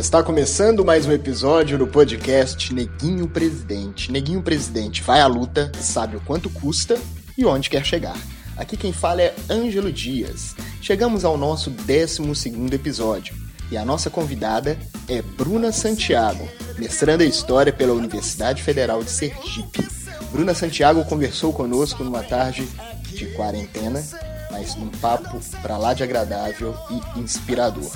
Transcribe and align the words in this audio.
Está 0.00 0.22
começando 0.22 0.82
mais 0.82 1.04
um 1.04 1.12
episódio 1.12 1.76
do 1.76 1.86
podcast 1.86 2.72
Neguinho 2.72 3.28
Presidente. 3.28 4.10
Neguinho 4.10 4.42
Presidente 4.42 5.02
vai 5.02 5.20
à 5.20 5.26
luta, 5.26 5.70
sabe 5.78 6.16
o 6.16 6.20
quanto 6.22 6.48
custa 6.48 6.98
e 7.36 7.44
onde 7.44 7.68
quer 7.68 7.84
chegar. 7.84 8.16
Aqui 8.56 8.78
quem 8.78 8.94
fala 8.94 9.20
é 9.20 9.34
Ângelo 9.50 9.92
Dias. 9.92 10.56
Chegamos 10.80 11.22
ao 11.22 11.36
nosso 11.36 11.68
12 11.68 12.22
episódio 12.72 13.36
e 13.70 13.76
a 13.76 13.84
nossa 13.84 14.08
convidada 14.08 14.78
é 15.06 15.20
Bruna 15.20 15.70
Santiago, 15.70 16.48
mestranda 16.78 17.22
em 17.22 17.28
História 17.28 17.72
pela 17.72 17.92
Universidade 17.92 18.62
Federal 18.62 19.04
de 19.04 19.10
Sergipe. 19.10 19.86
Bruna 20.32 20.54
Santiago 20.54 21.04
conversou 21.04 21.52
conosco 21.52 22.02
numa 22.02 22.22
tarde 22.22 22.66
de 23.04 23.26
quarentena, 23.34 24.02
mas 24.50 24.74
num 24.76 24.88
papo 24.88 25.38
pra 25.60 25.76
lá 25.76 25.92
de 25.92 26.02
agradável 26.02 26.74
e 26.90 27.20
inspirador. 27.20 27.92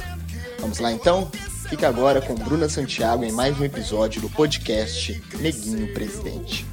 Vamos 0.60 0.78
lá 0.80 0.92
então? 0.92 1.30
Fique 1.68 1.84
agora 1.84 2.20
com 2.20 2.34
Bruna 2.34 2.68
Santiago 2.68 3.24
em 3.24 3.32
mais 3.32 3.58
um 3.58 3.64
episódio 3.64 4.20
do 4.20 4.28
podcast 4.28 5.12
Neguinho 5.40 5.92
Presidente. 5.94 6.64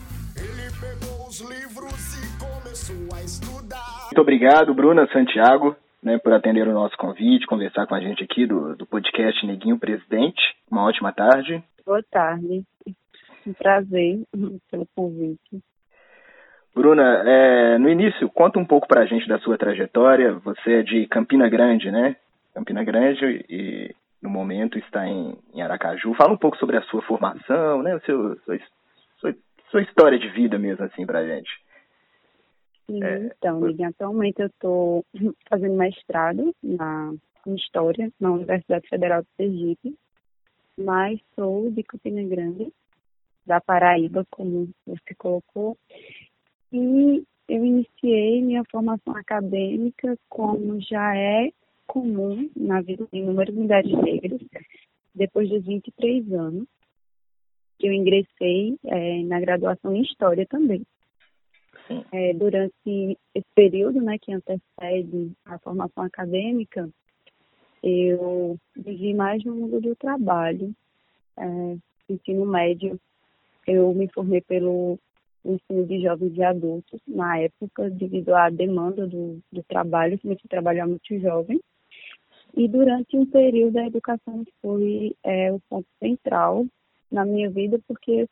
Muito 4.06 4.22
obrigado, 4.22 4.74
Bruna 4.74 5.08
Santiago, 5.12 5.76
né, 6.04 6.18
por 6.18 6.34
atender 6.34 6.68
o 6.68 6.74
nosso 6.74 6.98
convite, 6.98 7.48
conversar 7.48 7.88
com 7.88 7.96
a 7.96 8.02
gente 8.02 8.24
aqui 8.24 8.46
do, 8.46 8.76
do 8.76 8.86
podcast 8.86 9.46
Neguinho 9.46 9.80
Presidente. 9.80 10.42
Uma 10.70 10.84
ótima 10.84 11.14
tarde. 11.14 11.64
Boa 11.86 12.04
tarde. 12.12 12.64
Um 13.48 13.54
prazer 13.54 14.20
pelo 14.70 14.88
convite. 14.96 15.64
Bruna, 16.76 17.24
é, 17.26 17.78
no 17.78 17.90
início, 17.90 18.30
conta 18.30 18.60
um 18.60 18.66
pouco 18.66 18.88
para 18.88 19.02
a 19.02 19.06
gente 19.06 19.28
da 19.28 19.40
sua 19.40 19.58
trajetória. 19.58 20.34
Você 20.34 20.80
é 20.80 20.84
de 20.84 21.06
Campina 21.08 21.50
Grande, 21.50 21.92
né? 21.92 22.16
Campina 22.54 22.84
Grande 22.84 23.46
e 23.50 23.96
no 24.22 24.30
momento 24.30 24.78
está 24.78 25.08
em, 25.08 25.38
em 25.54 25.62
Aracaju. 25.62 26.14
Fala 26.14 26.34
um 26.34 26.38
pouco 26.38 26.58
sobre 26.58 26.78
a 26.78 26.82
sua 26.84 27.02
formação, 27.04 27.82
né? 27.82 27.96
O 27.96 28.02
seu, 28.02 28.40
sua, 28.42 28.60
sua, 29.20 29.36
sua 29.70 29.82
história 29.82 30.20
de 30.20 30.30
vida 30.30 30.60
mesmo, 30.60 30.86
assim, 30.86 31.06
pra 31.06 31.26
gente. 31.26 31.50
É, 32.90 33.32
então, 33.38 33.62
atualmente 33.88 34.42
eu 34.42 34.48
estou 34.48 35.06
fazendo 35.50 35.76
mestrado 35.76 36.54
na, 36.62 37.14
em 37.48 37.56
História 37.56 38.12
na 38.20 38.32
Universidade 38.32 38.88
Federal 38.90 39.22
de 39.22 39.28
Sergipe, 39.38 39.96
mas 40.78 41.20
sou 41.36 41.72
de 41.72 41.84
Campina 41.84 42.22
Grande, 42.24 42.72
da 43.46 43.62
Paraíba, 43.62 44.26
como 44.30 44.70
você 44.86 45.16
colocou, 45.18 45.78
e 46.72 47.24
eu 47.48 47.66
iniciei 47.66 48.42
minha 48.42 48.64
formação 48.70 49.16
acadêmica 49.16 50.18
como 50.30 50.80
já 50.82 51.16
é 51.16 51.52
comum 51.92 52.50
na 52.56 52.82
vida 52.82 53.06
de 53.12 53.20
inúmeras 53.20 53.54
mulheres 53.54 53.92
negras, 53.92 54.40
depois 55.14 55.50
de 55.50 55.60
23 55.60 56.32
anos, 56.32 56.66
que 57.78 57.88
eu 57.88 57.92
ingressei 57.92 58.78
é, 58.86 59.24
na 59.24 59.42
graduação 59.42 59.94
em 59.94 60.02
História 60.02 60.46
também. 60.46 60.84
É, 62.14 62.34
durante 62.34 63.18
esse 63.36 63.48
período 63.54 64.02
né, 64.02 64.18
que 64.18 64.32
antecede 64.32 65.34
a 65.44 65.60
formação 65.60 66.06
acadêmica, 66.06 66.90
eu 67.84 68.58
vivi 68.74 69.14
mais 69.14 69.44
no 69.44 69.54
mundo 69.54 69.82
do 69.82 69.94
trabalho, 69.98 70.74
é, 71.36 71.78
ensino 72.08 72.46
médio. 72.46 72.98
Eu 73.68 73.94
me 73.94 74.08
formei 74.14 74.40
pelo 74.40 74.98
ensino 75.44 75.86
de 75.86 76.02
jovens 76.04 76.38
e 76.38 76.44
adultos 76.44 77.02
na 77.06 77.38
época, 77.40 77.90
devido 77.90 78.34
à 78.34 78.50
demanda 78.50 79.06
do, 79.06 79.42
do 79.52 79.62
trabalho, 79.64 80.18
a 80.24 80.48
trabalhar 80.48 80.88
muito 80.88 81.20
jovem. 81.20 81.60
E 82.56 82.68
durante 82.68 83.18
um 83.18 83.26
período 83.26 83.78
a 83.78 83.88
educação 83.88 84.44
foi 84.62 85.16
é, 85.24 85.52
o 85.52 85.60
ponto 85.70 85.88
central 86.00 86.66
na 87.12 87.26
minha 87.26 87.50
vida, 87.50 87.80
porque 87.88 88.28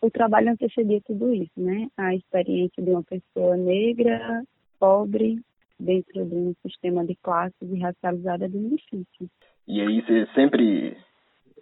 o 0.00 0.10
trabalho 0.10 0.50
antecedia 0.50 1.00
tudo 1.06 1.32
isso, 1.32 1.52
né? 1.56 1.88
A 1.96 2.14
experiência 2.14 2.82
de 2.82 2.90
uma 2.90 3.02
pessoa 3.02 3.56
negra, 3.56 4.44
pobre, 4.78 5.40
dentro 5.78 6.24
de 6.24 6.34
um 6.34 6.54
sistema 6.62 7.04
de 7.04 7.14
classes 7.16 7.56
e 7.60 7.78
racializada 7.78 8.44
é 8.44 8.48
bem 8.48 8.68
difícil. 8.68 9.28
E 9.66 9.80
aí 9.80 10.02
você 10.02 10.26
sempre... 10.34 10.96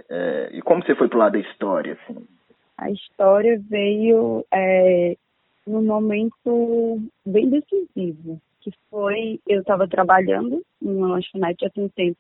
É... 0.09 0.51
E 0.53 0.63
como 0.63 0.85
você 0.85 0.95
foi 0.95 1.09
pro 1.09 1.19
lado 1.19 1.33
da 1.33 1.39
história, 1.39 1.93
assim? 1.93 2.27
A 2.77 2.91
história 2.91 3.61
veio 3.69 4.45
é, 4.53 5.17
num 5.67 5.83
momento 5.83 7.01
bem 7.25 7.49
decisivo 7.49 8.41
que 8.63 8.73
foi, 8.89 9.41
eu 9.47 9.61
estava 9.61 9.89
trabalhando 9.89 10.63
numa 10.81 11.09
lanchonete 11.09 11.65
há 11.65 11.71
um 11.77 11.89
tempo, 11.89 12.19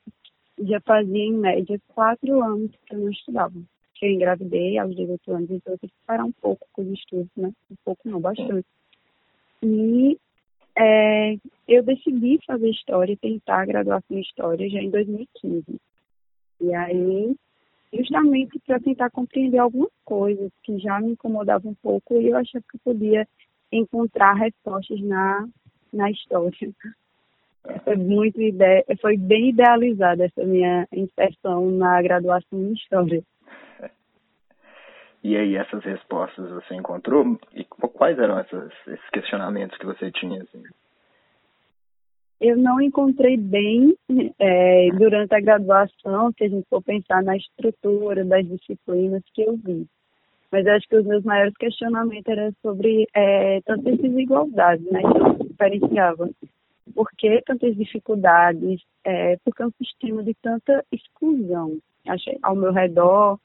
já 0.60 0.80
fazia 0.80 1.24
em 1.24 1.32
média 1.32 1.80
quatro 1.88 2.42
anos 2.42 2.70
que 2.86 2.94
eu 2.94 2.98
não 2.98 3.10
estudava. 3.10 3.54
Eu 4.00 4.10
engravidei 4.10 4.78
aos 4.78 4.96
18 4.96 5.32
anos, 5.32 5.50
então 5.50 5.74
eu 5.74 5.78
tive 5.78 5.92
que 5.92 6.06
parar 6.06 6.24
um 6.24 6.32
pouco 6.32 6.66
com 6.72 6.82
os 6.82 6.88
estudos, 6.88 7.30
né? 7.36 7.52
Um 7.70 7.76
pouco 7.84 8.08
não, 8.08 8.20
bastante. 8.20 8.66
E 9.62 10.18
é, 10.76 11.36
eu 11.68 11.84
decidi 11.84 12.40
fazer 12.44 12.68
história, 12.70 13.16
tentar 13.16 13.60
a 13.60 13.64
graduação 13.64 14.16
em 14.16 14.20
história 14.20 14.68
já 14.68 14.80
em 14.80 14.90
2015. 14.90 15.64
E 16.60 16.74
aí, 16.74 17.36
justamente 17.92 18.58
para 18.66 18.80
tentar 18.80 19.10
compreender 19.10 19.58
algumas 19.58 19.92
coisas 20.04 20.50
que 20.64 20.78
já 20.78 21.00
me 21.00 21.12
incomodavam 21.12 21.70
um 21.70 21.76
pouco 21.80 22.20
e 22.20 22.28
eu 22.28 22.36
achava 22.36 22.64
que 22.68 22.76
eu 22.76 22.80
podia 22.82 23.28
encontrar 23.70 24.34
respostas 24.34 25.00
na 25.00 25.48
na 25.92 26.10
história. 26.10 26.50
Foi 27.84 27.96
muito 27.96 28.40
ide... 28.40 28.84
foi 29.00 29.16
bem 29.16 29.50
idealizada 29.50 30.24
essa 30.24 30.44
minha 30.44 30.86
inserção 30.92 31.70
na 31.70 32.02
graduação 32.02 32.58
em 32.58 32.72
história. 32.72 33.22
E 35.22 35.36
aí 35.36 35.54
essas 35.56 35.84
respostas 35.84 36.50
você 36.50 36.74
encontrou? 36.74 37.38
E 37.54 37.64
quais 37.64 38.18
eram 38.18 38.38
essas, 38.40 38.72
esses 38.88 39.10
questionamentos 39.10 39.78
que 39.78 39.86
você 39.86 40.10
tinha? 40.10 40.42
Assim? 40.42 40.62
Eu 42.40 42.56
não 42.56 42.80
encontrei 42.80 43.36
bem 43.36 43.96
é, 44.40 44.88
durante 44.98 45.32
a 45.32 45.40
graduação, 45.40 46.32
se 46.32 46.44
a 46.44 46.48
gente 46.48 46.66
for 46.68 46.82
pensar 46.82 47.22
na 47.22 47.36
estrutura 47.36 48.24
das 48.24 48.44
disciplinas 48.44 49.22
que 49.32 49.42
eu 49.42 49.56
vi. 49.56 49.86
Mas 50.50 50.66
acho 50.66 50.88
que 50.88 50.96
os 50.96 51.06
meus 51.06 51.22
maiores 51.22 51.54
questionamentos 51.54 52.26
eram 52.26 52.52
sobre 52.60 53.06
é, 53.14 53.60
tantas 53.60 53.96
desigualdades, 53.96 54.84
né? 54.90 55.02
Diferenciava. 55.52 56.30
Por 56.94 57.08
que 57.16 57.40
tantas 57.46 57.76
dificuldades? 57.76 58.82
É, 59.04 59.36
porque 59.44 59.62
é 59.62 59.66
um 59.66 59.72
sistema 59.72 60.22
de 60.22 60.34
tanta 60.34 60.84
exclusão. 60.90 61.78
Ao 62.42 62.56
meu 62.56 62.72
redor, 62.72 63.38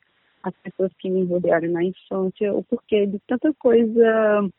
as 0.44 0.54
pessoas 0.64 0.92
que 1.00 1.10
me 1.10 1.24
rodearam 1.26 1.70
na 1.70 1.84
infância, 1.84 2.54
o 2.54 2.64
porquê 2.64 3.06
de 3.06 3.20
tanta 3.28 3.54
coisa 3.60 4.50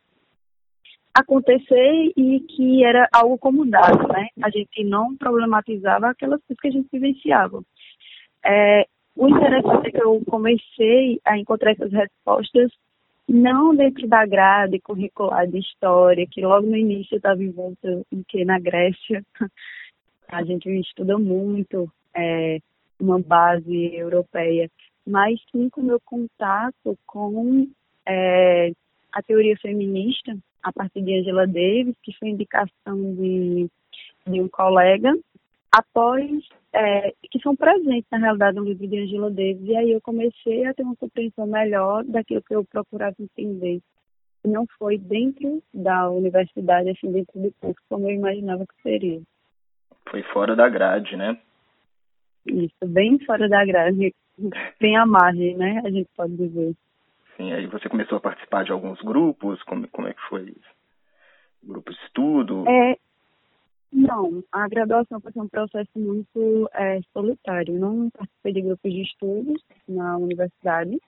acontecer 1.15 2.13
e 2.17 2.41
que 2.41 2.85
era 2.85 3.09
algo 3.13 3.37
como 3.39 3.67
dado, 3.67 4.07
né? 4.09 4.29
A 4.41 4.51
gente 4.51 4.85
não 4.85 5.17
problematizava 5.17 6.11
aquelas 6.11 6.41
coisas 6.43 6.61
que 6.61 6.69
a 6.69 6.71
gente 6.71 6.89
vivenciava. 6.93 7.63
É, 8.45 8.87
o 9.17 9.29
interessante 9.29 9.89
é 9.89 9.91
que 9.91 10.03
eu 10.03 10.23
comecei 10.29 11.21
a 11.25 11.37
encontrar 11.37 11.73
essas 11.73 11.91
respostas 11.91 12.71
não 13.29 13.75
dentro 13.75 14.09
da 14.09 14.25
grade 14.25 14.81
curricular 14.81 15.47
de 15.47 15.59
história, 15.59 16.27
que 16.27 16.41
logo 16.41 16.67
no 16.67 16.77
início 16.77 17.15
eu 17.15 17.19
estava 17.19 17.43
envolta 17.43 18.03
em 18.11 18.23
que 18.27 18.45
na 18.45 18.59
Grécia. 18.59 19.25
A 20.29 20.45
gente 20.45 20.69
estuda 20.81 21.19
muito 21.19 21.91
é, 22.15 22.59
uma 23.01 23.19
base 23.19 23.95
europeia, 23.95 24.71
mas 25.07 25.41
sim 25.51 25.71
com 25.71 25.81
o 25.81 25.85
meu 25.85 26.01
contato 26.01 26.99
com 27.07 27.67
é, 28.07 28.73
a 29.13 29.23
teoria 29.23 29.57
feminista, 29.57 30.37
a 30.63 30.73
partir 30.73 31.03
de 31.03 31.19
Angela 31.19 31.47
Davis, 31.47 31.97
que 32.03 32.13
foi 32.19 32.29
indicação 32.29 33.15
de, 33.15 33.71
de 34.27 34.41
um 34.41 34.49
colega, 34.49 35.17
após 35.71 36.31
é, 36.73 37.13
que 37.31 37.41
são 37.41 37.57
presentes, 37.57 38.07
na 38.11 38.19
realidade, 38.19 38.57
no 38.57 38.65
livro 38.65 38.87
de 38.87 38.99
Angela 38.99 39.31
Davis. 39.31 39.67
E 39.67 39.77
aí 39.77 39.91
eu 39.91 40.01
comecei 40.01 40.67
a 40.67 40.75
ter 40.75 40.83
uma 40.83 40.97
compreensão 40.97 41.47
melhor 41.47 42.05
daquilo 42.05 42.43
que 42.43 42.55
eu 42.55 42.65
procurava 42.65 43.17
entender. 43.19 43.81
Não 44.45 44.67
foi 44.79 44.99
dentro 44.99 45.63
da 45.75 46.11
universidade, 46.11 46.91
assim, 46.91 47.11
dentro 47.11 47.41
do 47.41 47.53
curso, 47.61 47.81
como 47.89 48.09
eu 48.09 48.15
imaginava 48.15 48.67
que 48.67 48.83
seria. 48.83 49.21
Foi 50.09 50.23
fora 50.23 50.55
da 50.55 50.69
grade, 50.69 51.17
né? 51.17 51.39
Isso, 52.47 52.77
bem 52.87 53.19
fora 53.25 53.49
da 53.49 53.65
grade. 53.65 54.15
Bem 54.81 54.97
à 54.97 55.05
margem, 55.05 55.57
né? 55.57 55.83
A 55.85 55.91
gente 55.91 56.09
pode 56.17 56.37
dizer. 56.37 56.75
Sim, 57.37 57.53
aí 57.53 57.67
você 57.67 57.89
começou 57.89 58.19
a 58.19 58.21
participar 58.21 58.65
de 58.65 58.73
alguns 58.73 59.01
grupos, 59.01 59.63
como, 59.65 59.87
como 59.89 60.09
é 60.09 60.15
que 60.15 60.21
foi 60.29 60.43
isso? 60.43 60.79
Grupo 61.63 61.93
de 61.93 61.99
estudo? 62.05 62.65
É, 62.69 62.97
não, 63.93 64.43
a 64.53 64.69
graduação 64.69 65.21
foi 65.21 65.33
um 65.37 65.49
processo 65.49 65.91
muito 65.97 66.69
é, 66.75 67.01
solitário. 67.13 67.79
Não 67.79 68.11
participei 68.11 68.53
de 68.53 68.63
grupos 68.63 68.93
de 68.93 69.03
estudos 69.03 69.63
na 69.89 70.17
universidade, 70.17 70.99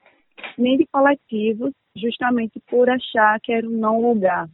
nem 0.57 0.79
de 0.79 0.87
coletivos, 0.87 1.73
justamente 1.95 2.61
por 2.69 2.89
achar 2.89 3.39
que 3.41 3.53
era 3.53 3.67
um 3.67 3.71
não 3.71 4.01
lugar. 4.01 4.49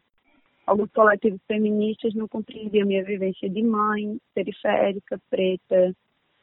Alguns 0.67 0.91
coletivos 0.91 1.41
feministas 1.47 2.15
não 2.15 2.27
compreendiam 2.27 2.87
minha 2.87 3.05
vivência 3.05 3.49
de 3.49 3.63
mãe, 3.63 4.19
periférica, 4.35 5.21
preta, 5.31 5.95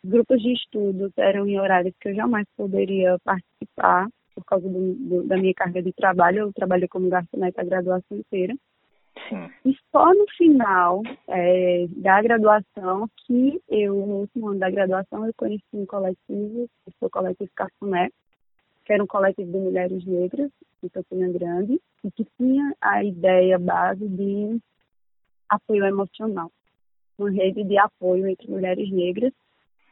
grupos 0.04 0.42
de 0.42 0.54
estudos 0.54 1.12
eram 1.18 1.46
em 1.48 1.60
horários 1.60 1.94
que 2.00 2.10
eu 2.10 2.16
jamais 2.16 2.46
poderia 2.56 3.18
participar 3.24 4.08
por 4.34 4.44
causa 4.46 4.68
do, 4.68 4.94
do, 4.96 5.24
da 5.24 5.38
minha 5.38 5.54
carga 5.54 5.82
de 5.82 5.92
trabalho. 5.92 6.40
Eu 6.40 6.54
trabalhei 6.54 6.88
como 6.88 7.10
garçonete 7.10 7.60
a 7.60 7.64
graduação 7.64 8.18
inteira. 8.18 8.54
Sim. 9.30 9.50
E 9.66 9.78
só 9.92 10.14
no 10.14 10.26
final 10.38 11.02
é, 11.28 11.88
da 11.90 12.22
graduação 12.22 13.10
que 13.26 13.62
eu, 13.70 13.94
no 13.94 14.16
último 14.22 14.50
ano 14.50 14.60
da 14.60 14.70
graduação, 14.70 15.26
eu 15.26 15.34
conheci 15.36 15.64
um 15.74 15.86
coletivo, 15.86 16.70
que 16.86 16.92
foi 17.00 17.08
o 17.08 17.12
Coletivo 17.12 17.52
Cafuné, 17.56 18.10
que 18.86 18.94
era 18.94 19.04
um 19.04 19.08
coletivo 19.08 19.52
de 19.52 19.58
mulheres 19.58 20.06
negras 20.06 20.52
em 20.84 20.90
Campina 20.90 21.32
Grande, 21.32 21.80
e 22.04 22.12
que 22.12 22.26
tinha 22.38 22.76
a 22.82 23.04
ideia 23.04 23.58
base 23.58 24.08
de 24.08 24.60
apoio 25.48 25.86
emocional, 25.86 26.52
uma 27.18 27.32
rede 27.32 27.64
de 27.64 27.78
apoio 27.78 28.28
entre 28.28 28.50
mulheres 28.50 28.92
negras 28.92 29.32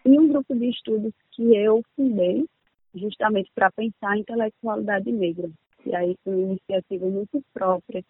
e 0.04 0.20
um 0.20 0.28
grupo 0.28 0.54
de 0.56 0.70
estudos 0.70 1.14
que 1.32 1.56
eu 1.56 1.82
fundei 1.96 2.46
justamente 2.94 3.50
para 3.56 3.72
pensar 3.72 4.12
a 4.12 4.18
intelectualidade 4.18 5.12
negra. 5.12 5.50
E 5.86 5.96
aí 5.96 6.18
foi 6.24 6.34
uma 6.34 6.54
iniciativa 6.54 7.06
muito 7.06 7.42
própria 7.54 8.04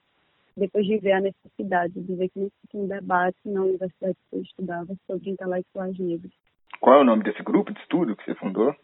depois 0.55 0.85
de 0.85 0.97
ver 0.97 1.13
a 1.13 1.21
necessidade 1.21 1.93
de 1.93 2.15
ver 2.15 2.29
que 2.29 2.39
não 2.39 2.51
tinha 2.69 2.83
um 2.83 2.87
debate 2.87 3.37
na 3.45 3.61
universidade 3.61 4.17
que 4.29 4.35
eu 4.35 4.41
estudava 4.41 4.95
sobre 5.07 5.29
intelectuais 5.29 5.97
negros. 5.97 6.33
Qual 6.79 6.97
é 6.97 7.01
o 7.01 7.05
nome 7.05 7.23
desse 7.23 7.41
grupo 7.43 7.73
de 7.73 7.79
estudo 7.79 8.15
que 8.15 8.25
você 8.25 8.35
fundou? 8.35 8.75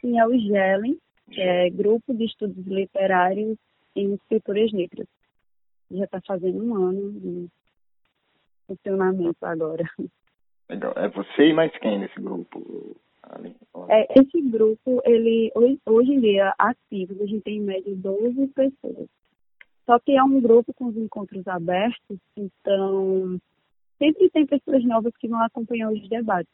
Sim, 0.00 0.18
é 0.18 0.26
o 0.26 0.38
GELEN, 0.38 0.96
que 1.30 1.40
é 1.40 1.70
Grupo 1.70 2.14
de 2.14 2.24
Estudos 2.24 2.66
Literários 2.66 3.58
em 3.96 4.14
Escrituras 4.14 4.72
Negras. 4.72 5.06
Já 5.90 6.04
está 6.04 6.20
fazendo 6.26 6.62
um 6.62 6.74
ano 6.74 7.12
de 7.12 7.48
funcionamento 8.66 9.44
agora. 9.44 9.84
Legal. 10.68 10.92
É 10.96 11.08
você 11.08 11.48
e 11.48 11.52
mais 11.52 11.76
quem 11.78 11.98
nesse 11.98 12.20
grupo? 12.20 12.96
É, 13.88 14.20
esse 14.20 14.40
grupo, 14.42 15.00
ele 15.04 15.52
hoje 15.86 16.12
em 16.12 16.20
dia 16.20 16.54
ativo, 16.58 17.22
a 17.22 17.26
gente 17.26 17.42
tem 17.42 17.58
em 17.58 17.60
média 17.60 17.94
12 17.94 18.46
pessoas. 18.48 19.08
Só 19.86 19.98
que 19.98 20.12
é 20.12 20.22
um 20.22 20.40
grupo 20.40 20.72
com 20.74 20.86
os 20.86 20.96
encontros 20.96 21.46
abertos, 21.46 22.18
então 22.36 23.40
sempre 23.98 24.30
tem 24.30 24.46
pessoas 24.46 24.84
novas 24.84 25.12
que 25.16 25.28
vão 25.28 25.42
acompanhar 25.42 25.90
os 25.90 26.08
debates. 26.08 26.52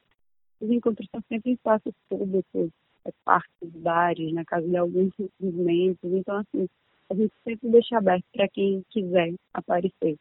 Os 0.60 0.70
encontros 0.70 1.08
são 1.10 1.22
sempre 1.28 1.50
em 1.50 1.54
espaços 1.54 1.94
públicos, 2.08 2.70
é, 3.04 3.10
parques, 3.24 3.70
bares, 3.76 4.32
na 4.32 4.44
casa 4.44 4.66
de 4.66 4.76
alguns 4.76 5.12
movimentos. 5.40 6.12
Então, 6.12 6.36
assim, 6.38 6.68
a 7.10 7.14
gente 7.14 7.32
sempre 7.44 7.68
deixa 7.70 7.98
aberto 7.98 8.24
para 8.34 8.48
quem 8.48 8.82
quiser 8.90 9.34
aparecer. 9.54 10.16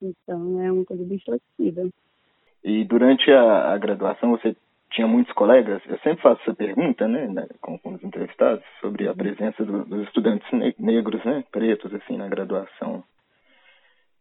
Então, 0.00 0.60
é 0.60 0.70
uma 0.70 0.84
coisa 0.84 1.04
bem 1.04 1.18
flexível. 1.18 1.90
E 2.62 2.84
durante 2.84 3.30
a, 3.30 3.72
a 3.72 3.78
graduação, 3.78 4.30
você 4.30 4.56
tinha 4.92 5.06
muitos 5.06 5.32
colegas, 5.34 5.82
eu 5.86 5.98
sempre 5.98 6.22
faço 6.22 6.40
essa 6.42 6.54
pergunta, 6.54 7.08
né, 7.08 7.26
né 7.26 7.46
com, 7.60 7.78
com 7.78 7.94
os 7.94 8.04
entrevistados, 8.04 8.64
sobre 8.80 9.08
a 9.08 9.14
presença 9.14 9.64
do, 9.64 9.84
dos 9.84 10.06
estudantes 10.06 10.50
ne 10.52 10.74
negros, 10.78 11.24
né, 11.24 11.44
pretos, 11.50 11.92
assim, 11.94 12.16
na 12.16 12.28
graduação. 12.28 13.02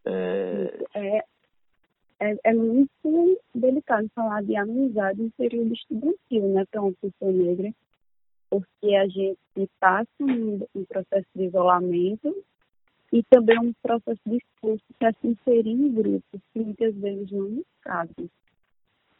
É... 0.05 0.83
É, 0.95 1.23
é, 2.19 2.37
é, 2.43 2.53
muito 2.53 3.39
delicado 3.53 4.09
falar 4.15 4.43
de 4.43 4.55
amizade 4.55 5.21
no 5.21 5.31
período 5.31 5.73
estudantil, 5.73 6.53
né, 6.53 6.65
para 6.71 6.81
uma 6.81 6.93
pessoa 6.93 7.31
negra, 7.31 7.71
porque 8.49 8.95
a 8.95 9.07
gente 9.07 9.37
passa 9.79 10.09
um, 10.19 10.65
um 10.75 10.85
processo 10.85 11.27
de 11.35 11.45
isolamento 11.45 12.35
e 13.11 13.23
também 13.23 13.59
um 13.59 13.73
processo 13.81 14.19
de 14.25 14.37
esforço 14.37 14.83
para 14.97 15.13
se 15.13 15.27
inserir 15.27 15.71
em 15.71 15.93
grupos 15.93 16.41
que 16.53 16.59
muitas 16.59 16.95
vezes 16.95 17.31
não 17.31 17.63
cabem. 17.81 18.29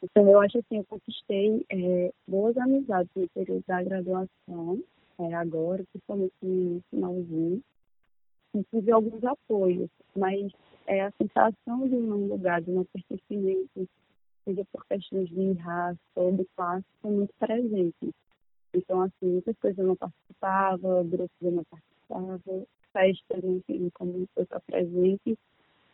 Então, 0.04 0.28
eu 0.28 0.40
acho 0.40 0.58
assim, 0.58 0.78
eu 0.78 0.86
conquistei 0.86 1.66
é, 1.70 2.12
boas 2.28 2.58
amizades 2.58 3.12
no 3.16 3.30
período 3.30 3.64
da 3.68 3.84
graduação, 3.84 4.82
é, 5.20 5.34
agora, 5.36 5.84
principalmente 5.92 6.34
no 6.42 6.82
finalzinho, 6.90 7.64
e 8.56 8.64
tive 8.64 8.92
alguns 8.92 9.24
apoios, 9.24 9.90
mas 10.16 10.52
é, 10.88 11.02
a 11.02 11.12
sensação 11.12 11.88
de 11.88 11.96
um 11.96 12.28
lugar, 12.28 12.62
de 12.62 12.72
um 12.72 12.84
pertencimento, 12.86 13.88
seja 14.44 14.66
por 14.72 14.86
questões 14.88 15.30
de 15.30 15.54
raça 15.54 16.00
ou 16.16 16.36
de 16.36 16.46
classe, 16.56 16.86
foi 17.02 17.12
muito 17.12 17.34
presente. 17.40 18.14
Então, 18.74 19.02
assim, 19.02 19.26
muitas 19.26 19.56
coisas 19.58 19.78
eu 19.78 19.86
não 19.86 19.96
participava, 19.96 21.04
grupos 21.04 21.38
eu 21.42 21.52
não 21.52 21.64
participava, 21.66 22.66
festas, 22.92 23.44
enfim, 23.44 23.90
como 23.94 24.28
eu 24.36 24.44
estou 24.44 24.62
presente, 24.62 25.38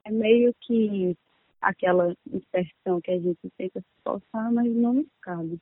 é 0.05 0.11
meio 0.11 0.53
que 0.61 1.15
aquela 1.61 2.13
dispersão 2.25 3.01
que 3.01 3.11
a 3.11 3.19
gente 3.19 3.39
tenta 3.57 3.79
se 3.79 3.87
esforçar, 3.97 4.51
mas 4.51 4.73
não 4.75 5.05
cabe. 5.21 5.59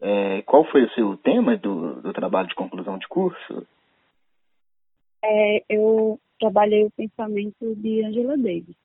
É, 0.00 0.42
qual 0.42 0.64
foi 0.70 0.84
o 0.84 0.90
seu 0.90 1.16
tema 1.16 1.56
do, 1.56 2.00
do 2.00 2.12
trabalho 2.12 2.48
de 2.48 2.54
conclusão 2.54 2.98
de 2.98 3.08
curso? 3.08 3.66
É, 5.22 5.64
eu 5.68 6.20
trabalhei 6.38 6.84
o 6.84 6.90
pensamento 6.90 7.74
de 7.76 8.04
Angela 8.04 8.36
Davis, 8.36 8.76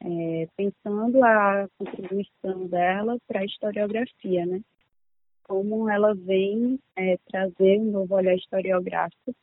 é, 0.00 0.48
pensando 0.56 1.22
a 1.22 1.68
contribuição 1.78 2.66
dela 2.66 3.18
para 3.26 3.40
a 3.40 3.44
historiografia, 3.44 4.46
né? 4.46 4.60
Como 5.46 5.90
ela 5.90 6.14
vem 6.14 6.78
é, 6.96 7.18
trazer 7.30 7.78
um 7.78 7.90
novo 7.90 8.14
olhar 8.14 8.34
historiográfico 8.34 9.34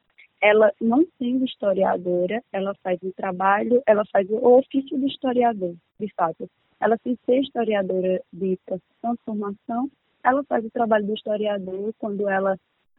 ela 0.41 0.73
não 0.81 1.05
sendo 1.17 1.45
historiadora, 1.45 2.43
ela 2.51 2.73
faz 2.83 2.99
o 3.03 3.13
trabalho, 3.13 3.81
ela 3.85 4.03
faz 4.11 4.27
o 4.29 4.37
ofício 4.57 4.97
do 4.97 5.07
historiador, 5.07 5.75
de 5.99 6.11
fato. 6.15 6.49
Ela 6.79 6.97
sem 7.03 7.15
ser 7.25 7.41
historiadora 7.41 8.21
de 8.33 8.57
profissão, 8.65 9.13
de 9.13 9.21
formação, 9.23 9.89
ela 10.23 10.43
faz 10.43 10.65
o 10.65 10.71
trabalho 10.71 11.05
do 11.05 11.13
historiador 11.13 11.93
quando 11.99 12.27
ela 12.27 12.57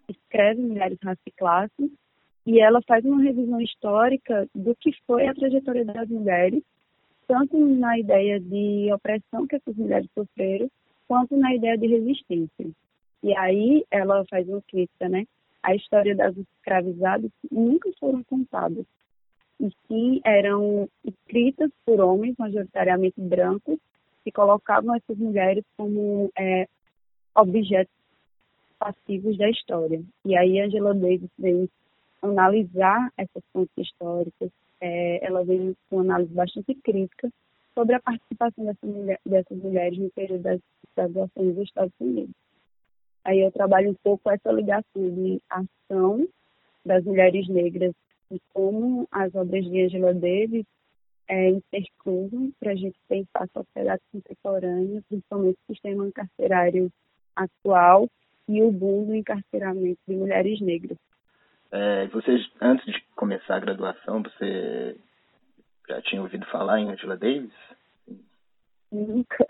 escreve 0.09 0.63
Mulheres, 0.63 0.99
Raça 1.03 1.21
e 1.27 1.31
Classe, 1.33 1.93
e 2.47 2.61
ela 2.61 2.81
faz 2.83 3.05
uma 3.05 3.23
revisão 3.23 3.61
histórica 3.61 4.49
do 4.55 4.75
que 4.77 4.91
foi 5.07 5.27
a 5.27 5.35
trajetória 5.35 5.85
das 5.85 6.09
mulheres, 6.09 6.63
tanto 7.27 7.59
na 7.59 7.99
ideia 7.99 8.39
de 8.41 8.93
opressão 8.93 9.47
que 9.47 9.57
essas 9.57 9.77
mulheres 9.77 10.09
sofreram, 10.15 10.69
quanto 11.09 11.37
na 11.37 11.55
ideia 11.55 11.77
de 11.77 11.87
resistência. 11.87 12.71
E 13.23 13.37
aí 13.37 13.85
ela 13.91 14.25
faz 14.29 14.49
uma 14.49 14.61
crítica, 14.63 15.09
né? 15.09 15.25
A 15.63 15.75
história 15.75 16.15
das 16.15 16.37
escravizadas 16.37 17.31
nunca 17.51 17.91
foram 17.99 18.23
contadas. 18.25 18.85
E 19.61 19.71
sim 19.87 20.21
eram 20.25 20.89
escritas 21.05 21.71
por 21.85 22.01
homens, 22.01 22.35
majoritariamente 22.37 23.21
brancos, 23.21 23.79
que 24.25 24.33
colocavam 24.33 24.95
essas 24.95 25.17
mulheres 25.17 25.65
como 25.77 26.31
é, 26.37 26.67
objetos 27.35 27.95
passivos 28.79 29.39
da 29.39 29.49
história. 29.49 30.03
E 30.25 30.37
aí 30.37 30.61
Angela 30.61 30.95
Davis 30.95 31.31
veio 31.39 31.69
analisar 32.21 33.13
essas 33.17 33.43
fontes 33.53 33.77
históricas, 33.77 34.51
é, 34.81 35.25
ela 35.25 35.45
veio 35.45 35.77
com 35.89 35.97
uma 35.97 36.05
análise 36.05 36.35
bastante 36.35 36.75
crítica 36.77 37.31
sobre 37.75 37.95
a 37.95 38.01
participação 38.01 38.65
dessas, 38.65 38.91
mulher, 38.91 39.21
dessas 39.25 39.59
mulheres 39.59 39.99
no 39.99 40.11
período 40.11 40.43
das 40.43 40.61
graduações 40.97 41.55
dos 41.55 41.65
Estados 41.65 41.95
Unidos. 42.01 42.35
Aí 43.25 43.41
eu 43.41 43.53
trabalho 43.53 43.91
um 43.91 43.95
pouco 44.03 44.31
essa 44.31 44.51
ligação 44.51 44.85
de 44.97 45.41
ação 45.49 46.27
das 46.85 47.05
mulheres 47.05 47.49
negras 47.49 47.95
e 48.31 48.41
como 48.53 49.07
as 49.11 49.35
obras 49.35 49.65
de 49.65 49.83
Angela 49.83 50.13
Davis 50.13 50.67
é, 51.29 51.51
intercruzam 51.51 52.53
para 52.59 52.73
a 52.73 52.75
gente 52.75 52.99
pensar 53.09 53.45
a 53.45 53.47
sociedade 53.49 54.03
contemporânea, 54.11 55.03
principalmente 55.09 55.59
o 55.63 55.73
sistema 55.73 56.11
carcerário 56.13 56.91
atual 57.37 58.09
e 58.49 58.63
o 58.63 58.73
boom 58.73 59.07
do 59.07 59.15
encarceramento 59.15 60.01
de 60.07 60.17
mulheres 60.17 60.61
negras. 60.61 60.99
É, 61.71 62.07
você, 62.09 62.37
antes 62.61 62.85
de 62.87 63.01
começar 63.15 63.57
a 63.57 63.61
graduação, 63.61 64.23
você 64.23 64.97
já 65.89 66.03
tinha 66.03 66.21
ouvido 66.21 66.45
falar 66.47 66.81
em 66.81 66.91
Angela 66.91 67.17
Davis? 67.17 67.53
Nunca 68.91 69.47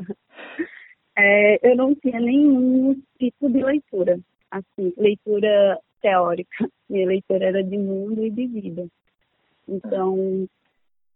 é, 1.17 1.71
eu 1.71 1.77
não 1.77 1.95
tinha 1.95 2.21
nenhum 2.21 3.01
tipo 3.19 3.49
de 3.51 3.63
leitura, 3.63 4.19
assim, 4.51 4.93
leitura 4.97 5.79
teórica. 6.01 6.51
Minha 6.89 7.07
leitura 7.07 7.47
era 7.47 7.63
de 7.63 7.79
mundo 7.79 8.25
e 8.25 8.31
de 8.31 8.47
vida. 8.47 8.87
Então, 9.69 10.47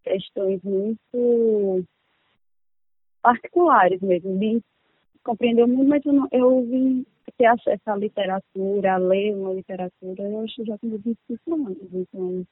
questões 0.03 0.62
muito 0.62 1.85
particulares 3.23 4.00
mesmo, 4.00 4.38
de 4.38 4.62
compreender 5.25 5.65
o 5.65 5.69
mundo, 5.69 5.88
mas 5.88 6.07
eu, 6.07 6.12
não, 6.12 6.29
eu 6.31 6.62
vim 6.62 7.05
ter 7.37 7.47
acesso 7.47 7.83
à 7.87 7.97
literatura, 7.97 8.95
a 8.95 8.99
ler 8.99 9.35
uma 9.35 9.53
literatura, 9.53 10.23
eu 10.23 10.41
acho 10.45 10.65
já 10.65 10.79
com 10.79 10.88
25 10.88 11.55
anos. 11.55 11.76
Então, 11.93 12.47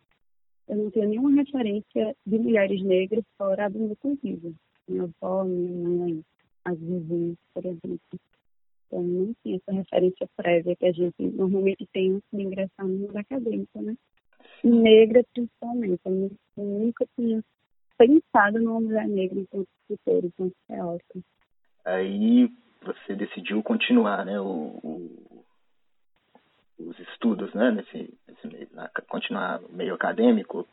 eu 0.69 0.77
não 0.77 0.91
tenho 0.91 1.09
nenhuma 1.09 1.31
referência 1.33 2.17
de 2.27 2.39
mulheres 2.39 2.83
negras 2.83 3.25
fora 3.39 3.69
do 3.69 3.79
meu 3.79 3.97
convívio. 3.97 4.55
Minha 4.89 5.05
avó, 5.05 5.45
minha 5.45 5.89
mãe, 5.89 6.25
as 6.64 6.78
vizinhas, 6.78 7.37
por 7.52 7.64
exemplo. 7.64 8.00
Então, 8.87 9.02
não 9.02 9.35
tinha 9.42 9.56
essa 9.56 9.73
referência 9.73 10.28
prévia 10.37 10.76
que 10.76 10.87
a 10.87 10.92
gente 10.92 11.23
normalmente 11.23 11.87
tem 11.92 12.12
antes 12.12 12.28
de 12.33 12.42
ingressar 12.42 12.87
no 12.87 12.99
mundo 12.99 13.16
acadêmico, 13.16 13.83
né? 13.83 13.97
negra, 14.64 15.25
principalmente. 15.33 16.00
Eu 16.06 16.30
nunca 16.56 17.06
tinha 17.16 17.42
pensado 17.99 18.59
numa 18.59 18.80
mulher 18.80 19.06
negra 19.06 19.38
enquanto 19.38 19.68
escritora, 19.83 20.26
enquanto 20.26 20.54
teórica. 20.66 21.21
Aí 21.85 22.50
você 22.83 23.14
decidiu 23.14 23.62
continuar, 23.62 24.25
né, 24.25 24.40
o, 24.40 24.78
o, 24.83 25.44
os 26.78 26.99
estudos, 26.99 27.52
né, 27.54 27.71
nesse, 27.71 28.14
nesse 28.26 28.47
meio, 28.47 28.68
continuar 29.09 29.61
meio 29.71 29.94
acadêmico, 29.94 30.66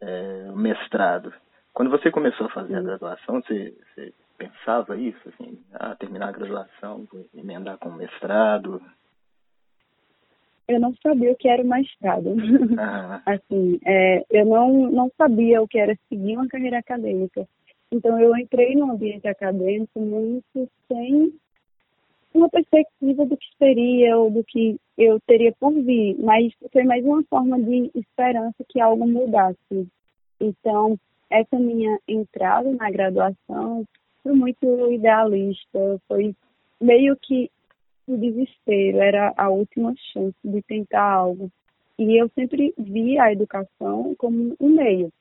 é, 0.00 0.50
mestrado. 0.52 1.32
Quando 1.72 1.90
você 1.90 2.10
começou 2.10 2.46
a 2.46 2.50
fazer 2.50 2.74
a 2.74 2.82
graduação, 2.82 3.40
você, 3.40 3.74
você 3.94 4.12
pensava 4.38 4.96
isso, 4.96 5.28
assim, 5.28 5.58
ah, 5.74 5.94
terminar 5.96 6.28
a 6.28 6.32
graduação, 6.32 7.06
emendar 7.34 7.76
com 7.78 7.90
mestrado? 7.90 8.80
Eu 10.68 10.78
não 10.78 10.94
sabia 11.02 11.32
o 11.32 11.36
que 11.36 11.48
era 11.48 11.62
o 11.62 11.66
mestrado. 11.66 12.36
Ah. 12.78 13.20
assim, 13.26 13.80
é, 13.84 14.24
eu 14.30 14.46
não, 14.46 14.90
não 14.90 15.10
sabia 15.18 15.60
o 15.60 15.68
que 15.68 15.78
era 15.78 15.98
seguir 16.08 16.36
uma 16.36 16.46
carreira 16.46 16.78
acadêmica. 16.78 17.46
Então, 17.90 18.20
eu 18.20 18.36
entrei 18.36 18.76
no 18.76 18.92
ambiente 18.92 19.26
acadêmico 19.26 19.98
muito 19.98 20.70
sem 20.86 21.32
uma 22.34 22.48
perspectiva 22.50 23.24
do 23.24 23.36
que 23.36 23.46
seria 23.56 24.16
ou 24.18 24.30
do 24.30 24.44
que 24.44 24.78
eu 24.96 25.18
teria 25.20 25.52
por 25.58 25.72
vir, 25.72 26.16
mas 26.20 26.52
foi 26.70 26.84
mais 26.84 27.04
uma 27.04 27.22
forma 27.24 27.58
de 27.58 27.90
esperança 27.94 28.62
que 28.68 28.78
algo 28.78 29.06
mudasse. 29.06 29.88
Então, 30.38 30.98
essa 31.30 31.58
minha 31.58 31.98
entrada 32.06 32.70
na 32.74 32.90
graduação 32.90 33.86
foi 34.22 34.32
muito 34.32 34.92
idealista, 34.92 36.00
foi 36.06 36.34
meio 36.80 37.16
que 37.16 37.50
o 38.06 38.16
desespero, 38.16 38.98
era 38.98 39.34
a 39.36 39.48
última 39.50 39.94
chance 40.12 40.36
de 40.42 40.62
tentar 40.62 41.02
algo. 41.02 41.50
E 41.98 42.16
eu 42.16 42.28
sempre 42.34 42.72
vi 42.78 43.18
a 43.18 43.32
educação 43.32 44.14
como 44.16 44.56
um 44.60 44.68
meio 44.68 45.12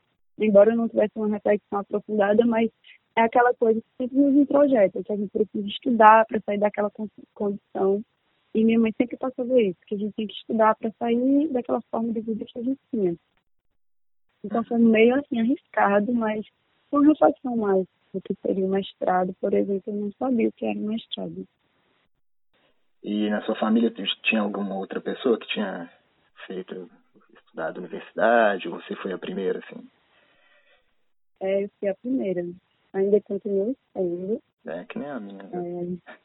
embora 0.45 0.71
eu 0.71 0.77
não 0.77 0.87
tivesse 0.87 1.13
uma 1.15 1.27
reflexão 1.27 1.79
aprofundada, 1.79 2.45
mas 2.45 2.69
é 3.15 3.21
aquela 3.21 3.53
coisa 3.55 3.81
que 3.81 3.87
sempre 3.97 4.17
nos 4.17 4.35
introjeta, 4.35 5.03
que 5.03 5.11
a 5.11 5.15
gente 5.15 5.31
precisa 5.31 5.67
estudar 5.67 6.25
para 6.25 6.39
sair 6.41 6.59
daquela 6.59 6.91
condição. 7.33 8.03
E 8.53 8.63
minha 8.63 8.79
mãe 8.79 8.93
sempre 8.95 9.17
passou 9.17 9.45
a 9.45 9.47
ver 9.47 9.69
isso, 9.69 9.79
que 9.87 9.95
a 9.95 9.97
gente 9.97 10.13
tem 10.13 10.27
que 10.27 10.33
estudar 10.33 10.75
para 10.75 10.91
sair 10.99 11.47
daquela 11.49 11.81
forma 11.89 12.13
de 12.13 12.21
vida 12.21 12.45
que 12.45 12.59
a 12.59 12.63
gente 12.63 12.79
tinha. 12.91 13.15
Então 14.43 14.63
foi 14.63 14.77
meio 14.77 15.15
assim 15.15 15.39
arriscado, 15.39 16.13
mas 16.13 16.45
com 16.89 16.99
reflexão 16.99 17.57
mais 17.57 17.85
do 18.17 18.21
que 18.21 18.36
seria 18.41 18.65
o 18.65 18.69
mestrado, 18.69 19.36
por 19.39 19.53
exemplo, 19.53 19.83
eu 19.88 19.95
não 19.95 20.12
sabia 20.13 20.50
o 20.50 20.51
que 20.51 20.65
era 20.65 20.77
o 20.77 20.81
mestrado. 20.81 21.47
E 23.03 23.29
na 23.29 23.41
sua 23.43 23.55
família 23.55 23.93
tinha 24.24 24.41
alguma 24.41 24.75
outra 24.75 25.00
pessoa 25.00 25.39
que 25.39 25.47
tinha 25.47 25.89
feito 26.45 26.89
estudado 27.57 27.79
universidade? 27.79 28.69
Ou 28.69 28.79
você 28.79 28.95
foi 28.95 29.12
a 29.12 29.17
primeira, 29.17 29.59
assim? 29.59 29.88
É, 31.39 31.63
eu 31.63 31.69
fui 31.79 31.89
a 31.89 31.95
primeira. 31.95 32.45
Ainda 32.93 33.21
continuo 33.21 33.75
sendo. 33.93 34.41
É, 34.65 34.83
que 34.86 35.00
nem 35.00 35.09
a 35.09 35.19
minha. 35.19 35.43
Né? 35.43 35.51
É, 35.53 36.17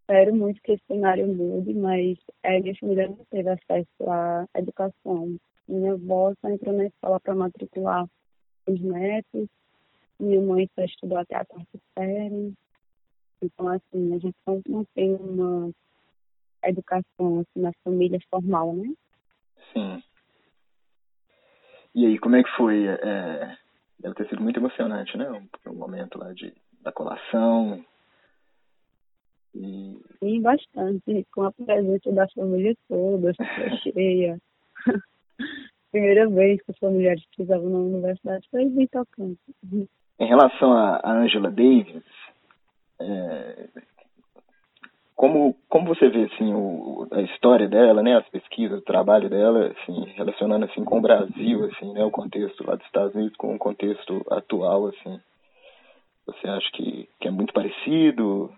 espero 0.00 0.34
muito 0.34 0.60
que 0.62 0.72
esse 0.72 0.84
cenário 0.86 1.26
mude, 1.26 1.74
mas 1.74 2.18
é, 2.42 2.60
minha 2.60 2.74
família 2.78 3.08
não 3.08 3.24
teve 3.30 3.48
acesso 3.48 4.10
à 4.10 4.46
educação. 4.56 5.36
Minha 5.68 5.92
avó 5.92 6.34
só 6.40 6.48
entrou 6.48 6.76
na 6.76 6.86
escola 6.86 7.20
para 7.20 7.34
matricular 7.34 8.06
os 8.66 8.80
netos. 8.80 9.48
Minha 10.22 10.40
mãe 10.40 10.70
só 10.76 10.84
estudou 10.84 11.18
até 11.18 11.34
a 11.34 11.44
quarta 11.44 11.78
série. 11.98 12.54
Então, 13.42 13.66
assim, 13.66 14.14
a 14.14 14.18
gente 14.18 14.36
não, 14.46 14.62
não 14.68 14.84
tem 14.94 15.16
uma 15.16 15.72
educação 16.64 17.40
assim, 17.40 17.60
na 17.60 17.72
família 17.82 18.20
formal, 18.30 18.72
né? 18.72 18.94
Sim. 19.72 20.00
E 21.92 22.06
aí, 22.06 22.18
como 22.20 22.36
é 22.36 22.42
que 22.44 22.56
foi? 22.56 22.86
É, 22.86 23.58
deve 23.98 24.14
ter 24.14 24.28
sido 24.28 24.40
muito 24.40 24.60
emocionante, 24.60 25.18
né? 25.18 25.28
O, 25.28 25.70
o 25.70 25.74
momento 25.74 26.18
lá 26.18 26.32
de, 26.32 26.54
da 26.80 26.92
colação. 26.92 27.84
E... 29.56 29.98
Sim, 30.20 30.40
bastante. 30.40 31.26
Com 31.34 31.42
a 31.42 31.52
presença 31.52 32.12
da 32.12 32.28
família 32.28 32.76
toda, 32.88 33.32
cheia. 33.82 34.38
Primeira 35.90 36.28
vez 36.28 36.62
que 36.62 36.70
os 36.70 36.78
familiares 36.78 37.24
pisavam 37.36 37.68
na 37.68 37.78
universidade 37.78 38.48
foi 38.50 38.68
bem 38.68 38.86
tocante. 38.86 39.40
Em 40.18 40.26
relação 40.26 40.72
a 40.72 41.00
Angela 41.04 41.50
Davis, 41.50 42.04
é, 43.00 43.68
como, 45.22 45.54
como 45.68 45.94
você 45.94 46.08
vê 46.08 46.24
assim 46.24 46.52
o, 46.52 47.06
a 47.12 47.22
história 47.22 47.68
dela, 47.68 48.02
né, 48.02 48.16
as 48.16 48.28
pesquisas, 48.28 48.80
o 48.80 48.84
trabalho 48.84 49.30
dela, 49.30 49.68
assim, 49.68 50.04
relacionando 50.14 50.64
assim 50.64 50.84
com 50.84 50.98
o 50.98 51.00
Brasil, 51.02 51.64
assim, 51.66 51.92
né, 51.92 52.04
o 52.04 52.10
contexto 52.10 52.66
lá 52.66 52.74
dos 52.74 52.84
Estados 52.86 53.14
Unidos 53.14 53.36
com 53.36 53.54
o 53.54 53.58
contexto 53.58 54.24
atual, 54.30 54.88
assim, 54.88 55.20
você 56.26 56.48
acha 56.48 56.70
que, 56.72 57.08
que 57.20 57.28
é 57.28 57.30
muito 57.30 57.52
parecido? 57.52 58.52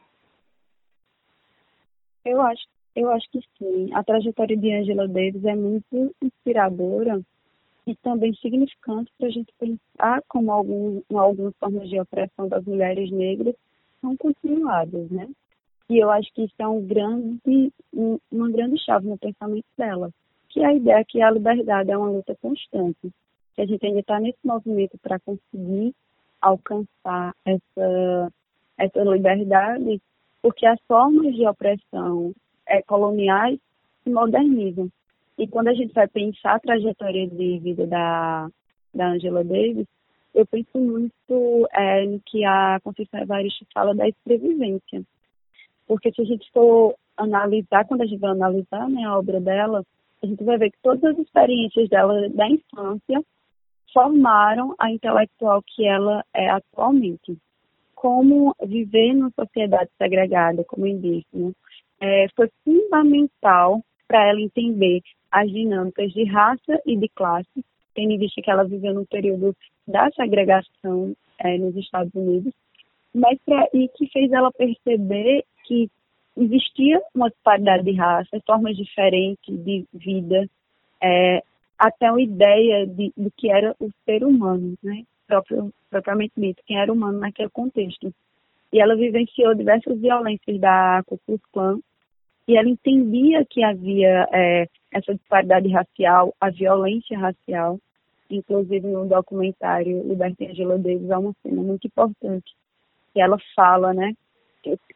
Eu 2.25 2.41
acho, 2.41 2.65
eu 2.97 3.11
acho 3.11 3.31
que 3.31 3.41
sim. 3.59 3.91
A 3.93 4.03
trajetória 4.03 4.57
de 4.57 4.73
Angela 4.73 5.07
Davis 5.07 5.45
é 5.45 5.55
muito 5.55 6.15
inspiradora 6.23 7.21
e 7.87 7.95
também 7.97 8.35
significante 8.35 9.13
para 9.19 9.29
a 9.29 9.31
gente 9.31 9.53
pensar 9.59 10.23
como 10.29 10.51
algum, 10.51 11.03
algumas 11.11 11.55
formas 11.59 11.89
de 11.89 12.01
opressão 12.01 12.49
das 12.49 12.65
mulheres 12.65 13.11
negras 13.11 13.55
são 14.01 14.17
continuadas, 14.17 15.11
né? 15.11 15.29
E 15.89 15.99
eu 15.99 16.11
acho 16.11 16.33
que 16.33 16.45
isso 16.45 16.55
é 16.59 16.67
um 16.67 16.85
grande, 16.85 17.73
um, 17.93 18.19
uma 18.33 18.51
grande 18.51 18.83
chave 18.83 19.07
no 19.07 19.19
pensamento 19.19 19.67
dela, 19.77 20.11
que 20.49 20.61
é 20.61 20.67
a 20.67 20.75
ideia 20.75 21.05
que 21.07 21.21
a 21.21 21.31
liberdade 21.31 21.91
é 21.91 21.97
uma 21.97 22.11
luta 22.11 22.35
constante, 22.41 23.13
que 23.55 23.61
a 23.61 23.67
gente 23.67 23.85
ainda 23.85 24.01
está 24.01 24.19
nesse 24.19 24.39
movimento 24.45 24.97
para 24.99 25.21
conseguir 25.21 25.95
alcançar 26.41 27.35
essa, 27.45 28.33
essa 28.79 29.03
liberdade, 29.03 30.01
porque 30.41 30.67
as 30.67 30.81
formas 30.89 31.35
de 31.35 31.47
opressão 31.47 32.33
é, 32.67 32.83
coloniais 32.83 33.59
se 34.03 34.11
modernizam. 34.11 34.89
E 35.39 35.47
quando 35.49 35.69
a 35.69 35.75
gente 35.75 35.93
vai 35.93 36.07
pensar 36.09 36.55
a 36.55 36.61
trajetória 36.61 37.27
de 37.29 37.59
vida 37.59 37.87
da, 37.87 38.49
da 38.95 39.09
Angela 39.09 39.43
Davis, 39.45 39.87
eu 40.35 40.47
penso 40.47 40.79
muito 40.79 41.69
é, 41.73 42.07
no 42.07 42.21
que 42.21 42.45
a 42.45 42.81
Conceição 42.83 43.21
Evaristo 43.21 43.67
fala 43.73 43.95
da 43.95 44.05
sobrevivência 44.23 45.05
porque 45.87 46.13
se 46.13 46.23
a 46.23 46.25
gente 46.25 46.51
for 46.53 46.95
analisar, 47.17 47.87
quando 47.87 48.03
a 48.03 48.07
gente 48.07 48.21
vai 48.21 48.31
analisar 48.31 48.89
né, 48.89 49.05
a 49.05 49.19
obra 49.19 49.41
dela, 49.41 49.85
a 50.23 50.27
gente 50.27 50.43
vai 50.43 50.59
ver 50.59 50.71
que 50.71 50.79
todas 50.83 51.05
as 51.05 51.19
experiências 51.19 51.89
dela 51.89 52.29
da 52.31 52.49
infância 52.49 53.23
formaram 53.93 54.75
a 54.79 54.91
intelectual 54.91 55.63
que 55.63 55.87
ela 55.87 56.25
é 56.35 56.49
atualmente. 56.49 57.37
Como 57.95 58.55
viver 58.65 59.15
numa 59.15 59.31
sociedade 59.31 59.91
segregada, 59.97 60.65
como 60.65 60.87
indígena, 60.87 61.53
é, 62.01 62.27
foi 62.35 62.51
fundamental 62.65 63.83
para 64.07 64.29
ela 64.29 64.41
entender 64.41 65.03
as 65.31 65.51
dinâmicas 65.51 66.13
de 66.13 66.25
raça 66.25 66.81
e 66.87 66.97
de 66.97 67.09
classe, 67.09 67.65
tendo 67.95 68.13
em 68.13 68.19
vista 68.19 68.41
que 68.43 68.51
ela 68.51 68.65
viveu 68.65 68.95
no 68.95 69.07
período 69.07 69.55
da 69.87 70.11
segregação 70.13 71.15
é, 71.39 71.59
nos 71.59 71.77
Estados 71.77 72.15
Unidos, 72.15 72.53
mas 73.15 73.39
pra, 73.45 73.69
e 73.73 73.89
que 73.89 74.09
fez 74.09 74.33
ela 74.33 74.51
perceber 74.53 75.45
que 75.65 75.89
existia 76.37 77.01
uma 77.15 77.31
disparidade 77.31 77.85
de 77.85 77.93
raça, 77.93 78.41
formas 78.47 78.77
diferentes 78.77 79.57
de 79.65 79.85
vida, 79.93 80.49
é, 81.03 81.43
até 81.79 82.11
uma 82.11 82.21
ideia 82.21 82.87
de, 82.87 83.13
do 83.17 83.31
que 83.37 83.51
era 83.51 83.75
o 83.81 83.91
ser 84.05 84.25
humano, 84.25 84.75
né? 84.83 85.05
Próprio, 85.27 85.73
propriamente 85.91 86.33
dito, 86.37 86.63
quem 86.67 86.79
era 86.79 86.93
humano 86.93 87.19
naquele 87.19 87.51
contexto. 87.51 88.13
E 88.73 88.81
ela 88.81 88.97
vivenciou 88.97 89.55
diversas 89.55 89.99
violências 90.01 90.59
da 90.61 91.03
Ku 91.07 91.19
Klux 91.27 91.45
Klan, 91.53 91.79
e 92.47 92.57
ela 92.57 92.69
entendia 92.69 93.45
que 93.45 93.63
havia 93.63 94.29
é, 94.33 94.67
essa 94.93 95.15
disparidade 95.15 95.69
racial, 95.69 96.35
a 96.41 96.51
violência 96.51 97.19
racial, 97.19 97.79
inclusive 98.31 98.87
no 98.87 99.07
documentário 99.07 100.03
Liberty 100.07 100.47
Angela 100.47 100.79
Davis 100.79 101.11
há 101.11 101.19
uma 101.19 101.35
cena 101.43 101.63
muito 101.63 101.87
importante, 101.87 102.55
que 103.13 103.21
ela 103.21 103.39
fala, 103.55 103.95
né, 103.95 104.13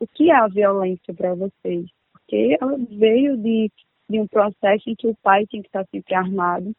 o 0.00 0.07
que 0.07 0.31
é 0.31 0.35
a 0.35 0.49
violência 0.49 1.12
para 1.14 1.35
vocês? 1.35 1.87
Porque 2.12 2.57
ela 2.61 2.76
veio 2.90 3.37
de, 3.37 3.71
de 4.09 4.21
um 4.21 4.26
processo 4.26 4.88
em 4.88 4.95
que 4.95 5.07
o 5.07 5.17
pai 5.23 5.47
tinha 5.47 5.62
que 5.62 5.69
estar 5.69 5.87
sempre 5.90 6.14
armado 6.14 6.73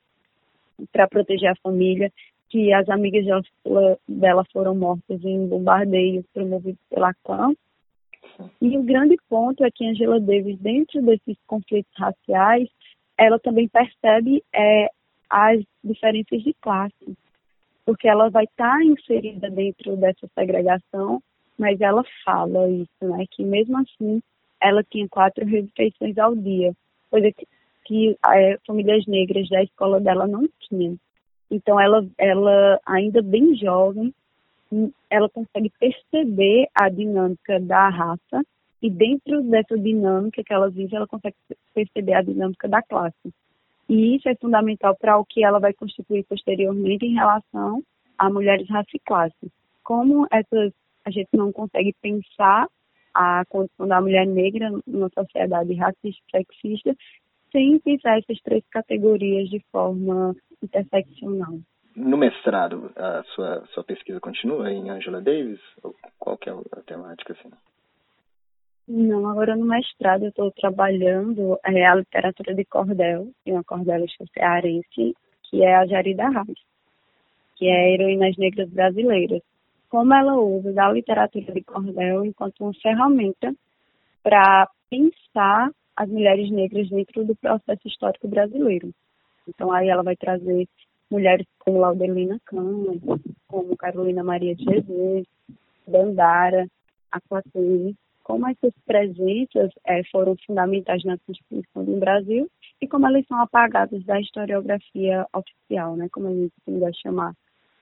para 0.91 1.07
proteger 1.07 1.49
a 1.49 1.61
família, 1.61 2.11
que 2.49 2.73
as 2.73 2.89
amigas 2.89 3.25
dela, 3.25 3.97
dela 4.07 4.45
foram 4.51 4.75
mortas 4.75 5.23
em 5.23 5.47
bombardeios 5.47 6.25
promovidos 6.33 6.79
pela 6.89 7.13
clã. 7.23 7.53
E 8.62 8.77
o 8.77 8.84
grande 8.84 9.17
ponto 9.29 9.63
é 9.63 9.72
que 9.72 9.86
Angela 9.86 10.19
Davis, 10.19 10.58
dentro 10.60 11.01
desses 11.01 11.38
conflitos 11.46 11.91
raciais, 11.98 12.69
ela 13.17 13.39
também 13.39 13.67
percebe 13.67 14.43
é, 14.53 14.89
as 15.29 15.62
diferenças 15.84 16.41
de 16.43 16.53
classe, 16.62 17.17
porque 17.86 18.08
ela 18.08 18.29
vai 18.29 18.46
estar 18.46 18.77
tá 18.77 18.84
inserida 18.84 19.50
dentro 19.50 19.98
dessa 19.98 20.27
segregação 20.34 21.22
mas 21.60 21.79
ela 21.81 22.03
fala 22.24 22.69
isso, 22.69 22.89
né? 23.01 23.25
Que 23.29 23.43
mesmo 23.43 23.77
assim 23.77 24.22
ela 24.62 24.84
tinha 24.84 25.08
quatro 25.10 25.46
refeições 25.46 26.17
ao 26.17 26.36
dia, 26.36 26.74
coisa 27.12 27.31
que, 27.31 27.48
que 27.86 28.17
é, 28.34 28.58
famílias 28.65 29.05
negras 29.05 29.48
da 29.50 29.62
escola 29.62 30.00
dela 30.00 30.25
não 30.25 30.48
tinham. 30.62 30.98
Então 31.51 31.79
ela, 31.79 32.05
ela 32.17 32.79
ainda 32.86 33.22
bem 33.22 33.55
jovem, 33.55 34.13
ela 35.09 35.29
consegue 35.29 35.71
perceber 35.79 36.67
a 36.73 36.89
dinâmica 36.89 37.59
da 37.59 37.89
raça 37.89 38.43
e 38.81 38.89
dentro 38.89 39.41
dessa 39.43 39.77
dinâmica 39.77 40.43
que 40.43 40.53
ela 40.53 40.69
vive, 40.69 40.95
ela 40.95 41.07
consegue 41.07 41.35
perceber 41.73 42.13
a 42.13 42.21
dinâmica 42.21 42.67
da 42.67 42.81
classe. 42.81 43.33
E 43.89 44.15
isso 44.15 44.29
é 44.29 44.35
fundamental 44.35 44.95
para 44.95 45.17
o 45.17 45.25
que 45.25 45.43
ela 45.43 45.59
vai 45.59 45.73
constituir 45.73 46.23
posteriormente 46.25 47.05
em 47.05 47.15
relação 47.15 47.83
a 48.17 48.29
mulheres 48.29 48.69
raça 48.69 48.89
e 48.93 48.99
classe. 48.99 49.51
Como 49.83 50.27
essas, 50.31 50.71
a 51.03 51.09
gente 51.09 51.29
não 51.33 51.51
consegue 51.51 51.93
pensar 52.01 52.67
a 53.13 53.43
condição 53.49 53.88
da 53.88 53.99
mulher 53.99 54.27
negra 54.27 54.69
numa 54.85 55.09
sociedade 55.09 55.73
racista 55.73 56.21
e 56.38 56.38
sexista 56.38 56.95
sem 57.51 57.79
pensar 57.79 58.19
essas 58.19 58.39
três 58.41 58.63
categorias 58.69 59.49
de 59.49 59.59
forma 59.71 60.35
interseccional. 60.61 61.59
No 61.96 62.17
mestrado, 62.17 62.91
a 62.96 63.24
sua, 63.36 63.65
sua 63.74 63.84
pesquisa 63.84 64.19
continua 64.19 64.72
em 64.72 64.89
Angela 64.89 65.22
Davis? 65.22 65.60
Ou 65.84 65.96
qual 66.17 66.38
que 66.38 66.50
é 66.50 66.53
a 66.53 66.81
temática, 66.81 67.34
assim? 67.34 67.51
Não, 68.88 69.27
agora 69.27 69.55
no 69.55 69.65
mestrado 69.65 70.24
eu 70.24 70.29
estou 70.29 70.51
trabalhando 70.51 71.60
é, 71.63 71.86
a 71.86 71.96
literatura 71.96 72.55
de 72.55 72.65
cordel, 72.65 73.31
e 73.46 73.51
uma 73.51 73.63
cordelista 73.63 74.25
cearense, 74.34 75.15
que 75.43 75.63
é 75.63 75.75
a 75.75 75.86
Jarida 75.86 76.27
Reis, 76.29 76.58
que 77.55 77.67
é 77.67 77.93
Heroínas 77.93 78.36
Negras 78.38 78.69
Brasileiras. 78.69 79.41
Como 79.89 80.13
ela 80.13 80.36
usa 80.38 80.74
da 80.74 80.91
literatura 80.91 81.51
de 81.53 81.63
cordel 81.63 82.25
enquanto 82.25 82.62
uma 82.62 82.74
ferramenta 82.74 83.53
para 84.24 84.67
pensar 84.89 85.69
as 85.96 86.10
mulheres 86.10 86.50
negras 86.50 86.89
dentro 86.89 87.25
do 87.25 87.36
processo 87.36 87.88
histórico 87.88 88.27
brasileiro. 88.27 88.91
Então 89.48 89.72
aí 89.72 89.89
ela 89.89 90.03
vai 90.03 90.15
trazer 90.15 90.67
mulheres 91.09 91.45
como 91.59 91.79
Laudelina 91.79 92.39
Cândido, 92.45 93.19
como 93.47 93.75
Carolina 93.77 94.23
Maria 94.23 94.55
de 94.55 94.63
Jesus, 94.63 95.27
Dandara, 95.87 96.67
Aquatune, 97.11 97.95
como 98.23 98.47
essas 98.47 98.73
presenças 98.85 99.71
é, 99.85 100.03
foram 100.11 100.35
fundamentais 100.45 101.03
na 101.03 101.17
Constituição 101.25 101.83
do 101.83 101.99
Brasil 101.99 102.47
e 102.79 102.87
como 102.87 103.07
elas 103.07 103.25
são 103.25 103.41
apagadas 103.41 104.03
da 104.05 104.21
historiografia 104.21 105.25
oficial, 105.33 105.95
né, 105.95 106.07
como 106.11 106.27
a 106.27 106.31
gente 106.31 106.53
vai 106.67 106.93
chamar, 106.93 107.33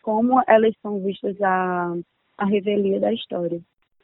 como 0.02 0.42
elas 0.48 0.74
são 0.82 1.00
vistas 1.02 1.36
a, 1.42 1.94
a 2.38 2.46
revelia 2.46 3.00
da 3.00 3.12
história. 3.12 3.60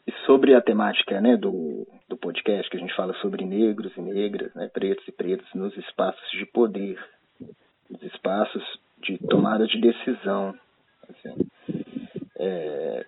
E 0.06 0.12
sobre 0.26 0.54
a 0.54 0.62
temática 0.62 1.22
né, 1.22 1.38
do, 1.38 1.88
do 2.10 2.18
podcast, 2.18 2.70
que 2.70 2.76
a 2.76 2.80
gente 2.80 2.94
fala 2.94 3.14
sobre 3.22 3.46
negros 3.46 3.96
e 3.96 4.02
negras, 4.02 4.54
né, 4.54 4.68
pretos 4.68 5.08
e 5.08 5.14
pretas 5.14 5.48
nos 5.56 5.76
espaços 5.78 6.30
de 6.32 6.46
poder, 6.46 7.00
nos 7.90 8.04
espaços 8.04 8.64
de 9.04 9.18
tomada 9.28 9.66
de 9.68 9.80
decisão. 9.80 10.54
Assim, 11.10 11.48
é, 12.38 13.06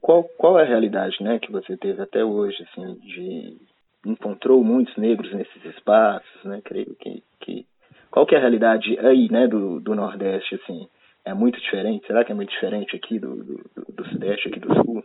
qual, 0.00 0.24
qual 0.24 0.58
é 0.58 0.62
a 0.62 0.68
realidade 0.68 1.22
né, 1.22 1.38
que 1.38 1.52
você 1.52 1.76
teve 1.76 2.02
até 2.02 2.24
hoje, 2.24 2.56
assim, 2.62 2.94
de 3.00 3.56
encontrou 4.04 4.64
muitos 4.64 4.96
negros 4.96 5.32
nesses 5.32 5.64
espaços, 5.64 6.44
né? 6.44 6.60
Creio 6.64 6.94
que, 6.96 7.22
que 7.40 7.66
qual 8.10 8.26
que 8.26 8.34
é 8.34 8.38
a 8.38 8.40
realidade 8.40 8.98
aí, 8.98 9.28
né, 9.30 9.46
do, 9.46 9.78
do 9.80 9.94
Nordeste, 9.94 10.54
assim, 10.56 10.88
é 11.24 11.34
muito 11.34 11.60
diferente? 11.60 12.06
Será 12.06 12.24
que 12.24 12.32
é 12.32 12.34
muito 12.34 12.50
diferente 12.50 12.96
aqui 12.96 13.18
do, 13.18 13.36
do, 13.36 13.92
do 13.92 14.08
Sudeste, 14.08 14.48
aqui 14.48 14.58
do 14.58 14.74
Sul? 14.74 15.04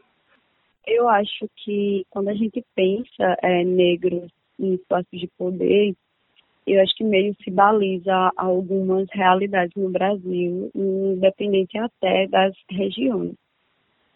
Eu 0.88 1.10
acho 1.10 1.50
que 1.58 2.06
quando 2.10 2.30
a 2.30 2.34
gente 2.34 2.64
pensa 2.76 3.38
é, 3.44 3.64
negros 3.64 4.32
em 4.60 4.76
espaços 4.76 5.20
de 5.20 5.28
poder, 5.38 5.94
eu 6.68 6.82
acho 6.82 6.96
que 6.96 7.04
meio 7.04 7.36
se 7.44 7.52
baliza 7.52 8.32
algumas 8.36 9.08
realidades 9.12 9.76
no 9.76 9.90
Brasil, 9.90 10.72
independente 10.74 11.78
até 11.78 12.28
das 12.28 12.56
regiões. 12.70 13.36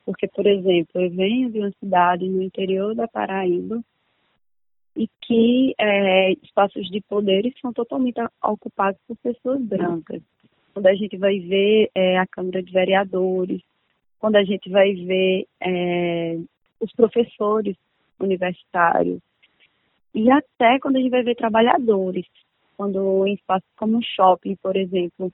Porque, 0.06 0.28
por 0.28 0.48
exemplo, 0.48 1.00
eu 1.00 1.12
venho 1.12 1.52
de 1.52 1.60
uma 1.60 1.72
cidade 1.80 2.28
no 2.28 2.42
interior 2.42 2.96
da 2.96 3.08
Paraíba 3.08 3.80
e 4.96 5.08
que 5.22 5.76
é, 5.78 6.32
espaços 6.44 6.90
de 6.90 7.00
poderes 7.02 7.54
são 7.62 7.72
totalmente 7.72 8.20
ocupados 8.44 9.00
por 9.08 9.16
pessoas 9.18 9.62
brancas. 9.62 10.22
Quando 10.74 10.88
a 10.88 10.96
gente 10.96 11.16
vai 11.18 11.40
ver 11.40 11.92
é, 11.94 12.18
a 12.18 12.26
Câmara 12.26 12.64
de 12.64 12.72
Vereadores, 12.72 13.62
quando 14.20 14.38
a 14.38 14.44
gente 14.44 14.70
vai 14.70 14.94
ver 14.94 15.46
é, 15.62 16.38
os 16.80 16.92
professores 16.94 17.78
universitários, 18.20 19.22
e 20.14 20.30
até 20.32 20.80
quando 20.80 20.98
a 20.98 21.00
gente 21.00 21.12
vai 21.12 21.24
ver 21.24 21.36
trabalhadores, 21.36 22.26
quando 22.76 23.28
em 23.28 23.34
espaços 23.34 23.70
como 23.76 24.02
shopping, 24.02 24.56
por 24.56 24.76
exemplo. 24.78 25.32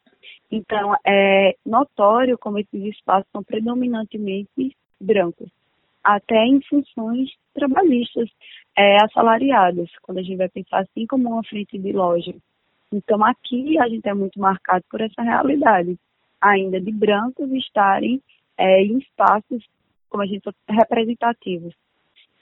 Então, 0.51 0.95
é 1.05 1.55
notório 1.65 2.38
como 2.38 2.59
esses 2.59 2.83
espaços 2.83 3.29
são 3.31 3.43
predominantemente 3.43 4.75
brancos, 4.99 5.49
até 6.03 6.43
em 6.45 6.59
funções 6.61 7.29
trabalhistas 7.53 8.29
é, 8.75 8.97
assalariadas, 9.03 9.89
quando 10.01 10.17
a 10.17 10.21
gente 10.23 10.38
vai 10.38 10.49
pensar 10.49 10.79
assim 10.79 11.05
como 11.05 11.29
uma 11.29 11.43
frente 11.43 11.77
de 11.77 11.91
loja. 11.91 12.33
Então, 12.91 13.23
aqui 13.23 13.77
a 13.79 13.88
gente 13.88 14.07
é 14.07 14.13
muito 14.13 14.39
marcado 14.39 14.83
por 14.89 15.01
essa 15.01 15.21
realidade, 15.21 15.97
ainda 16.41 16.79
de 16.81 16.91
brancos 16.91 17.51
estarem 17.51 18.21
é, 18.57 18.81
em 18.81 18.97
espaços, 18.97 19.63
como 20.09 20.23
a 20.23 20.25
gente 20.25 20.49
representativos, 20.67 21.73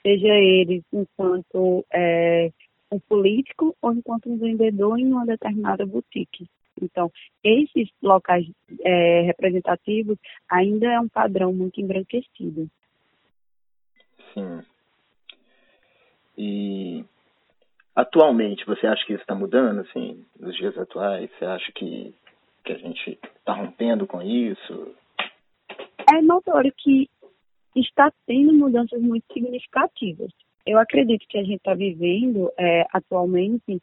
seja 0.04 0.34
eles 0.34 0.82
enquanto 0.92 1.84
é, 1.92 2.50
um 2.92 2.98
político 3.00 3.74
ou 3.80 3.92
enquanto 3.92 4.30
um 4.30 4.36
vendedor 4.36 4.98
em 4.98 5.06
uma 5.06 5.24
determinada 5.24 5.86
boutique. 5.86 6.46
Então, 6.80 7.10
esses 7.42 7.88
locais 8.02 8.46
é, 8.80 9.22
representativos 9.22 10.18
ainda 10.50 10.92
é 10.92 11.00
um 11.00 11.08
padrão 11.08 11.52
muito 11.52 11.80
embranquecido. 11.80 12.68
Sim. 14.32 14.62
E 16.36 17.04
atualmente, 17.94 18.66
você 18.66 18.86
acha 18.86 19.04
que 19.06 19.12
isso 19.12 19.22
está 19.22 19.34
mudando, 19.34 19.80
assim, 19.80 20.24
nos 20.38 20.56
dias 20.56 20.76
atuais? 20.76 21.30
Você 21.38 21.44
acha 21.44 21.72
que, 21.72 22.12
que 22.64 22.72
a 22.72 22.78
gente 22.78 23.18
está 23.38 23.54
rompendo 23.54 24.06
com 24.06 24.20
isso? 24.20 24.94
É 26.12 26.20
notório 26.20 26.72
que 26.76 27.08
está 27.76 28.12
tendo 28.26 28.52
mudanças 28.52 29.00
muito 29.00 29.24
significativas 29.32 30.30
eu 30.66 30.78
acredito 30.78 31.26
que 31.28 31.38
a 31.38 31.42
gente 31.42 31.56
está 31.56 31.74
vivendo 31.74 32.50
é, 32.58 32.86
atualmente 32.92 33.82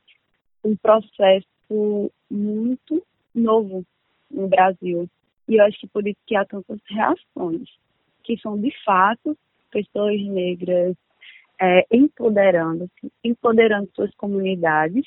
um 0.64 0.76
processo 0.76 2.12
muito 2.30 3.06
novo 3.34 3.86
no 4.30 4.48
Brasil. 4.48 5.08
E 5.48 5.56
eu 5.56 5.66
acho 5.66 5.80
que 5.80 5.88
por 5.88 6.08
isso 6.08 6.20
que 6.26 6.36
há 6.36 6.46
tantas 6.46 6.80
reações, 6.90 7.70
que 8.24 8.38
são 8.40 8.60
de 8.60 8.72
fato 8.84 9.38
pessoas 9.72 10.20
negras 10.22 10.96
é, 11.60 11.86
empoderando-se, 11.92 13.12
empoderando 13.24 13.90
suas 13.96 14.14
comunidades 14.16 15.06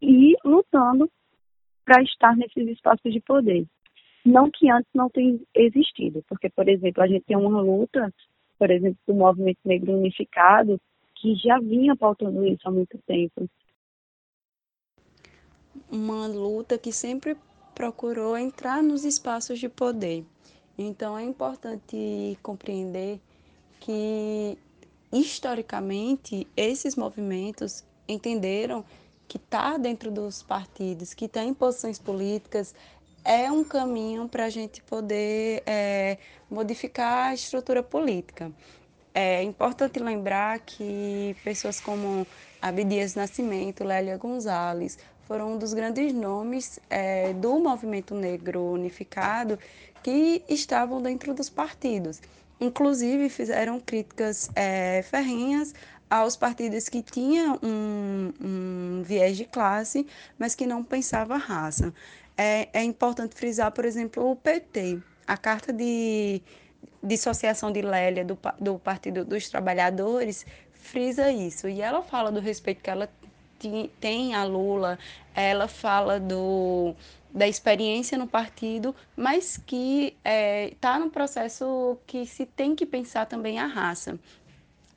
e 0.00 0.34
lutando 0.44 1.08
para 1.84 2.02
estar 2.02 2.36
nesses 2.36 2.68
espaços 2.68 3.12
de 3.12 3.20
poder. 3.20 3.64
Não 4.24 4.50
que 4.50 4.70
antes 4.70 4.90
não 4.94 5.10
tenha 5.10 5.38
existido, 5.54 6.24
porque, 6.28 6.48
por 6.48 6.68
exemplo, 6.68 7.02
a 7.02 7.08
gente 7.08 7.24
tem 7.24 7.36
uma 7.36 7.60
luta, 7.60 8.12
por 8.58 8.70
exemplo, 8.70 8.98
do 9.06 9.14
movimento 9.14 9.58
negro 9.64 9.92
unificado, 9.92 10.80
que 11.16 11.34
já 11.36 11.58
vinha 11.58 11.96
pautando 11.96 12.46
isso 12.46 12.66
há 12.66 12.70
muito 12.70 12.98
tempo. 13.06 13.48
Uma 15.90 16.26
luta 16.26 16.78
que 16.78 16.92
sempre 16.92 17.36
procurou 17.74 18.36
entrar 18.36 18.82
nos 18.82 19.04
espaços 19.04 19.58
de 19.58 19.68
poder. 19.68 20.24
Então 20.78 21.18
é 21.18 21.22
importante 21.22 22.38
compreender 22.42 23.20
que 23.80 24.56
historicamente 25.12 26.46
esses 26.56 26.96
movimentos 26.96 27.84
entenderam 28.08 28.84
que 29.28 29.36
estar 29.36 29.72
tá 29.72 29.78
dentro 29.78 30.10
dos 30.10 30.42
partidos, 30.42 31.14
que 31.14 31.26
estar 31.26 31.40
tá 31.40 31.46
em 31.46 31.54
posições 31.54 31.98
políticas 31.98 32.74
é 33.24 33.50
um 33.50 33.64
caminho 33.64 34.28
para 34.28 34.44
a 34.46 34.50
gente 34.50 34.82
poder 34.82 35.62
é, 35.66 36.18
modificar 36.50 37.28
a 37.28 37.34
estrutura 37.34 37.82
política. 37.82 38.50
É 39.14 39.42
importante 39.42 39.98
lembrar 39.98 40.58
que 40.60 41.36
pessoas 41.44 41.78
como 41.78 42.26
Abdias 42.60 43.14
Nascimento, 43.14 43.84
Lélia 43.84 44.16
Gonzalez, 44.16 44.98
foram 45.26 45.54
um 45.54 45.58
dos 45.58 45.72
grandes 45.72 46.12
nomes 46.12 46.80
é, 46.88 47.32
do 47.34 47.58
movimento 47.58 48.14
negro 48.14 48.72
unificado 48.72 49.58
que 50.02 50.42
estavam 50.48 51.00
dentro 51.00 51.34
dos 51.34 51.48
partidos. 51.48 52.20
Inclusive, 52.60 53.28
fizeram 53.28 53.80
críticas 53.80 54.50
é, 54.54 55.02
ferrenhas 55.02 55.74
aos 56.08 56.36
partidos 56.36 56.88
que 56.88 57.02
tinham 57.02 57.58
um, 57.62 58.32
um, 58.40 59.02
viés 59.02 59.36
de 59.36 59.46
classe, 59.46 60.06
mas 60.38 60.54
que 60.54 60.66
não 60.66 60.84
pensava 60.84 61.36
raça. 61.38 61.92
É, 62.42 62.68
é 62.72 62.82
importante 62.82 63.36
frisar, 63.36 63.70
por 63.70 63.84
exemplo, 63.84 64.28
o 64.28 64.34
PT. 64.34 65.00
A 65.28 65.36
Carta 65.36 65.72
de 65.72 66.42
dissociação 67.00 67.70
de 67.70 67.80
Lélia 67.82 68.24
do, 68.24 68.36
do 68.58 68.80
Partido 68.80 69.24
dos 69.24 69.48
Trabalhadores 69.48 70.44
frisa 70.72 71.30
isso. 71.30 71.68
E 71.68 71.80
ela 71.80 72.02
fala 72.02 72.32
do 72.32 72.40
respeito 72.40 72.82
que 72.82 72.90
ela 72.90 73.08
tem 74.00 74.34
a 74.34 74.42
Lula, 74.42 74.98
ela 75.36 75.68
fala 75.68 76.18
do, 76.18 76.96
da 77.32 77.46
experiência 77.46 78.18
no 78.18 78.26
partido, 78.26 78.92
mas 79.16 79.56
que 79.56 80.16
está 80.18 80.28
é, 80.28 80.72
tá 80.80 80.98
no 80.98 81.10
processo 81.10 81.96
que 82.08 82.26
se 82.26 82.44
tem 82.44 82.74
que 82.74 82.84
pensar 82.84 83.26
também 83.26 83.60
a 83.60 83.66
raça. 83.66 84.18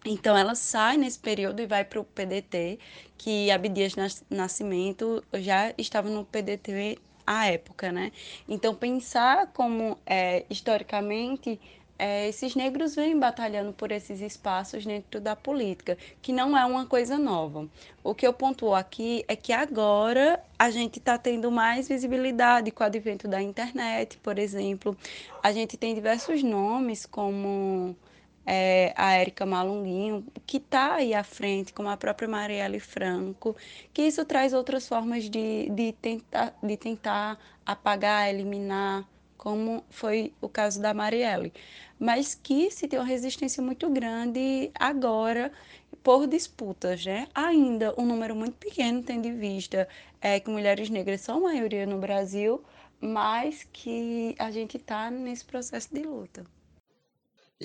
Então 0.03 0.36
ela 0.36 0.55
sai 0.55 0.97
nesse 0.97 1.19
período 1.19 1.62
e 1.62 1.67
vai 1.67 1.86
para 1.86 1.99
o 1.99 2.03
PDT, 2.03 2.79
que 3.19 3.51
Abdias 3.51 3.93
Nascimento 4.31 5.23
já 5.36 5.71
estava 5.77 6.10
no 6.10 6.25
PDT 6.25 6.97
à 7.25 7.47
época, 7.47 7.91
né? 7.91 8.11
Então 8.47 8.75
pensar 8.75 9.47
como 9.47 9.97
é, 10.05 10.45
historicamente 10.49 11.59
é, 11.97 12.27
esses 12.27 12.55
negros 12.55 12.95
vêm 12.95 13.17
batalhando 13.17 13.71
por 13.71 13.91
esses 13.91 14.19
espaços 14.19 14.85
dentro 14.85 15.21
da 15.21 15.35
política, 15.35 15.97
que 16.21 16.33
não 16.33 16.57
é 16.57 16.65
uma 16.65 16.85
coisa 16.85 17.17
nova. 17.17 17.67
O 18.03 18.13
que 18.13 18.27
eu 18.27 18.33
pontuo 18.33 18.75
aqui 18.75 19.23
é 19.27 19.35
que 19.35 19.53
agora 19.53 20.43
a 20.59 20.69
gente 20.69 20.99
está 20.99 21.17
tendo 21.17 21.49
mais 21.49 21.88
visibilidade 21.88 22.71
com 22.71 22.83
o 22.83 22.85
advento 22.85 23.27
da 23.27 23.41
internet, 23.41 24.17
por 24.17 24.38
exemplo. 24.38 24.95
A 25.41 25.51
gente 25.51 25.77
tem 25.77 25.95
diversos 25.95 26.43
nomes 26.43 27.05
como 27.05 27.95
é, 28.45 28.93
a 28.95 29.13
Érica 29.13 29.45
Malunguinho, 29.45 30.25
que 30.45 30.58
está 30.58 30.95
aí 30.95 31.13
à 31.13 31.23
frente, 31.23 31.73
como 31.73 31.89
a 31.89 31.97
própria 31.97 32.27
Marielle 32.27 32.79
Franco, 32.79 33.55
que 33.93 34.03
isso 34.03 34.23
traz 34.25 34.53
outras 34.53 34.88
formas 34.88 35.29
de, 35.29 35.69
de, 35.69 35.93
tentar, 35.93 36.58
de 36.62 36.77
tentar 36.77 37.39
apagar, 37.65 38.29
eliminar, 38.29 39.08
como 39.38 39.84
foi 39.89 40.34
o 40.41 40.47
caso 40.47 40.81
da 40.81 40.93
Marielle. 40.93 41.51
Mas 41.99 42.36
que 42.36 42.69
se 42.71 42.88
tem 42.88 42.99
uma 42.99 43.05
resistência 43.05 43.63
muito 43.63 43.89
grande 43.89 44.71
agora 44.75 45.51
por 46.03 46.27
disputas, 46.27 47.05
né? 47.05 47.27
Ainda 47.34 47.93
um 47.97 48.05
número 48.05 48.36
muito 48.36 48.58
pequeno, 48.58 49.01
tendo 49.01 49.27
em 49.27 49.38
vista 49.38 49.88
é, 50.21 50.39
que 50.39 50.49
mulheres 50.49 50.89
negras 50.89 51.21
são 51.21 51.41
maioria 51.41 51.86
no 51.86 51.97
Brasil, 51.97 52.63
mas 53.01 53.67
que 53.71 54.36
a 54.38 54.51
gente 54.51 54.77
está 54.77 55.10
nesse 55.10 55.45
processo 55.45 55.93
de 55.93 56.03
luta. 56.03 56.45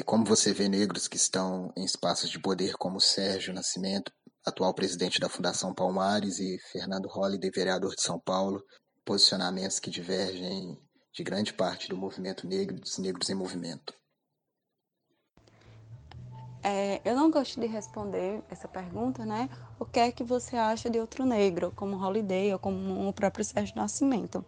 E 0.00 0.02
como 0.02 0.24
você 0.24 0.54
vê 0.54 0.66
negros 0.66 1.06
que 1.06 1.18
estão 1.18 1.70
em 1.76 1.84
espaços 1.84 2.30
de 2.30 2.38
poder 2.38 2.72
como 2.78 2.98
Sérgio 2.98 3.52
Nascimento, 3.52 4.10
atual 4.46 4.72
presidente 4.72 5.20
da 5.20 5.28
Fundação 5.28 5.74
Palmares, 5.74 6.38
e 6.38 6.58
Fernando 6.72 7.06
Holliday, 7.06 7.50
vereador 7.54 7.94
de 7.94 8.00
São 8.00 8.18
Paulo, 8.18 8.64
posicionamentos 9.04 9.78
que 9.78 9.90
divergem 9.90 10.78
de 11.12 11.22
grande 11.22 11.52
parte 11.52 11.86
do 11.86 11.98
movimento 11.98 12.46
negro 12.46 12.80
dos 12.80 12.96
negros 12.96 13.28
em 13.28 13.34
movimento? 13.34 13.92
É, 16.62 17.02
eu 17.04 17.14
não 17.14 17.30
gosto 17.30 17.60
de 17.60 17.66
responder 17.66 18.42
essa 18.50 18.68
pergunta, 18.68 19.26
né? 19.26 19.50
O 19.78 19.84
que 19.84 20.00
é 20.00 20.10
que 20.10 20.24
você 20.24 20.56
acha 20.56 20.88
de 20.88 20.98
outro 20.98 21.26
negro, 21.26 21.72
como 21.76 22.02
Holiday 22.02 22.52
ou 22.54 22.58
como 22.58 23.06
o 23.06 23.12
próprio 23.12 23.44
Sérgio 23.44 23.76
Nascimento? 23.76 24.42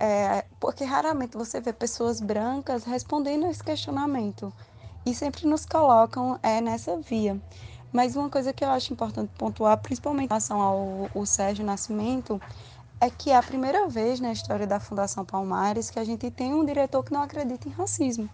É, 0.00 0.44
porque 0.58 0.84
raramente 0.84 1.36
você 1.36 1.60
vê 1.60 1.72
pessoas 1.72 2.20
brancas 2.20 2.84
respondendo 2.84 3.46
esse 3.46 3.62
questionamento 3.62 4.52
e 5.04 5.14
sempre 5.14 5.46
nos 5.46 5.64
colocam 5.64 6.38
é, 6.42 6.60
nessa 6.60 6.96
via. 6.98 7.40
Mas 7.92 8.16
uma 8.16 8.28
coisa 8.28 8.52
que 8.52 8.64
eu 8.64 8.70
acho 8.70 8.92
importante 8.92 9.30
pontuar, 9.38 9.78
principalmente 9.78 10.26
em 10.26 10.28
relação 10.28 10.60
ao, 10.60 11.10
ao 11.14 11.26
Sérgio 11.26 11.64
Nascimento, 11.64 12.40
é 13.00 13.10
que 13.10 13.30
é 13.30 13.36
a 13.36 13.42
primeira 13.42 13.88
vez 13.88 14.20
na 14.20 14.32
história 14.32 14.66
da 14.66 14.80
Fundação 14.80 15.24
Palmares 15.24 15.90
que 15.90 15.98
a 15.98 16.04
gente 16.04 16.30
tem 16.30 16.54
um 16.54 16.64
diretor 16.64 17.04
que 17.04 17.12
não 17.12 17.22
acredita 17.22 17.68
em 17.68 17.72
racismo. 17.72 18.28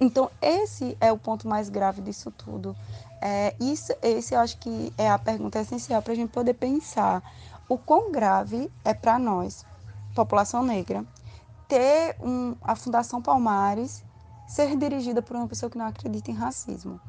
Então, 0.00 0.30
esse 0.40 0.96
é 1.00 1.10
o 1.10 1.18
ponto 1.18 1.48
mais 1.48 1.68
grave 1.68 2.02
disso 2.02 2.30
tudo. 2.30 2.76
É, 3.20 3.54
isso, 3.58 3.92
esse 4.02 4.34
eu 4.34 4.40
acho 4.40 4.58
que 4.58 4.92
é 4.96 5.08
a 5.08 5.18
pergunta 5.18 5.58
essencial 5.58 6.02
para 6.02 6.12
a 6.12 6.16
gente 6.16 6.30
poder 6.30 6.54
pensar 6.54 7.22
o 7.68 7.76
quão 7.76 8.12
grave 8.12 8.70
é 8.84 8.94
para 8.94 9.18
nós, 9.18 9.64
população 10.16 10.62
negra, 10.62 11.04
ter 11.68 12.16
um, 12.20 12.56
a 12.62 12.74
Fundação 12.74 13.20
Palmares 13.20 14.02
ser 14.48 14.76
dirigida 14.76 15.20
por 15.20 15.36
uma 15.36 15.46
pessoa 15.46 15.68
que 15.68 15.76
não 15.76 15.86
acredita 15.86 16.30
em 16.30 16.34
racismo. 16.34 17.00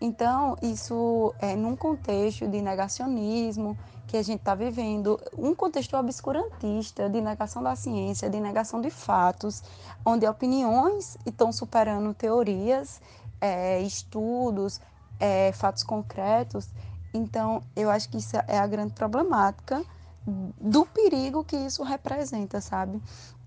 Então, 0.00 0.56
isso 0.62 1.34
é 1.38 1.54
num 1.54 1.76
contexto 1.76 2.48
de 2.48 2.60
negacionismo 2.60 3.76
que 4.06 4.16
a 4.16 4.22
gente 4.22 4.40
está 4.40 4.54
vivendo, 4.54 5.20
um 5.36 5.54
contexto 5.54 5.96
obscurantista 5.96 7.08
de 7.08 7.20
negação 7.20 7.62
da 7.62 7.74
ciência, 7.74 8.28
de 8.30 8.38
negação 8.40 8.80
de 8.80 8.90
fatos, 8.90 9.62
onde 10.04 10.26
opiniões 10.26 11.16
estão 11.26 11.52
superando 11.52 12.12
teorias, 12.14 13.00
é, 13.40 13.80
estudos, 13.82 14.80
é, 15.18 15.52
fatos 15.52 15.82
concretos. 15.82 16.68
Então, 17.12 17.62
eu 17.74 17.90
acho 17.90 18.08
que 18.08 18.18
isso 18.18 18.36
é 18.48 18.58
a 18.58 18.66
grande 18.66 18.92
problemática 18.92 19.84
do 20.26 20.86
perigo 20.86 21.44
que 21.44 21.56
isso 21.56 21.82
representa, 21.82 22.60
sabe? 22.60 23.00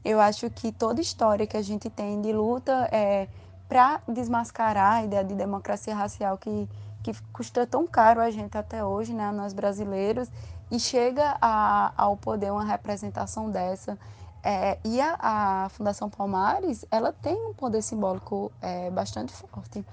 Eu 0.06 0.20
acho 0.20 0.50
que 0.50 0.72
toda 0.72 1.02
história 1.02 1.48
que 1.48 1.58
a 1.58 1.62
gente 1.62 1.90
tem 1.90 2.22
de 2.22 2.32
luta 2.32 2.88
é 2.92 3.28
para 3.68 4.00
desmascarar 4.08 4.94
a 4.94 5.04
ideia 5.04 5.24
de 5.24 5.36
democracia 5.36 5.94
racial 5.94 6.38
que, 6.38 6.70
que 7.04 7.12
custa 7.34 7.68
tão 7.68 7.86
caro 7.86 8.22
a 8.22 8.32
gente 8.32 8.58
até 8.58 8.84
hoje, 8.84 9.14
né, 9.14 9.32
nós 9.32 9.54
brasileiros, 9.54 10.30
e 10.72 10.80
chega 10.80 11.38
a, 11.42 11.92
ao 11.98 12.16
poder 12.16 12.52
uma 12.52 12.64
representação 12.64 13.50
dessa. 13.50 13.98
É, 14.44 14.78
e 14.86 15.02
a, 15.02 15.18
a, 15.20 15.70
Fundação 15.70 16.10
Palmares, 16.10 16.86
ela 16.90 17.12
tem 17.12 17.36
um 17.50 17.54
poder 17.54 17.82
simbólico 17.82 18.52
é, 18.62 18.90
bastante 18.90 19.34
forte. 19.34 19.86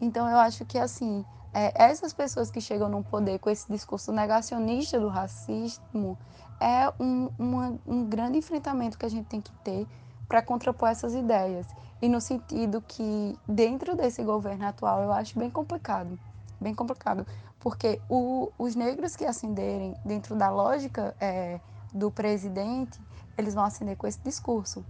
Então, 0.00 0.28
eu 0.28 0.38
acho 0.38 0.64
que, 0.64 0.78
assim, 0.78 1.24
é, 1.58 1.72
essas 1.74 2.12
pessoas 2.12 2.52
que 2.52 2.60
chegam 2.60 2.88
no 2.88 3.02
poder 3.02 3.40
com 3.40 3.50
esse 3.50 3.70
discurso 3.70 4.12
negacionista 4.12 5.00
do 5.00 5.08
racismo 5.08 6.16
é 6.60 6.88
um, 7.02 7.30
uma, 7.36 7.76
um 7.84 8.04
grande 8.04 8.38
enfrentamento 8.38 8.96
que 8.96 9.04
a 9.04 9.08
gente 9.08 9.26
tem 9.26 9.40
que 9.40 9.50
ter 9.64 9.84
para 10.28 10.40
contrapor 10.40 10.88
essas 10.88 11.14
ideias. 11.14 11.66
E 12.00 12.08
no 12.08 12.20
sentido 12.20 12.80
que, 12.86 13.36
dentro 13.48 13.96
desse 13.96 14.22
governo 14.22 14.66
atual, 14.66 15.02
eu 15.02 15.12
acho 15.12 15.36
bem 15.36 15.50
complicado. 15.50 16.16
Bem 16.60 16.72
complicado. 16.76 17.26
Porque 17.58 18.00
o, 18.08 18.52
os 18.56 18.76
negros 18.76 19.16
que 19.16 19.24
ascenderem 19.24 19.96
dentro 20.04 20.36
da 20.36 20.48
lógica 20.50 21.12
é, 21.20 21.58
do 21.92 22.08
presidente, 22.08 23.00
eles 23.36 23.52
vão 23.52 23.64
ascender 23.64 23.96
com 23.96 24.06
esse 24.06 24.20
discurso. 24.20 24.84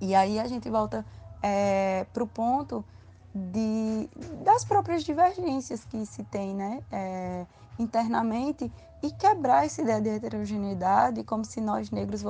E 0.00 0.14
aí 0.14 0.40
a 0.40 0.46
gente 0.46 0.70
volta 0.70 1.04
é, 1.42 2.06
para 2.10 2.24
o 2.24 2.26
ponto 2.26 2.82
de, 3.34 4.08
das 4.44 4.64
próprias 4.64 5.02
divergências 5.02 5.84
que 5.84 6.06
se 6.06 6.22
tem 6.24 6.54
né, 6.54 6.82
é, 6.92 7.44
internamente 7.78 8.70
e 9.02 9.10
quebrar 9.10 9.66
essa 9.66 9.82
ideia 9.82 10.00
de 10.00 10.08
heterogeneidade, 10.08 11.24
como 11.24 11.44
se 11.44 11.60
nós 11.60 11.90
negros 11.90 12.22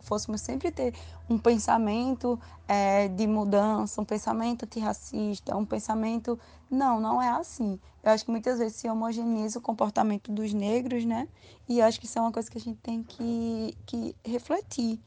fôssemos 0.00 0.40
sempre 0.40 0.70
ter 0.70 0.92
um 1.30 1.38
pensamento 1.38 2.38
é, 2.66 3.08
de 3.08 3.26
mudança, 3.26 4.00
um 4.00 4.04
pensamento 4.04 4.64
antirracista, 4.64 5.56
um 5.56 5.64
pensamento. 5.64 6.38
Não, 6.70 7.00
não 7.00 7.22
é 7.22 7.30
assim. 7.30 7.80
Eu 8.02 8.12
acho 8.12 8.26
que 8.26 8.30
muitas 8.30 8.58
vezes 8.58 8.76
se 8.76 8.90
homogeneiza 8.90 9.58
o 9.58 9.62
comportamento 9.62 10.30
dos 10.30 10.52
negros, 10.52 11.04
né? 11.06 11.26
E 11.66 11.80
acho 11.80 11.98
que 11.98 12.04
isso 12.04 12.18
é 12.18 12.22
uma 12.22 12.32
coisa 12.32 12.50
que 12.50 12.58
a 12.58 12.60
gente 12.60 12.78
tem 12.80 13.02
que, 13.02 13.74
que 13.86 14.14
refletir 14.22 15.00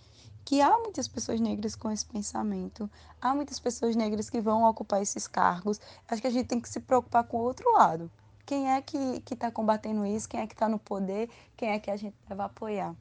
que 0.45 0.61
há 0.61 0.77
muitas 0.77 1.07
pessoas 1.07 1.39
negras 1.39 1.75
com 1.75 1.91
esse 1.91 2.05
pensamento, 2.05 2.89
há 3.21 3.33
muitas 3.33 3.59
pessoas 3.59 3.95
negras 3.95 4.29
que 4.29 4.41
vão 4.41 4.63
ocupar 4.63 5.01
esses 5.01 5.27
cargos. 5.27 5.79
Acho 6.07 6.21
que 6.21 6.27
a 6.27 6.31
gente 6.31 6.47
tem 6.47 6.59
que 6.59 6.69
se 6.69 6.79
preocupar 6.79 7.27
com 7.27 7.37
o 7.37 7.43
outro 7.43 7.71
lado. 7.73 8.09
Quem 8.45 8.71
é 8.71 8.81
que 8.81 9.21
está 9.31 9.51
combatendo 9.51 10.05
isso? 10.05 10.27
Quem 10.27 10.41
é 10.41 10.47
que 10.47 10.53
está 10.53 10.67
no 10.67 10.79
poder? 10.79 11.29
Quem 11.55 11.69
é 11.69 11.79
que 11.79 11.91
a 11.91 11.95
gente 11.95 12.15
deve 12.27 12.41
apoiar? 12.41 12.95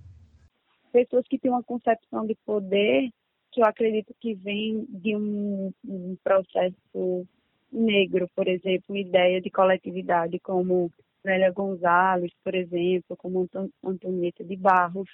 Pessoas 0.92 1.26
que 1.28 1.38
têm 1.38 1.50
uma 1.50 1.62
concepção 1.62 2.26
de 2.26 2.36
poder 2.44 3.10
que 3.52 3.60
eu 3.60 3.64
acredito 3.64 4.14
que 4.20 4.34
vem 4.34 4.86
de 4.88 5.16
um, 5.16 5.72
um 5.84 6.16
processo 6.22 7.26
negro, 7.72 8.28
por 8.34 8.46
exemplo, 8.46 8.84
uma 8.90 8.98
ideia 8.98 9.40
de 9.40 9.50
coletividade, 9.50 10.38
como 10.40 10.90
Nélia 11.24 11.50
Gonzalez, 11.50 12.32
por 12.42 12.54
exemplo, 12.54 13.16
como 13.16 13.48
Antonieta 13.84 14.44
de 14.44 14.56
Barros, 14.56 15.08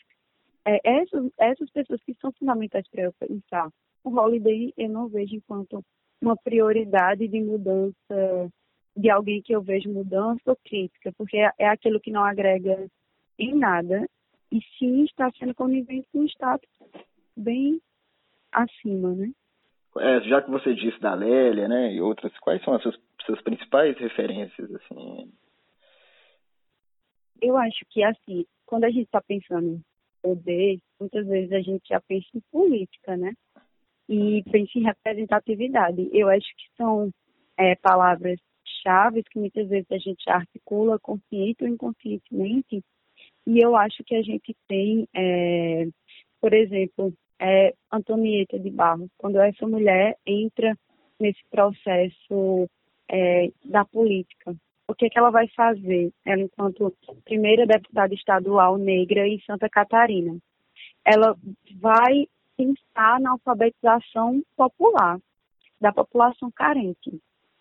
é, 0.66 0.80
essas, 0.82 1.30
essas 1.38 1.70
pessoas 1.70 2.02
que 2.02 2.14
são 2.20 2.32
fundamentais 2.32 2.86
para 2.88 3.04
eu 3.04 3.12
pensar. 3.12 3.70
O 4.02 4.10
Holiday 4.10 4.74
eu 4.76 4.88
não 4.88 5.08
vejo 5.08 5.36
enquanto 5.36 5.82
uma 6.20 6.36
prioridade 6.36 7.28
de 7.28 7.40
mudança 7.40 8.50
de 8.96 9.10
alguém 9.10 9.42
que 9.42 9.54
eu 9.54 9.62
vejo 9.62 9.92
mudança 9.92 10.40
ou 10.46 10.56
crítica, 10.64 11.12
porque 11.16 11.36
é, 11.36 11.50
é 11.58 11.68
aquilo 11.68 12.00
que 12.00 12.10
não 12.10 12.24
agrega 12.24 12.88
em 13.38 13.54
nada 13.54 14.08
e 14.50 14.60
sim 14.78 15.04
está 15.04 15.30
sendo 15.38 15.54
conivente 15.54 16.08
com 16.10 16.20
um 16.20 16.26
status 16.26 16.70
bem 17.36 17.80
acima, 18.50 19.14
né? 19.14 19.30
É, 19.98 20.20
já 20.22 20.42
que 20.42 20.50
você 20.50 20.74
disse 20.74 20.98
da 21.00 21.14
Lélia, 21.14 21.68
né, 21.68 21.92
e 21.92 22.00
outras, 22.00 22.36
quais 22.38 22.62
são 22.62 22.74
as 22.74 22.82
suas, 22.82 22.96
suas 23.24 23.40
principais 23.42 23.96
referências, 23.98 24.74
assim? 24.74 25.32
Eu 27.40 27.56
acho 27.56 27.84
que, 27.90 28.02
assim, 28.02 28.46
quando 28.66 28.84
a 28.84 28.90
gente 28.90 29.04
está 29.04 29.20
pensando 29.20 29.80
poder, 30.22 30.78
muitas 31.00 31.26
vezes 31.26 31.52
a 31.52 31.60
gente 31.60 31.88
já 31.88 32.00
pensa 32.00 32.26
em 32.34 32.40
política, 32.50 33.16
né? 33.16 33.32
E 34.08 34.42
pensa 34.50 34.78
em 34.78 34.82
representatividade. 34.82 36.08
Eu 36.12 36.28
acho 36.28 36.46
que 36.56 36.76
são 36.76 37.10
é, 37.56 37.74
palavras-chave 37.76 39.22
que 39.24 39.38
muitas 39.38 39.68
vezes 39.68 39.90
a 39.90 39.98
gente 39.98 40.28
articula 40.28 40.98
consciente 40.98 41.64
ou 41.64 41.68
inconscientemente. 41.68 42.82
E 43.46 43.58
eu 43.58 43.76
acho 43.76 44.02
que 44.04 44.14
a 44.14 44.22
gente 44.22 44.54
tem, 44.68 45.08
é, 45.14 45.86
por 46.40 46.52
exemplo, 46.52 47.12
é 47.40 47.74
Antonieta 47.92 48.58
de 48.58 48.70
Barros, 48.70 49.10
quando 49.18 49.40
essa 49.40 49.66
mulher 49.66 50.16
entra 50.26 50.76
nesse 51.20 51.42
processo 51.50 52.68
é, 53.10 53.50
da 53.64 53.84
política. 53.84 54.54
O 54.88 54.94
que, 54.94 55.06
é 55.06 55.10
que 55.10 55.18
ela 55.18 55.30
vai 55.30 55.48
fazer? 55.48 56.12
Ela, 56.24 56.42
enquanto 56.42 56.94
primeira 57.24 57.66
deputada 57.66 58.14
estadual 58.14 58.78
negra 58.78 59.26
em 59.26 59.40
Santa 59.40 59.68
Catarina, 59.68 60.38
ela 61.04 61.36
vai 61.80 62.28
pensar 62.56 63.20
na 63.20 63.32
alfabetização 63.32 64.42
popular, 64.56 65.18
da 65.80 65.92
população 65.92 66.50
carente. 66.50 67.20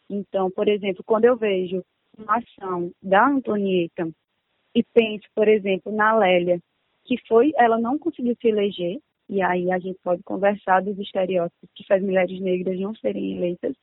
Então, 0.10 0.52
por 0.52 0.68
exemplo, 0.68 1.04
quando 1.04 1.26
eu 1.26 1.36
vejo 1.36 1.84
uma 2.18 2.38
ação 2.38 2.92
da 3.02 3.28
Antonieta 3.28 4.08
e 4.74 4.84
penso, 4.84 5.28
por 5.34 5.48
exemplo, 5.48 5.92
na 5.92 6.16
Lélia, 6.16 6.60
que 7.04 7.18
foi, 7.28 7.52
ela 7.58 7.78
não 7.78 7.98
conseguiu 7.98 8.36
se 8.40 8.48
eleger, 8.48 9.00
e 9.28 9.42
aí 9.42 9.72
a 9.72 9.80
gente 9.80 9.98
pode 10.04 10.22
conversar 10.24 10.82
dos 10.82 10.98
estereótipos 11.00 11.70
que 11.74 11.86
faz 11.88 12.02
mulheres 12.04 12.40
negras 12.40 12.80
não 12.80 12.96
serem 12.96 13.36
eleitas, 13.36 13.76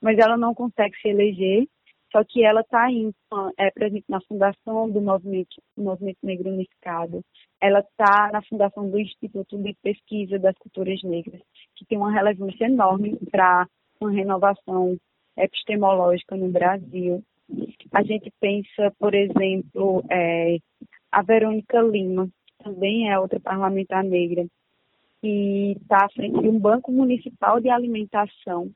mas 0.00 0.18
ela 0.18 0.36
não 0.36 0.54
consegue 0.54 0.96
se 1.00 1.08
eleger, 1.08 1.66
só 2.12 2.22
que 2.22 2.44
ela 2.44 2.60
está 2.60 2.88
é, 3.58 3.70
presente 3.70 4.04
na 4.06 4.20
fundação 4.20 4.88
do 4.90 5.00
movimento, 5.00 5.60
movimento 5.76 6.18
Negro 6.22 6.50
Unificado, 6.50 7.24
ela 7.58 7.80
está 7.80 8.30
na 8.30 8.42
fundação 8.42 8.88
do 8.88 9.00
Instituto 9.00 9.56
de 9.56 9.74
Pesquisa 9.82 10.38
das 10.38 10.54
Culturas 10.58 11.02
Negras, 11.02 11.40
que 11.74 11.86
tem 11.86 11.96
uma 11.96 12.12
relevância 12.12 12.66
enorme 12.66 13.18
para 13.30 13.66
uma 13.98 14.10
renovação 14.10 14.98
epistemológica 15.36 16.36
no 16.36 16.50
Brasil. 16.50 17.24
A 17.92 18.02
gente 18.02 18.30
pensa, 18.38 18.92
por 18.98 19.14
exemplo, 19.14 20.04
é, 20.10 20.58
a 21.10 21.22
Verônica 21.22 21.80
Lima, 21.80 22.28
também 22.62 23.10
é 23.10 23.18
outra 23.18 23.40
parlamentar 23.40 24.04
negra, 24.04 24.46
que 25.22 25.76
está 25.80 26.04
à 26.04 26.10
frente 26.10 26.40
de 26.40 26.48
um 26.48 26.58
banco 26.58 26.92
municipal 26.92 27.58
de 27.58 27.70
alimentação 27.70 28.70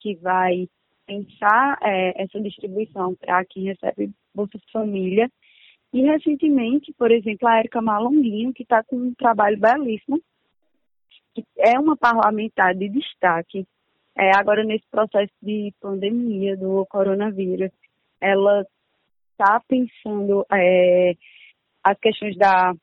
que 0.00 0.14
vai 0.16 0.68
pensar 1.06 1.78
é, 1.82 2.22
essa 2.22 2.40
distribuição 2.40 3.14
para 3.14 3.44
quem 3.44 3.64
recebe 3.64 4.10
Bolsa 4.34 4.58
Família. 4.72 5.30
E 5.92 6.02
recentemente, 6.02 6.92
por 6.98 7.10
exemplo, 7.10 7.48
a 7.48 7.58
Erika 7.60 7.80
Malonguinho, 7.80 8.52
que 8.52 8.64
está 8.64 8.82
com 8.84 8.96
um 8.96 9.14
trabalho 9.14 9.58
belíssimo, 9.58 10.20
que 11.34 11.44
é 11.58 11.78
uma 11.78 11.96
parlamentar 11.96 12.74
de 12.74 12.88
destaque, 12.88 13.66
é, 14.16 14.30
agora 14.36 14.64
nesse 14.64 14.86
processo 14.90 15.32
de 15.42 15.72
pandemia 15.80 16.56
do 16.56 16.84
coronavírus, 16.86 17.70
ela 18.20 18.66
está 19.32 19.60
pensando 19.68 20.44
é, 20.52 21.14
as 21.84 21.98
questões 21.98 22.36
da 22.36 22.74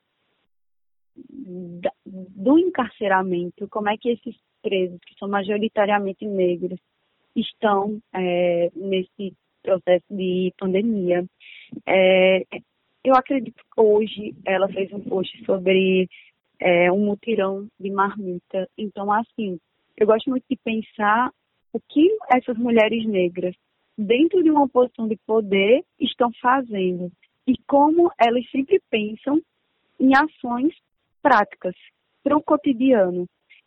do 1.16 2.58
encarceramento, 2.58 3.68
como 3.70 3.90
é 3.90 3.98
que 3.98 4.10
esses 4.10 4.36
presos, 4.64 5.00
que 5.06 5.16
são 5.20 5.28
majoritariamente 5.28 6.26
negros, 6.26 6.80
estão 7.36 8.00
é, 8.14 8.70
nesse 8.76 9.34
processo 9.62 10.06
de 10.10 10.54
pandemia. 10.58 11.26
É, 11.86 12.44
eu 13.04 13.16
acredito 13.16 13.62
que 13.74 13.82
hoje 13.82 14.36
ela 14.46 14.68
fez 14.70 14.92
um 14.94 15.00
post 15.00 15.44
sobre 15.46 16.08
é, 16.60 16.92
um 16.92 17.06
mutirão 17.06 17.68
de 17.80 17.90
marmita. 17.90 18.68
Então, 18.78 19.12
assim, 19.12 19.60
eu 19.98 20.08
gosto 20.08 20.30
muito 20.30 20.46
de 20.50 20.58
pensar 20.58 21.32
o 21.72 21.80
que 21.80 22.18
essas 22.32 22.58
mulheres 22.58 23.06
negras, 23.06 23.56
dentro 23.98 24.44
de 24.44 24.50
uma 24.50 24.68
posição 24.68 25.08
de 25.08 25.18
poder, 25.26 25.84
estão 26.00 26.32
fazendo 26.42 27.12
e 27.48 27.56
como 27.68 28.12
elas 28.18 28.50
sempre 28.50 28.82
pensam 28.90 29.42
em 30.00 30.16
ações 30.16 30.74
práticas 31.22 31.76
para 32.24 32.38
o 32.38 32.44
cotidiano. 32.44 33.26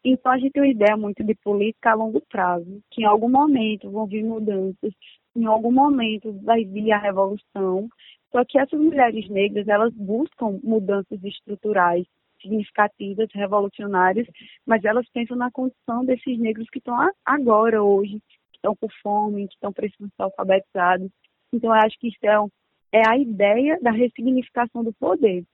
Então, 0.08 0.30
a 0.30 0.38
gente 0.38 0.52
tem 0.52 0.62
uma 0.62 0.68
ideia 0.68 0.96
muito 0.96 1.24
de 1.24 1.34
política 1.34 1.90
a 1.90 1.94
longo 1.94 2.20
prazo, 2.20 2.80
que 2.92 3.02
em 3.02 3.04
algum 3.04 3.28
momento 3.28 3.90
vão 3.90 4.06
vir 4.06 4.22
mudanças, 4.22 4.92
em 5.34 5.46
algum 5.46 5.72
momento 5.72 6.32
vai 6.44 6.64
vir 6.64 6.92
a 6.92 6.98
revolução. 6.98 7.88
Só 8.30 8.44
que 8.44 8.56
essas 8.56 8.78
mulheres 8.78 9.28
negras, 9.28 9.66
elas 9.66 9.92
buscam 9.94 10.60
mudanças 10.62 11.18
estruturais 11.24 12.06
significativas, 12.40 13.28
revolucionárias, 13.34 14.28
mas 14.64 14.84
elas 14.84 15.08
pensam 15.08 15.36
na 15.36 15.50
condição 15.50 16.04
desses 16.04 16.38
negros 16.38 16.70
que 16.70 16.78
estão 16.78 16.96
agora, 17.24 17.82
hoje, 17.82 18.20
que 18.52 18.58
estão 18.58 18.76
com 18.76 18.86
fome, 19.02 19.48
que 19.48 19.54
estão 19.54 19.72
precisando 19.72 20.12
ser 20.14 20.22
alfabetizados. 20.22 21.10
Então, 21.52 21.74
eu 21.74 21.80
acho 21.84 21.98
que 21.98 22.06
isso 22.06 22.18
é, 22.22 23.00
é 23.00 23.08
a 23.08 23.18
ideia 23.18 23.76
da 23.82 23.90
ressignificação 23.90 24.84
do 24.84 24.92
poder 24.92 25.44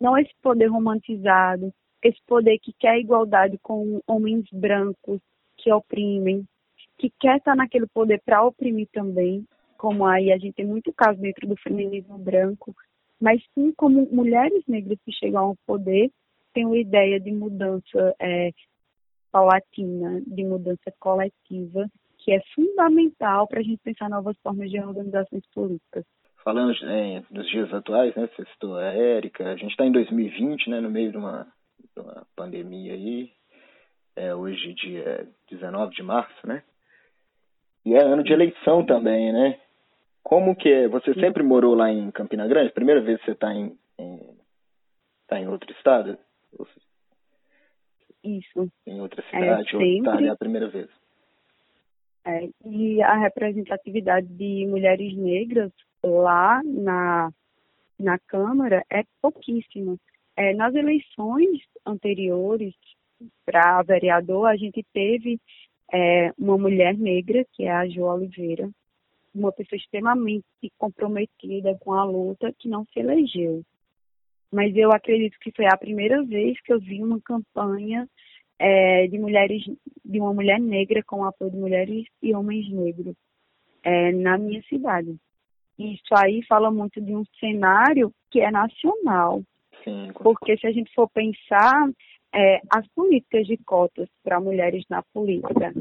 não 0.00 0.18
esse 0.18 0.32
poder 0.42 0.66
romantizado, 0.66 1.72
esse 2.04 2.20
poder 2.26 2.58
que 2.58 2.72
quer 2.78 2.98
igualdade 2.98 3.58
com 3.62 3.98
homens 4.06 4.44
brancos 4.52 5.20
que 5.56 5.72
oprimem, 5.72 6.44
que 6.98 7.10
quer 7.18 7.38
estar 7.38 7.56
naquele 7.56 7.86
poder 7.86 8.20
para 8.24 8.44
oprimir 8.44 8.86
também, 8.92 9.46
como 9.78 10.04
aí 10.04 10.30
a 10.30 10.36
gente 10.36 10.54
tem 10.54 10.66
muito 10.66 10.92
caso 10.92 11.18
dentro 11.18 11.48
do 11.48 11.56
feminismo 11.56 12.18
branco, 12.18 12.74
mas 13.18 13.42
sim 13.54 13.72
como 13.72 14.06
mulheres 14.12 14.62
negras 14.68 14.98
que 15.02 15.12
chegam 15.12 15.40
ao 15.40 15.56
poder 15.66 16.10
têm 16.52 16.66
uma 16.66 16.76
ideia 16.76 17.18
de 17.18 17.32
mudança 17.32 18.14
é, 18.20 18.50
paulatina, 19.32 20.20
de 20.26 20.44
mudança 20.44 20.92
coletiva, 21.00 21.88
que 22.18 22.32
é 22.32 22.40
fundamental 22.54 23.48
para 23.48 23.60
a 23.60 23.62
gente 23.62 23.80
pensar 23.82 24.10
novas 24.10 24.36
formas 24.42 24.70
de 24.70 24.78
organizações 24.78 25.44
políticas 25.54 26.04
falando 26.44 26.74
é, 26.84 27.22
nos 27.30 27.48
dias 27.48 27.72
atuais, 27.72 28.14
né? 28.14 28.28
Você 28.28 28.44
citou 28.52 28.76
a 28.76 28.92
Érica, 28.92 29.50
a 29.50 29.56
gente 29.56 29.70
está 29.70 29.86
em 29.86 29.92
2020, 29.92 30.68
né? 30.68 30.78
No 30.78 30.90
meio 30.90 31.10
de 31.10 31.16
uma, 31.16 31.46
uma 31.96 32.26
pandemia 32.36 32.92
aí. 32.92 33.32
É, 34.16 34.34
hoje, 34.34 34.74
dia 34.74 35.28
19 35.50 35.94
de 35.94 36.02
março, 36.02 36.46
né? 36.46 36.62
E 37.84 37.94
é 37.94 38.02
ano 38.02 38.22
de 38.22 38.32
eleição 38.32 38.84
também, 38.84 39.32
né? 39.32 39.60
Como 40.22 40.56
que 40.56 40.70
é? 40.70 40.88
Você 40.88 41.12
sempre 41.14 41.42
morou 41.42 41.74
lá 41.74 41.90
em 41.90 42.10
Campina 42.10 42.46
Grande? 42.46 42.72
Primeira 42.72 43.00
vez 43.00 43.18
que 43.18 43.26
você 43.26 43.32
está 43.32 43.52
em, 43.52 43.76
em, 43.98 44.38
tá 45.26 45.38
em 45.38 45.48
outro 45.48 45.70
estado? 45.72 46.16
Isso. 48.24 48.70
Em 48.86 49.00
outra 49.00 49.22
é, 49.22 49.30
cidade? 49.30 49.74
É, 49.74 49.76
ou 49.76 50.02
tá 50.04 50.16
ali 50.16 50.28
a 50.28 50.36
primeira 50.36 50.68
vez? 50.68 50.88
É, 52.24 52.48
e 52.64 53.02
a 53.02 53.16
representatividade 53.16 54.26
de 54.28 54.66
mulheres 54.66 55.14
negras 55.14 55.70
lá 56.02 56.62
na, 56.64 57.30
na 57.98 58.18
Câmara 58.20 58.82
é 58.90 59.04
pouquíssimo. 59.20 59.98
É, 60.36 60.52
nas 60.54 60.74
eleições 60.74 61.60
anteriores 61.86 62.74
para 63.44 63.82
vereador, 63.82 64.46
a 64.46 64.56
gente 64.56 64.84
teve 64.92 65.40
é, 65.92 66.32
uma 66.38 66.58
mulher 66.58 66.96
negra, 66.96 67.44
que 67.52 67.64
é 67.64 67.70
a 67.70 67.86
Jo 67.86 68.04
Oliveira, 68.04 68.70
uma 69.34 69.52
pessoa 69.52 69.78
extremamente 69.78 70.44
comprometida 70.78 71.76
com 71.80 71.92
a 71.92 72.04
luta, 72.04 72.52
que 72.58 72.68
não 72.68 72.84
se 72.86 73.00
elegeu. 73.00 73.62
Mas 74.52 74.74
eu 74.76 74.92
acredito 74.92 75.38
que 75.40 75.50
foi 75.50 75.66
a 75.66 75.76
primeira 75.76 76.22
vez 76.22 76.60
que 76.62 76.72
eu 76.72 76.80
vi 76.80 77.02
uma 77.02 77.20
campanha 77.20 78.08
é, 78.58 79.06
de 79.08 79.18
mulheres, 79.18 79.64
de 80.04 80.20
uma 80.20 80.32
mulher 80.32 80.60
negra 80.60 81.02
com 81.04 81.24
apoio 81.24 81.50
de 81.50 81.56
mulheres 81.56 82.06
e 82.22 82.34
homens 82.34 82.70
negros 82.70 83.16
é, 83.82 84.12
na 84.12 84.38
minha 84.38 84.62
cidade. 84.62 85.16
Isso 85.78 86.14
aí 86.16 86.44
fala 86.46 86.70
muito 86.70 87.00
de 87.00 87.14
um 87.14 87.24
cenário 87.40 88.12
que 88.30 88.40
é 88.40 88.50
nacional. 88.50 89.42
Sim, 89.84 90.10
porque 90.14 90.56
se 90.56 90.66
a 90.66 90.72
gente 90.72 90.92
for 90.94 91.08
pensar 91.08 91.90
é, 92.34 92.60
as 92.70 92.86
políticas 92.88 93.46
de 93.46 93.56
cotas 93.58 94.08
para 94.22 94.40
mulheres 94.40 94.84
na 94.88 95.02
política, 95.02 95.72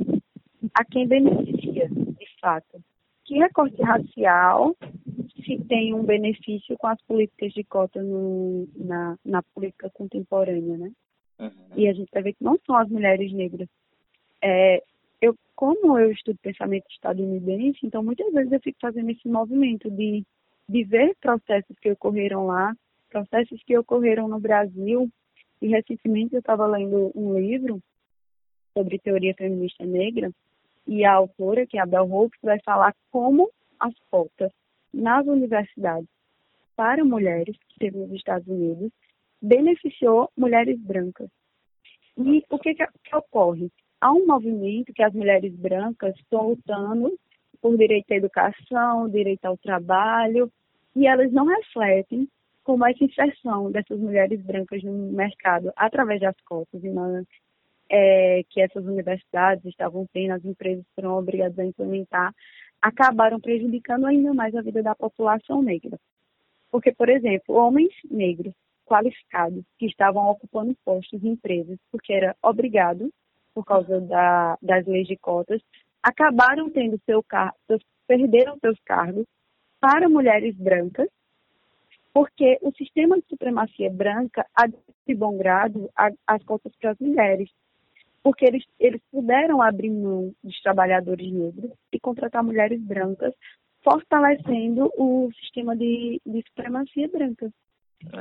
a 0.74 0.86
quem 0.86 1.08
beneficia, 1.08 1.88
de 1.90 2.40
fato? 2.40 2.84
Que 3.26 3.40
recorte 3.40 3.82
racial 3.82 4.76
se 5.44 5.58
tem 5.68 5.94
um 5.94 6.04
benefício 6.04 6.78
com 6.78 6.88
as 6.88 7.02
políticas 7.04 7.54
de 7.54 7.64
cotas 7.64 8.06
na, 8.76 9.18
na 9.26 9.42
política 9.42 9.90
contemporânea, 9.94 10.78
né? 10.78 10.92
Uhum. 11.40 11.52
E 11.76 11.88
a 11.88 11.94
gente 11.94 12.10
vai 12.14 12.22
ver 12.22 12.34
que 12.34 12.44
não 12.44 12.60
são 12.66 12.76
as 12.76 12.90
mulheres 12.90 13.32
negras 13.34 13.68
é, 14.44 14.84
eu, 15.22 15.36
como 15.56 15.98
eu 15.98 16.12
estudo 16.12 16.38
pensamento 16.42 16.86
estadunidense, 16.90 17.80
então 17.84 18.04
muitas 18.04 18.32
vezes 18.34 18.52
eu 18.52 18.60
fico 18.60 18.78
fazendo 18.82 19.10
esse 19.10 19.26
movimento 19.28 19.90
de, 19.90 20.26
de 20.68 20.84
ver 20.84 21.16
processos 21.22 21.80
que 21.80 21.92
ocorreram 21.92 22.46
lá, 22.46 22.76
processos 23.14 23.62
que 23.64 23.78
ocorreram 23.78 24.28
no 24.28 24.40
Brasil. 24.40 25.10
E 25.62 25.68
recentemente 25.68 26.34
eu 26.34 26.40
estava 26.40 26.66
lendo 26.66 27.12
um 27.16 27.40
livro 27.40 27.80
sobre 28.74 29.00
teoria 29.00 29.34
feminista 29.36 29.86
negra 29.86 30.32
e 30.86 31.06
a 31.06 31.14
autora, 31.14 31.66
que 31.66 31.78
é 31.78 31.82
a 31.82 31.86
Bell 31.86 32.12
Hooks, 32.12 32.40
vai 32.42 32.60
falar 32.66 32.94
como 33.12 33.50
as 33.80 33.94
cotas 34.10 34.52
nas 34.94 35.26
universidades 35.26 36.10
para 36.76 37.06
mulheres, 37.06 37.56
que 37.70 37.80
teve 37.80 37.98
nos 37.98 38.12
Estados 38.12 38.48
Unidos, 38.48 38.92
beneficiou 39.42 40.30
mulheres 40.36 40.80
brancas. 40.80 41.30
E 42.18 42.44
o 42.50 42.60
que, 42.60 42.74
que, 42.74 42.86
que 43.04 43.16
ocorre? 43.16 43.72
há 44.04 44.12
um 44.12 44.26
movimento 44.26 44.92
que 44.92 45.02
as 45.02 45.14
mulheres 45.14 45.56
brancas 45.56 46.14
estão 46.18 46.50
lutando 46.50 47.18
por 47.62 47.78
direito 47.78 48.12
à 48.12 48.18
educação, 48.18 49.10
direito 49.10 49.46
ao 49.46 49.58
trabalho, 49.58 50.52
e 50.94 51.08
elas 51.08 51.32
não 51.32 51.46
refletem 51.46 52.28
como 52.64 52.86
essa 52.86 53.04
inserção 53.04 53.72
dessas 53.72 54.00
mulheres 54.00 54.42
brancas 54.42 54.84
no 54.84 55.12
mercado 55.12 55.72
através 55.76 56.22
das 56.22 56.36
cotas 56.42 56.84
e 56.84 56.90
na, 56.90 57.24
é, 57.90 58.44
que 58.50 58.62
essas 58.62 58.86
universidades 58.86 59.64
estavam 59.66 60.08
tendo, 60.14 60.34
as 60.34 60.46
empresas 60.46 60.86
foram 60.96 61.18
obrigadas 61.18 61.58
a 61.60 61.66
implementar, 61.66 62.34
acabaram 62.82 63.40
prejudicando 63.40 64.06
ainda 64.06 64.34
mais 64.34 64.56
a 64.56 64.62
vida 64.62 64.82
da 64.82 64.96
população 64.96 65.62
negra. 65.62 66.00
Porque, 66.72 66.92
por 66.92 67.10
exemplo, 67.10 67.56
homens 67.56 67.94
negros 68.10 68.54
qualificados 68.86 69.64
que 69.78 69.86
estavam 69.86 70.28
ocupando 70.28 70.76
postos 70.84 71.24
em 71.24 71.30
empresas, 71.30 71.78
porque 71.92 72.14
era 72.14 72.36
obrigado, 72.42 73.12
por 73.54 73.64
causa 73.64 74.02
da, 74.02 74.58
das 74.62 74.86
leis 74.86 75.08
de 75.08 75.16
cotas, 75.16 75.62
acabaram 76.02 76.70
tendo 76.70 77.00
seu 77.06 77.24
cargo, 77.24 77.56
perderam 78.08 78.58
seus 78.60 78.80
cargos 78.82 79.26
para 79.80 80.10
mulheres 80.10 80.56
brancas, 80.56 81.08
porque 82.14 82.60
o 82.62 82.72
sistema 82.74 83.18
de 83.20 83.26
supremacia 83.28 83.90
branca 83.90 84.46
de 85.08 85.16
bom 85.16 85.36
grado 85.38 85.90
as 86.28 86.44
cotas 86.44 86.72
para 86.80 86.92
as 86.92 87.00
mulheres, 87.00 87.50
porque 88.22 88.46
eles, 88.46 88.64
eles 88.80 89.02
puderam 89.12 89.62
abrir 89.62 89.90
mão 89.90 90.34
dos 90.44 90.62
trabalhadores 90.62 91.32
negros 91.32 91.72
e 91.92 92.00
contratar 92.00 92.44
mulheres 92.44 92.80
brancas, 92.82 93.34
fortalecendo 93.84 94.92
o 94.96 95.30
sistema 95.42 95.76
de, 95.76 96.22
de 96.26 96.44
supremacia 96.48 97.08
branca. 97.10 97.52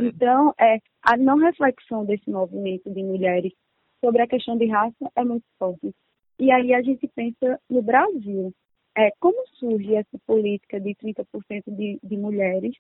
Então, 0.01 0.55
é, 0.59 0.79
a 1.03 1.17
não 1.17 1.37
reflexão 1.39 2.05
desse 2.05 2.31
movimento 2.31 2.91
de 2.91 3.03
mulheres 3.03 3.53
sobre 4.01 4.23
a 4.23 4.27
questão 4.27 4.57
de 4.57 4.67
raça 4.67 5.11
é 5.15 5.25
muito 5.25 5.45
forte. 5.59 5.93
E 6.39 6.51
aí 6.51 6.73
a 6.75 6.83
gente 6.83 7.07
pensa 7.15 7.61
no 7.69 7.83
Brasil. 7.83 8.53
É, 8.97 9.11
como 9.21 9.47
surge 9.55 9.95
essa 9.95 10.19
política 10.27 10.79
de 10.81 10.95
30% 10.97 11.25
de, 11.69 11.99
de 12.03 12.17
mulheres 12.17 12.75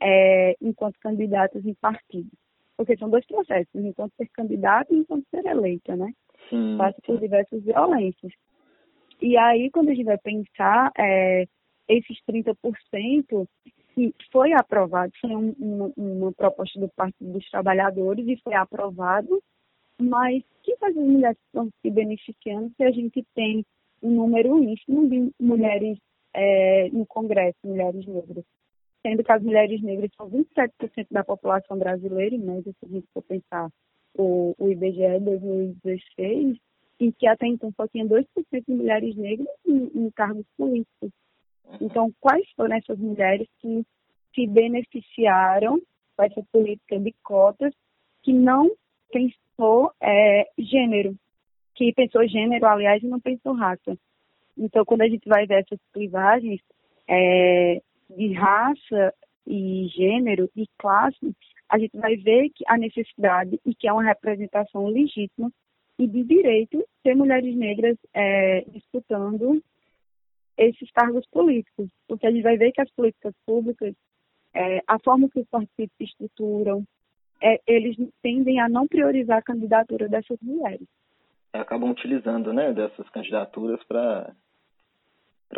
é, 0.00 0.56
enquanto 0.60 0.98
candidatas 1.00 1.64
em 1.64 1.74
partidos? 1.74 2.32
Porque 2.76 2.96
são 2.96 3.10
dois 3.10 3.26
processos, 3.26 3.68
enquanto 3.74 4.14
ser 4.16 4.28
candidata 4.32 4.94
e 4.94 4.98
enquanto 4.98 5.26
ser 5.30 5.44
eleita, 5.44 5.96
né? 5.96 6.12
Sim. 6.48 6.76
Passa 6.78 6.96
por 7.04 7.18
diversas 7.20 7.62
violências. 7.62 8.32
E 9.20 9.36
aí, 9.36 9.70
quando 9.70 9.90
a 9.90 9.94
gente 9.94 10.06
vai 10.06 10.18
pensar 10.18 10.90
é, 10.98 11.46
esses 11.88 12.16
30%, 12.28 13.46
que 13.94 14.14
foi 14.32 14.52
aprovado, 14.52 15.12
foi 15.20 15.30
um, 15.30 15.54
uma, 15.58 15.92
uma 15.96 16.32
proposta 16.32 16.78
do 16.80 16.88
Partido 16.88 17.32
dos 17.32 17.50
Trabalhadores 17.50 18.26
e 18.26 18.40
foi 18.42 18.54
aprovado, 18.54 19.42
mas 20.00 20.42
que 20.62 20.74
as 20.80 20.94
mulheres 20.94 21.36
estão 21.46 21.68
se 21.82 21.90
beneficiando 21.90 22.72
se 22.76 22.82
a 22.82 22.90
gente 22.90 23.24
tem 23.34 23.64
um 24.02 24.10
número 24.10 24.62
ínfimo 24.62 25.08
de 25.08 25.30
mulheres 25.38 25.98
é, 26.32 26.88
no 26.90 27.04
Congresso, 27.06 27.58
mulheres 27.64 28.06
negras? 28.06 28.44
Sendo 29.02 29.24
que 29.24 29.32
as 29.32 29.42
mulheres 29.42 29.82
negras 29.82 30.10
são 30.16 30.30
27% 30.30 31.06
da 31.10 31.24
população 31.24 31.78
brasileira, 31.78 32.34
em 32.34 32.38
média, 32.38 32.72
se 32.72 32.86
a 32.86 32.88
gente 32.88 33.06
for 33.14 33.22
pensar 33.22 33.70
o, 34.14 34.54
o 34.58 34.70
IBGE 34.70 35.20
2016, 35.20 36.58
em 37.00 37.10
que 37.10 37.26
até 37.26 37.46
então 37.46 37.72
só 37.76 37.88
tinha 37.88 38.04
2% 38.04 38.26
de 38.66 38.74
mulheres 38.74 39.16
negras 39.16 39.48
em, 39.66 39.90
em 39.94 40.10
cargos 40.10 40.44
políticos. 40.56 41.10
Então, 41.80 42.12
quais 42.20 42.46
foram 42.56 42.76
essas 42.76 42.98
mulheres 42.98 43.48
que 43.60 43.84
se 44.34 44.46
beneficiaram 44.46 45.80
com 46.16 46.22
essa 46.22 46.42
política 46.52 46.98
de 46.98 47.14
cotas 47.22 47.72
que 48.22 48.32
não 48.32 48.70
pensou 49.10 49.92
é, 50.00 50.46
gênero, 50.58 51.16
que 51.74 51.92
pensou 51.94 52.26
gênero, 52.28 52.66
aliás, 52.66 53.02
e 53.02 53.06
não 53.06 53.20
pensou 53.20 53.54
raça. 53.54 53.96
Então, 54.56 54.84
quando 54.84 55.02
a 55.02 55.08
gente 55.08 55.26
vai 55.26 55.46
ver 55.46 55.62
essas 55.62 55.78
clivagens 55.92 56.60
é, 57.08 57.80
de 58.16 58.32
raça 58.32 59.14
e 59.46 59.88
gênero 59.88 60.50
e 60.56 60.66
classe, 60.78 61.34
a 61.68 61.78
gente 61.78 61.96
vai 61.96 62.16
ver 62.16 62.50
que 62.50 62.64
a 62.66 62.76
necessidade 62.76 63.60
e 63.64 63.74
que 63.74 63.88
é 63.88 63.92
uma 63.92 64.02
representação 64.02 64.86
legítima 64.88 65.50
e 65.98 66.06
de 66.06 66.24
direito 66.24 66.84
ter 67.02 67.14
mulheres 67.14 67.54
negras 67.56 67.96
é, 68.14 68.62
disputando 68.68 69.62
esses 70.56 70.90
cargos 70.90 71.26
políticos, 71.30 71.88
porque 72.06 72.26
a 72.26 72.30
gente 72.30 72.42
vai 72.42 72.56
ver 72.56 72.72
que 72.72 72.80
as 72.80 72.90
políticas 72.90 73.34
públicas, 73.46 73.94
é, 74.54 74.82
a 74.86 74.98
forma 74.98 75.28
que 75.28 75.40
os 75.40 75.48
partidos 75.48 75.94
se 75.96 76.04
estruturam, 76.04 76.84
é, 77.42 77.60
eles 77.66 77.96
tendem 78.22 78.60
a 78.60 78.68
não 78.68 78.86
priorizar 78.86 79.38
a 79.38 79.42
candidatura 79.42 80.08
dessas 80.08 80.38
mulheres. 80.42 80.86
Acabam 81.52 81.90
utilizando, 81.90 82.52
né, 82.52 82.72
dessas 82.72 83.08
candidaturas 83.08 83.82
para 83.84 84.32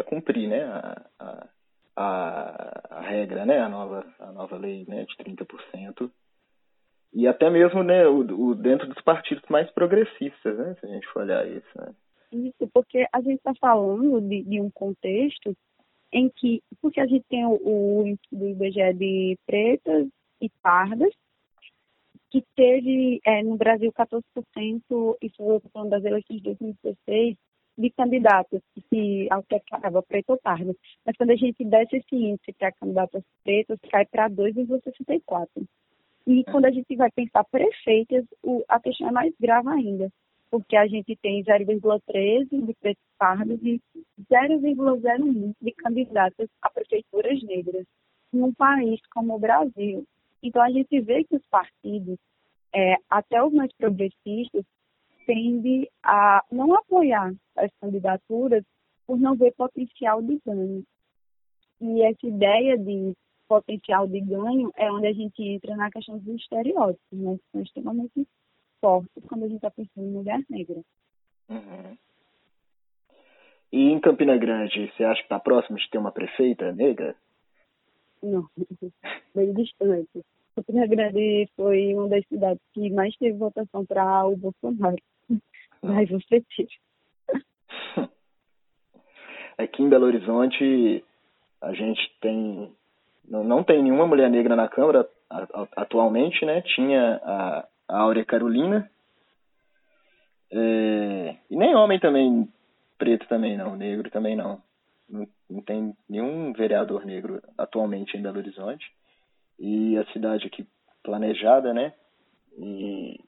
cumprir, 0.07 0.49
né, 0.49 0.65
a, 0.65 1.07
a, 1.19 1.49
a, 1.97 2.97
a, 2.97 3.01
regra, 3.01 3.45
né, 3.45 3.61
a 3.61 3.69
nova 3.69 4.07
a 4.19 4.33
nova 4.33 4.57
lei, 4.57 4.85
né, 4.89 5.05
de 5.05 5.17
30%. 5.17 6.11
E 7.15 7.27
até 7.27 7.51
mesmo, 7.51 7.83
né, 7.83 8.07
o, 8.07 8.21
o 8.21 8.55
dentro 8.55 8.89
dos 8.89 9.03
partidos 9.03 9.45
mais 9.49 9.71
progressistas, 9.71 10.57
né, 10.57 10.75
se 10.81 10.87
a 10.87 10.89
gente 10.89 11.07
for 11.09 11.23
olhar 11.23 11.47
isso, 11.47 11.69
né. 11.77 11.93
Isso, 12.33 12.71
porque 12.73 13.07
a 13.13 13.21
gente 13.21 13.37
está 13.37 13.53
falando 13.61 14.21
de, 14.23 14.43
de, 14.43 14.59
um 14.59 14.71
contexto 14.71 15.55
em 16.11 16.31
que, 16.31 16.63
porque 16.81 16.99
a 16.99 17.07
gente 17.07 17.25
tem 17.29 17.45
o, 17.45 18.07
índice 18.07 18.35
do 18.35 18.49
IBGE 18.49 18.95
de 18.95 19.39
pretas 19.47 20.09
e 20.41 20.49
pardas, 20.63 21.13
que 22.31 22.43
teve 22.57 23.21
é, 23.27 23.43
no 23.43 23.57
Brasil 23.57 23.93
14%, 23.93 24.23
isso 25.21 25.37
foi 25.37 25.61
falando 25.71 25.91
das 25.91 26.05
eleições 26.05 26.39
de 26.39 26.45
2016, 26.45 27.37
de 27.77 27.91
candidatos 27.91 28.61
que 28.91 29.29
altercava 29.31 30.03
preto 30.03 30.31
ou 30.31 30.39
pardo. 30.39 30.77
Mas 31.05 31.17
quando 31.17 31.31
a 31.31 31.37
gente 31.37 31.65
desce 31.65 31.97
esse 31.97 32.15
índice 32.15 32.53
para 32.53 32.73
candidatas 32.73 33.23
pretas, 33.43 33.79
cai 33.91 34.05
para 34.07 34.29
2,64. 34.31 35.49
E 36.27 36.41
é. 36.41 36.45
quando 36.45 36.67
a 36.67 36.71
gente 36.71 36.95
vai 36.97 37.11
pensar 37.11 37.45
prefeitas, 37.45 38.25
o, 38.43 38.63
a 38.69 38.79
questão 38.79 39.09
é 39.09 39.13
mais 39.13 39.35
grave 39.41 39.69
ainda 39.69 40.11
porque 40.53 40.77
a 40.77 40.87
gente 40.87 41.17
tem 41.17 41.43
0,13 41.43 42.67
de 42.67 42.75
pretos 42.75 43.03
pardos 43.19 43.59
e 43.63 43.81
0,01 44.31 45.55
de 45.59 45.73
candidatas 45.73 46.47
a 46.61 46.69
prefeituras 46.69 47.43
negras 47.43 47.87
num 48.31 48.53
país 48.53 49.01
como 49.15 49.35
o 49.35 49.39
Brasil. 49.39 50.05
Então, 50.43 50.61
a 50.61 50.71
gente 50.71 51.01
vê 51.01 51.25
que 51.25 51.37
os 51.37 51.47
partidos, 51.47 52.19
é, 52.75 52.97
até 53.09 53.43
os 53.43 53.51
mais 53.55 53.73
progressistas, 53.79 54.63
tendem 55.27 55.89
a 56.03 56.43
não 56.51 56.75
apoiar 56.75 57.33
as 57.57 57.71
candidaturas 57.81 58.65
por 59.07 59.19
não 59.19 59.35
ver 59.37 59.53
potencial 59.55 60.23
de 60.23 60.41
ganho. 60.45 60.85
E 61.81 62.03
essa 62.03 62.27
ideia 62.27 62.79
de 62.79 63.13
potencial 63.49 64.07
de 64.07 64.21
ganho 64.21 64.73
é 64.77 64.91
onde 64.91 65.07
a 65.07 65.13
gente 65.13 65.43
entra 65.43 65.77
na 65.77 65.91
questão 65.91 66.19
dos 66.19 66.41
estereótipos, 66.41 67.19
né, 67.19 67.37
que 67.37 67.45
são 67.53 67.61
extremamente 67.63 68.27
forte 68.81 69.11
quando 69.29 69.45
a 69.45 69.49
gente 69.49 69.57
está 69.57 69.71
pensando 69.71 70.07
em 70.07 70.13
mulher 70.13 70.41
negra. 70.49 70.81
Uhum. 71.49 71.97
E 73.73 73.91
em 73.91 74.01
Campina 74.01 74.37
Grande, 74.37 74.91
você 74.91 75.05
acha 75.05 75.21
que 75.21 75.27
está 75.27 75.41
próximo 75.41 75.79
de 75.79 75.89
ter 75.91 75.99
uma 75.99 76.13
prefeita 76.13 76.73
negra? 76.73 77.17
Não, 78.23 78.47
bem 79.35 79.53
distante. 79.53 80.25
Campina 80.55 80.87
Grande 80.87 81.49
foi 81.57 81.95
uma 81.95 82.09
das 82.09 82.27
cidades 82.27 82.63
que 82.73 82.91
mais 82.91 83.17
teve 83.17 83.37
votação 83.39 83.85
para 83.87 84.27
o 84.27 84.37
Bolsonaro. 84.37 84.97
Mas 85.83 86.09
você 86.09 86.41
tira. 86.41 86.69
Aqui 89.59 89.83
em 89.83 89.89
Belo 89.89 90.07
Horizonte, 90.07 91.05
a 91.61 91.73
gente 91.73 92.01
tem. 92.21 92.73
Não, 93.29 93.45
não 93.45 93.65
tem 93.65 93.83
nenhuma 93.83 94.07
mulher 94.07 94.31
negra 94.31 94.57
na 94.57 94.69
Câmara 94.69 95.09
atualmente, 95.77 96.45
né? 96.45 96.63
Tinha 96.63 97.21
a 97.25 97.69
a 97.93 97.99
Áurea 97.99 98.25
Carolina. 98.25 98.91
É, 100.51 101.37
e 101.51 101.57
nem 101.57 101.75
homem 101.75 102.01
também, 102.01 102.49
preto 102.99 103.27
também 103.29 103.57
não, 103.57 103.77
negro 103.77 104.11
também 104.11 104.35
não. 104.35 104.63
não. 105.09 105.27
Não 105.49 105.61
tem 105.61 105.95
nenhum 106.09 106.53
vereador 106.55 107.05
negro 107.05 107.43
atualmente 107.59 108.17
em 108.17 108.23
Belo 108.23 108.39
Horizonte. 108.39 108.91
E 109.59 109.99
a 109.99 110.05
cidade 110.07 110.47
aqui 110.47 110.67
planejada, 111.03 111.75
né? 111.75 111.93
E 112.57 113.21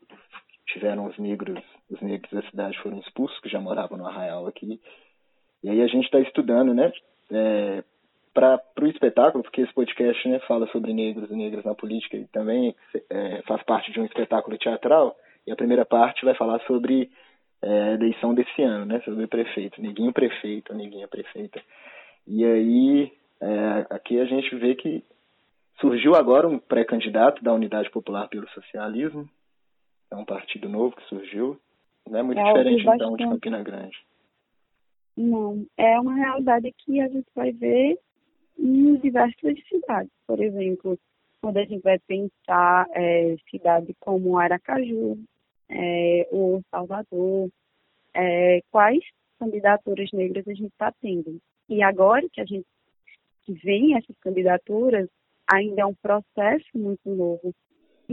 tiveram 0.66 1.06
os 1.06 1.18
negros, 1.18 1.62
os 1.90 2.00
negros 2.00 2.30
da 2.32 2.42
cidade 2.50 2.78
foram 2.82 2.98
expulsos, 2.98 3.38
que 3.40 3.48
já 3.48 3.60
moravam 3.60 3.98
no 3.98 4.06
Arraial 4.06 4.46
aqui. 4.46 4.80
E 5.62 5.70
aí 5.70 5.82
a 5.82 5.86
gente 5.86 6.04
está 6.04 6.20
estudando, 6.20 6.74
né? 6.74 6.92
É, 7.30 7.84
para 8.34 8.60
o 8.82 8.86
espetáculo, 8.86 9.44
porque 9.44 9.60
esse 9.60 9.72
podcast 9.72 10.28
né, 10.28 10.40
fala 10.40 10.66
sobre 10.68 10.92
negros 10.92 11.30
e 11.30 11.36
negras 11.36 11.64
na 11.64 11.74
política 11.74 12.16
e 12.16 12.26
também 12.26 12.74
é, 13.08 13.42
faz 13.42 13.62
parte 13.62 13.92
de 13.92 14.00
um 14.00 14.04
espetáculo 14.04 14.58
teatral. 14.58 15.16
E 15.46 15.52
a 15.52 15.56
primeira 15.56 15.84
parte 15.84 16.24
vai 16.24 16.34
falar 16.34 16.58
sobre 16.66 17.10
é, 17.62 17.82
a 17.82 17.92
eleição 17.92 18.34
desse 18.34 18.60
ano, 18.62 18.86
né, 18.86 19.00
sobre 19.04 19.24
o 19.24 19.28
prefeito, 19.28 19.80
neguinho 19.80 20.12
prefeito, 20.12 20.74
neguinha 20.74 21.06
prefeita. 21.06 21.62
E 22.26 22.44
aí 22.44 23.12
é, 23.40 23.86
aqui 23.90 24.18
a 24.18 24.24
gente 24.24 24.54
vê 24.56 24.74
que 24.74 25.04
surgiu 25.80 26.14
agora 26.16 26.48
um 26.48 26.58
pré-candidato 26.58 27.42
da 27.42 27.52
Unidade 27.52 27.90
Popular 27.90 28.28
pelo 28.28 28.48
Socialismo, 28.50 29.28
é 30.14 30.16
um 30.16 30.24
partido 30.24 30.68
novo 30.68 30.94
que 30.96 31.02
surgiu, 31.08 31.60
não 32.08 32.18
é 32.18 32.22
muito 32.22 32.40
é, 32.40 32.44
diferente 32.44 32.82
então 32.82 33.16
de 33.16 33.24
Campina 33.24 33.62
Grande. 33.62 33.96
Não, 35.16 35.66
é 35.76 35.98
uma 36.00 36.14
realidade 36.14 36.72
que 36.78 37.00
a 37.00 37.08
gente 37.08 37.26
vai 37.34 37.52
ver 37.52 37.98
em 38.58 38.96
diversas 38.96 39.58
cidades. 39.68 40.10
Por 40.26 40.40
exemplo, 40.40 40.98
quando 41.40 41.56
a 41.58 41.64
gente 41.64 41.82
vai 41.82 41.98
pensar 42.00 42.86
é, 42.92 43.36
cidade 43.50 43.94
como 44.00 44.38
Aracaju, 44.38 45.18
é, 45.68 46.28
ou 46.30 46.62
Salvador, 46.70 47.50
é, 48.14 48.60
quais 48.70 49.04
candidaturas 49.38 50.10
negras 50.12 50.46
a 50.46 50.54
gente 50.54 50.72
está 50.72 50.92
tendo. 51.00 51.40
E 51.68 51.82
agora 51.82 52.28
que 52.32 52.40
a 52.40 52.44
gente 52.44 52.66
que 53.44 53.52
vem 53.52 53.94
essas 53.94 54.16
candidaturas, 54.20 55.08
ainda 55.46 55.82
é 55.82 55.86
um 55.86 55.94
processo 55.94 56.66
muito 56.74 57.10
novo 57.10 57.54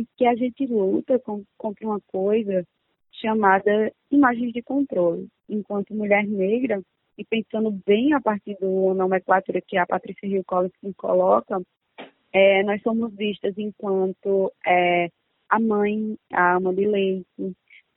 e 0.02 0.08
que 0.18 0.26
a 0.26 0.36
gente 0.36 0.66
luta 0.66 1.20
com, 1.20 1.44
contra 1.58 1.86
uma 1.86 2.00
coisa 2.08 2.66
chamada 3.12 3.92
imagens 4.10 4.52
de 4.52 4.62
controle. 4.64 5.28
Enquanto 5.48 5.94
mulher 5.94 6.26
negra, 6.26 6.82
e 7.18 7.24
pensando 7.24 7.72
bem 7.86 8.14
a 8.14 8.22
partir 8.22 8.58
do 8.60 8.94
nomenclatura 8.96 9.62
que 9.62 9.78
a 9.78 9.86
Patrícia 9.86 10.28
Rio 10.28 10.44
Collins 10.44 10.74
coloca, 10.98 11.62
é, 12.34 12.64
nós 12.64 12.82
somos 12.82 13.14
vistas 13.14 13.54
enquanto 13.58 14.52
é, 14.66 15.10
a 15.50 15.60
mãe, 15.60 16.18
a 16.34 16.56
ama 16.56 16.74
de 16.74 16.88
leite, 16.88 17.28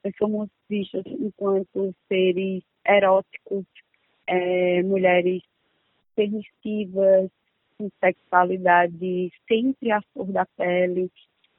nós 0.05 0.14
somos 0.18 0.50
vistas 0.68 1.05
enquanto 1.07 1.94
seres 2.09 2.62
eróticos, 2.86 3.64
é, 4.26 4.82
mulheres 4.82 5.42
permissivas, 6.14 7.30
com 7.78 7.88
sexualidade 8.00 9.32
sempre 9.48 9.90
à 9.90 10.02
flor 10.12 10.30
da 10.32 10.44
pele. 10.57 11.11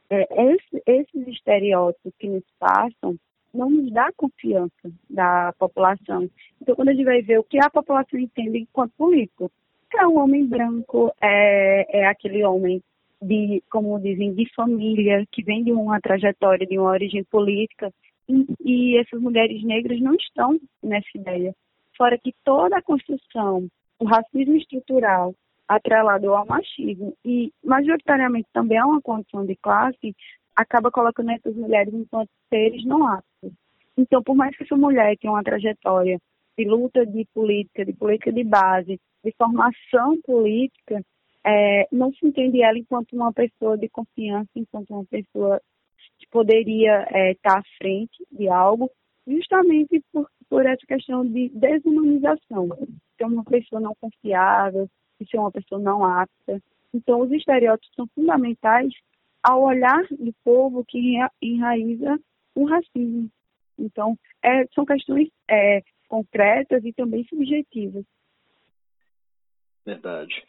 É, 0.10 0.54
esse, 0.54 0.84
esses 0.86 1.28
estereótipos 1.28 2.14
que 2.20 2.28
nos 2.28 2.44
passam 2.60 3.16
não 3.54 3.70
nos 3.70 3.92
dá 3.92 4.12
confiança 4.16 4.92
da 5.10 5.54
população. 5.58 6.30
Então, 6.62 6.76
quando 6.76 6.90
a 6.90 6.94
gente 6.94 7.06
vai 7.06 7.22
ver 7.22 7.40
o 7.40 7.44
que 7.44 7.58
a 7.58 7.70
população 7.70 8.20
entende 8.20 8.60
enquanto 8.60 8.92
político, 8.98 9.50
é 9.98 10.06
um 10.08 10.20
homem 10.20 10.46
branco, 10.46 11.14
é, 11.22 12.02
é 12.02 12.06
aquele 12.06 12.44
homem 12.44 12.82
de, 13.22 13.64
como 13.72 14.00
dizem, 14.00 14.34
de 14.34 14.46
família, 14.54 15.26
que 15.32 15.42
vem 15.42 15.64
de 15.64 15.72
uma 15.72 16.02
trajetória, 16.02 16.68
de 16.68 16.78
uma 16.78 16.90
origem 16.90 17.24
política, 17.24 17.92
e, 18.28 18.46
e 18.64 18.98
essas 18.98 19.22
mulheres 19.22 19.64
negras 19.64 20.00
não 20.02 20.16
estão 20.16 20.60
nessa 20.84 21.08
ideia. 21.16 21.56
Fora 21.98 22.18
que 22.18 22.34
toda 22.44 22.78
a 22.78 22.82
construção, 22.82 23.68
o 24.00 24.06
racismo 24.06 24.58
estrutural, 24.58 25.34
atrelado 25.68 26.34
ao 26.34 26.46
machismo 26.46 27.16
e 27.24 27.52
majoritariamente 27.64 28.48
também 28.54 28.78
a 28.78 28.86
uma 28.86 29.02
condição 29.02 29.46
de 29.46 29.56
classe, 29.56 30.16
acaba 30.56 30.92
colocando 30.92 31.32
essas 31.32 31.56
mulheres 31.56 31.94
enquanto 31.94 32.30
seres 32.50 32.86
não 32.86 33.06
aptos. 33.08 33.52
Então, 33.98 34.22
por 34.22 34.36
mais 34.36 34.56
que 34.56 34.64
essa 34.64 34.78
mulher 34.78 35.18
tenha 35.18 35.34
uma 35.34 35.44
trajetória 35.44 36.20
de 36.58 36.66
luta 36.66 37.06
de 37.06 37.26
política, 37.34 37.86
de 37.86 37.94
política 37.94 38.32
de 38.32 38.44
base, 38.44 39.00
de 39.24 39.34
formação 39.38 40.20
política, 40.22 41.04
é, 41.46 41.88
não 41.92 42.12
se 42.14 42.26
entende 42.26 42.62
ela 42.62 42.78
enquanto 42.78 43.14
uma 43.14 43.32
pessoa 43.32 43.78
de 43.78 43.88
confiança, 43.90 44.50
enquanto 44.56 44.92
uma 44.92 45.06
pessoa 45.06 45.62
que 46.18 46.28
poderia 46.30 47.06
é, 47.10 47.32
estar 47.32 47.60
à 47.60 47.64
frente 47.78 48.26
de 48.32 48.48
algo, 48.50 48.90
justamente 49.28 50.04
por, 50.12 50.30
por 50.50 50.66
essa 50.66 50.86
questão 50.88 51.26
de 51.26 51.50
desumanização. 51.50 52.70
Ser 53.18 53.26
uma 53.26 53.44
pessoa 53.44 53.82
não 53.82 53.94
confiável, 53.96 54.90
ser 55.24 55.38
uma 55.38 55.52
pessoa 55.52 55.80
não 55.80 56.04
apta. 56.04 56.62
Então, 56.94 57.22
os 57.22 57.32
estereótipos 57.32 57.94
são 57.96 58.08
fundamentais 58.16 58.92
ao 59.44 59.62
olhar 59.64 60.04
do 60.10 60.34
povo 60.44 60.84
que 60.84 61.20
enraiza 61.42 62.20
o 62.56 62.66
racismo. 62.66 63.30
Então, 63.78 64.18
é, 64.42 64.66
são 64.68 64.86
questões 64.86 65.30
é, 65.50 65.84
concretas 66.08 66.84
e 66.84 66.94
também 66.94 67.24
subjetivas. 67.26 68.04
Verdade. 69.86 70.44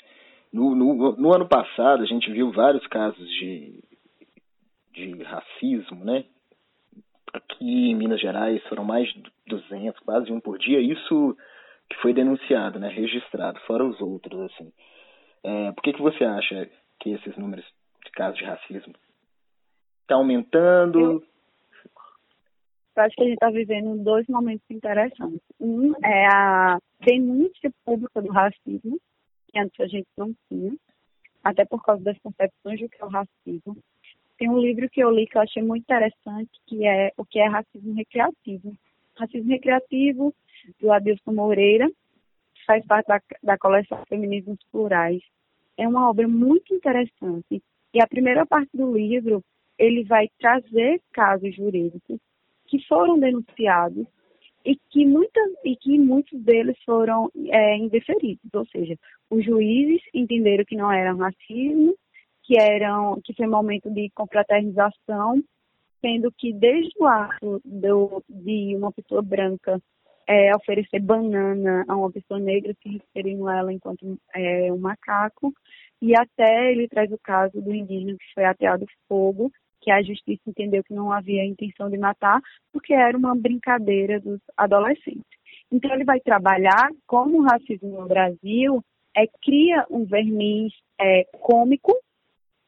No, 0.52 0.74
no, 0.74 1.16
no, 1.16 1.34
ano 1.34 1.46
passado, 1.46 2.02
a 2.02 2.06
gente 2.06 2.30
viu 2.32 2.50
vários 2.52 2.86
casos 2.86 3.28
de, 3.28 3.82
de 4.92 5.22
racismo, 5.22 6.04
né? 6.04 6.24
Aqui 7.32 7.90
em 7.90 7.94
Minas 7.94 8.20
Gerais 8.20 8.62
foram 8.68 8.84
mais 8.84 9.12
de 9.12 9.22
200, 9.46 10.00
quase 10.00 10.32
um 10.32 10.40
por 10.40 10.58
dia. 10.58 10.80
Isso 10.80 11.36
que 11.88 11.96
foi 12.00 12.12
denunciado, 12.12 12.78
né? 12.78 12.88
Registrado, 12.88 13.60
fora 13.60 13.84
os 13.84 14.00
outros, 14.00 14.40
assim. 14.52 14.72
É, 15.42 15.72
por 15.72 15.82
que, 15.82 15.92
que 15.92 16.02
você 16.02 16.24
acha 16.24 16.68
que 17.00 17.10
esses 17.10 17.36
números 17.36 17.64
de 18.04 18.10
casos 18.12 18.38
de 18.38 18.44
racismo 18.44 18.94
está 20.02 20.16
aumentando? 20.16 21.00
Eu, 21.00 21.24
eu 22.96 23.02
acho 23.02 23.14
que 23.14 23.22
a 23.22 23.26
gente 23.26 23.34
está 23.34 23.50
vivendo 23.50 24.02
dois 24.02 24.26
momentos 24.26 24.64
interessantes. 24.70 25.40
Um 25.60 25.92
é 26.04 26.26
a 26.26 26.78
denúncia 27.00 27.70
pública 27.84 28.22
do 28.22 28.32
racismo, 28.32 28.98
que 29.48 29.58
antes 29.58 29.78
a 29.78 29.86
gente 29.86 30.08
não 30.16 30.34
tinha, 30.48 30.74
até 31.44 31.64
por 31.64 31.82
causa 31.84 32.02
das 32.02 32.18
concepções 32.18 32.80
do 32.80 32.88
que 32.88 33.00
é 33.00 33.04
o 33.04 33.08
racismo. 33.08 33.76
Tem 34.38 34.50
um 34.50 34.58
livro 34.58 34.88
que 34.90 35.00
eu 35.00 35.10
li 35.10 35.26
que 35.26 35.38
eu 35.38 35.42
achei 35.42 35.62
muito 35.62 35.82
interessante, 35.82 36.50
que 36.66 36.86
é 36.86 37.12
o 37.16 37.24
que 37.24 37.38
é 37.38 37.46
racismo 37.46 37.94
recreativo. 37.94 38.76
Racismo 39.16 39.50
recreativo, 39.50 40.34
do 40.80 40.92
Adilson 40.92 41.32
Moreira, 41.32 41.90
faz 42.66 42.84
parte 42.86 43.06
da, 43.06 43.20
da 43.42 43.58
coleção 43.58 44.02
Feminismos 44.08 44.58
Plurais. 44.70 45.22
É 45.76 45.86
uma 45.86 46.08
obra 46.08 46.26
muito 46.26 46.74
interessante. 46.74 47.62
E 47.92 48.02
a 48.02 48.06
primeira 48.06 48.44
parte 48.44 48.76
do 48.76 48.92
livro, 48.96 49.42
ele 49.78 50.04
vai 50.04 50.28
trazer 50.38 51.00
casos 51.12 51.54
jurídicos 51.54 52.18
que 52.66 52.84
foram 52.86 53.18
denunciados 53.18 54.06
e 54.64 54.76
que, 54.90 55.06
muitas, 55.06 55.52
e 55.64 55.76
que 55.76 55.98
muitos 55.98 56.40
deles 56.42 56.76
foram 56.84 57.30
é, 57.46 57.76
indeferidos, 57.76 58.52
ou 58.52 58.66
seja, 58.66 58.98
os 59.30 59.44
juízes 59.44 60.02
entenderam 60.12 60.64
que 60.64 60.74
não 60.74 60.90
era 60.90 61.14
racismo, 61.14 61.94
que 62.42 62.58
eram 62.58 63.20
que 63.22 63.32
foi 63.34 63.46
um 63.46 63.50
momento 63.50 63.88
de 63.90 64.10
confraternização, 64.10 65.40
sendo 66.00 66.32
que 66.32 66.52
desde 66.52 66.92
o 66.98 67.06
ato 67.06 67.60
do, 67.64 68.22
de 68.28 68.74
uma 68.76 68.92
pessoa 68.92 69.22
branca 69.22 69.80
é, 70.26 70.54
oferecer 70.56 71.00
banana 71.00 71.84
a 71.88 71.96
uma 71.96 72.10
pessoa 72.10 72.40
negra, 72.40 72.74
se 72.82 72.88
referindo 72.88 73.46
a 73.48 73.56
ela 73.58 73.72
enquanto 73.72 74.18
é, 74.34 74.72
um 74.72 74.78
macaco, 74.78 75.52
e 76.02 76.14
até 76.14 76.72
ele 76.72 76.88
traz 76.88 77.10
o 77.12 77.18
caso 77.18 77.60
do 77.60 77.72
indígena 77.72 78.16
que 78.18 78.34
foi 78.34 78.44
ateado 78.44 78.86
fogo 79.08 79.50
que 79.86 79.90
a 79.92 80.02
justiça 80.02 80.42
entendeu 80.46 80.82
que 80.82 80.92
não 80.92 81.12
havia 81.12 81.44
intenção 81.44 81.88
de 81.88 81.96
matar, 81.96 82.40
porque 82.72 82.92
era 82.92 83.16
uma 83.16 83.36
brincadeira 83.36 84.18
dos 84.18 84.40
adolescentes. 84.56 85.22
Então, 85.70 85.92
ele 85.92 86.04
vai 86.04 86.18
trabalhar 86.18 86.90
como 87.06 87.38
o 87.38 87.42
racismo 87.42 88.00
no 88.00 88.08
Brasil 88.08 88.82
é, 89.16 89.26
cria 89.44 89.86
um 89.88 90.04
verniz 90.04 90.72
é, 91.00 91.24
cômico 91.38 91.96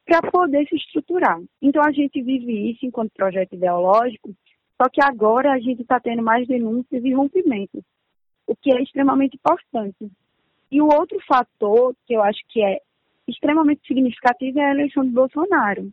para 0.05 0.21
poder 0.31 0.65
se 0.67 0.75
estruturar. 0.77 1.39
Então, 1.61 1.83
a 1.83 1.91
gente 1.91 2.21
vive 2.21 2.71
isso 2.71 2.85
enquanto 2.85 3.11
projeto 3.11 3.53
ideológico, 3.53 4.33
só 4.81 4.89
que 4.89 5.01
agora 5.01 5.51
a 5.51 5.59
gente 5.59 5.81
está 5.81 5.99
tendo 5.99 6.23
mais 6.23 6.47
denúncias 6.47 7.03
e 7.03 7.13
rompimentos, 7.13 7.83
o 8.47 8.55
que 8.55 8.71
é 8.71 8.81
extremamente 8.81 9.35
importante. 9.35 10.11
E 10.71 10.81
o 10.81 10.87
outro 10.87 11.17
fator 11.27 11.95
que 12.05 12.13
eu 12.13 12.21
acho 12.21 12.39
que 12.47 12.63
é 12.63 12.79
extremamente 13.27 13.85
significativo 13.87 14.59
é 14.59 14.65
a 14.65 14.71
eleição 14.71 15.03
de 15.03 15.11
Bolsonaro 15.11 15.91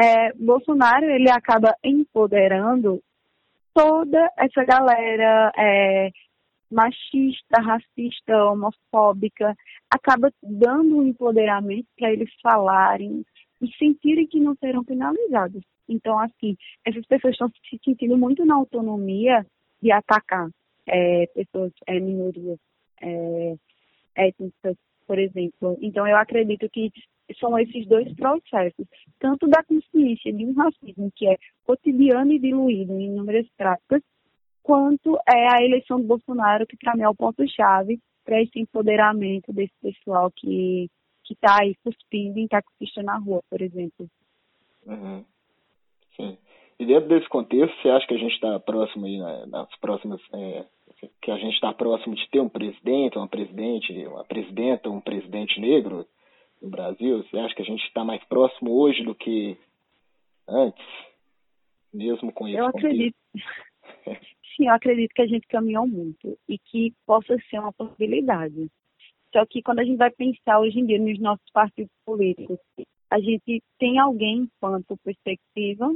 é, 0.00 0.32
Bolsonaro 0.32 1.04
ele 1.04 1.30
acaba 1.30 1.74
empoderando 1.84 3.02
toda 3.74 4.30
essa 4.38 4.64
galera 4.64 5.52
é, 5.56 6.10
machista, 6.70 7.60
racista, 7.60 8.44
homofóbica, 8.44 9.54
acaba 9.90 10.32
dando 10.42 10.96
um 10.96 11.06
empoderamento 11.06 11.86
para 11.98 12.12
eles 12.12 12.30
falarem 12.42 13.24
e 13.60 13.70
sentirem 13.76 14.26
que 14.26 14.40
não 14.40 14.54
serão 14.56 14.84
penalizados. 14.84 15.62
Então, 15.88 16.18
assim, 16.18 16.56
essas 16.84 17.04
pessoas 17.06 17.34
estão 17.34 17.48
se 17.48 17.78
sentindo 17.84 18.16
muito 18.16 18.44
na 18.44 18.54
autonomia 18.54 19.44
de 19.82 19.90
atacar 19.90 20.48
é, 20.86 21.26
pessoas, 21.34 21.72
é, 21.86 21.98
minorias 21.98 22.58
é, 23.00 23.54
étnicas, 24.14 24.76
por 25.06 25.18
exemplo. 25.18 25.76
Então, 25.80 26.06
eu 26.06 26.16
acredito 26.16 26.68
que 26.70 26.90
são 27.38 27.58
esses 27.58 27.86
dois 27.86 28.12
processos, 28.14 28.86
tanto 29.18 29.46
da 29.46 29.62
consciência 29.62 30.32
de 30.32 30.44
um 30.44 30.52
racismo 30.54 31.10
que 31.14 31.28
é 31.28 31.36
cotidiano 31.64 32.32
e 32.32 32.38
diluído 32.38 32.92
em 32.98 33.06
inúmeras 33.06 33.46
práticas, 33.56 34.02
quanto 34.62 35.16
é 35.28 35.54
a 35.54 35.64
eleição 35.64 36.00
do 36.00 36.06
Bolsonaro, 36.06 36.66
que 36.66 36.76
para 36.76 36.94
mim 36.94 37.02
é 37.02 37.08
o 37.08 37.14
ponto-chave 37.14 38.00
para 38.24 38.42
esse 38.42 38.58
empoderamento 38.58 39.52
desse 39.52 39.74
pessoal 39.80 40.30
que 40.30 40.88
que 41.30 41.34
está 41.34 41.60
aí 41.60 41.76
cuspindo 41.84 42.40
em 42.40 42.48
taxista 42.48 43.04
na 43.04 43.16
rua, 43.16 43.40
por 43.48 43.62
exemplo. 43.62 44.10
Uhum. 44.84 45.24
Sim. 46.16 46.36
E 46.76 46.84
dentro 46.84 47.08
desse 47.08 47.28
contexto, 47.28 47.80
você 47.80 47.88
acha 47.88 48.06
que 48.08 48.14
a 48.14 48.18
gente 48.18 48.34
está 48.34 48.58
próximo 48.58 49.06
aí 49.06 49.46
nas 49.46 49.68
próximas 49.76 50.20
é, 50.34 50.64
que 51.22 51.30
a 51.30 51.36
gente 51.36 51.54
está 51.54 51.72
próximo 51.72 52.16
de 52.16 52.28
ter 52.30 52.40
um 52.40 52.48
presidente, 52.48 53.16
uma 53.16 53.28
presidente, 53.28 53.92
uma 54.06 54.24
presidenta, 54.24 54.90
um 54.90 55.00
presidente 55.00 55.60
negro? 55.60 56.04
no 56.60 56.68
Brasil? 56.68 57.22
Você 57.22 57.38
acha 57.38 57.54
que 57.54 57.62
a 57.62 57.64
gente 57.64 57.82
está 57.84 58.04
mais 58.04 58.22
próximo 58.24 58.72
hoje 58.72 59.02
do 59.02 59.14
que 59.14 59.56
antes, 60.48 60.84
mesmo 61.92 62.32
com 62.32 62.46
isso? 62.46 62.58
Eu 62.58 62.66
acredito. 62.66 63.16
Sim, 64.56 64.66
eu 64.66 64.74
acredito 64.74 65.12
que 65.14 65.22
a 65.22 65.26
gente 65.26 65.46
caminhou 65.46 65.86
muito 65.86 66.36
e 66.48 66.58
que 66.58 66.92
possa 67.06 67.36
ser 67.48 67.58
uma 67.58 67.72
possibilidade. 67.72 68.68
Só 69.32 69.46
que 69.46 69.62
quando 69.62 69.80
a 69.80 69.84
gente 69.84 69.96
vai 69.96 70.10
pensar 70.10 70.58
hoje 70.60 70.80
em 70.80 70.86
dia 70.86 70.98
nos 70.98 71.18
nossos 71.18 71.48
partidos 71.52 71.92
políticos, 72.04 72.58
a 73.10 73.18
gente 73.20 73.62
tem 73.78 73.98
alguém 73.98 74.42
enquanto 74.42 74.96
perspectiva 75.04 75.92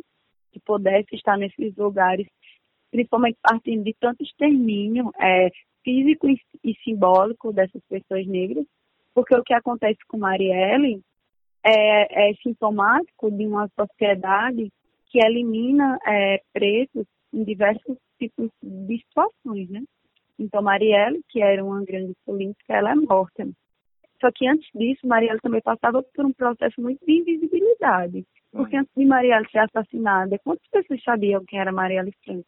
que 0.53 0.61
pudesse 0.61 1.14
estar 1.14 1.37
nesses 1.37 1.74
lugares, 1.76 2.26
principalmente 2.91 3.39
partindo 3.43 3.82
de 3.82 3.95
tanto 3.99 4.22
extermínio 4.22 5.11
é, 5.20 5.51
físico 5.82 6.28
e, 6.28 6.41
e 6.62 6.74
simbólico 6.85 7.53
dessas 7.53 7.82
pessoas 7.89 8.26
negras, 8.26 8.64
porque 9.12 9.35
o 9.37 9.43
que 9.43 9.55
acontece 9.55 9.99
com 10.09 10.18
Marielle 10.18 11.01
é, 11.64 12.30
é 12.30 12.35
sintomático 12.35 13.30
de 13.30 13.47
uma 13.47 13.68
sociedade 13.78 14.70
que 15.07 15.24
elimina 15.24 15.99
é, 16.07 16.41
pretos 16.53 17.07
em 17.32 17.45
diversos 17.45 17.97
tipos 18.18 18.51
de 18.62 18.99
situações, 18.99 19.68
né? 19.70 19.82
Então, 20.39 20.62
Marielle, 20.62 21.22
que 21.28 21.41
era 21.41 21.64
uma 21.64 21.85
grande 21.85 22.14
política, 22.24 22.74
ela 22.74 22.93
é 22.93 22.95
morta. 22.95 23.49
Só 24.20 24.30
que 24.32 24.47
antes 24.49 24.68
disso, 24.74 25.07
Marielle 25.07 25.41
também 25.41 25.61
passava 25.61 26.03
por 26.03 26.24
um 26.24 26.32
processo 26.32 26.80
muito 26.80 27.05
de 27.05 27.12
invisibilidade. 27.12 28.24
Porque 28.51 28.76
antes 28.76 28.93
de 28.97 29.05
Marielle 29.05 29.49
ser 29.51 29.59
assassinada, 29.59 30.39
quantas 30.39 30.66
pessoas 30.68 31.03
sabiam 31.03 31.45
quem 31.45 31.59
era 31.59 31.72
Marielle 31.72 32.14
Franco? 32.24 32.47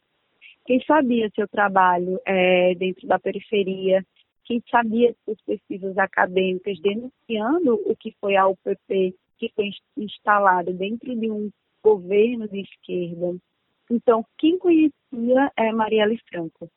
Quem 0.65 0.81
sabia 0.85 1.29
seu 1.35 1.47
trabalho 1.47 2.19
é, 2.25 2.73
dentro 2.75 3.07
da 3.07 3.19
periferia? 3.19 4.05
Quem 4.43 4.63
sabia 4.71 5.13
suas 5.25 5.39
pesquisas 5.41 5.97
acadêmicas 5.97 6.79
denunciando 6.81 7.75
o 7.85 7.95
que 7.95 8.15
foi 8.19 8.35
a 8.37 8.47
UPP, 8.47 9.13
que 9.37 9.51
foi 9.53 9.69
instalada 9.97 10.71
dentro 10.73 11.13
de 11.15 11.29
um 11.29 11.49
governo 11.83 12.47
de 12.47 12.61
esquerda? 12.61 13.37
Então, 13.89 14.25
quem 14.37 14.57
conhecia 14.57 15.51
é 15.57 15.71
Marielle 15.71 16.19
Franco? 16.29 16.69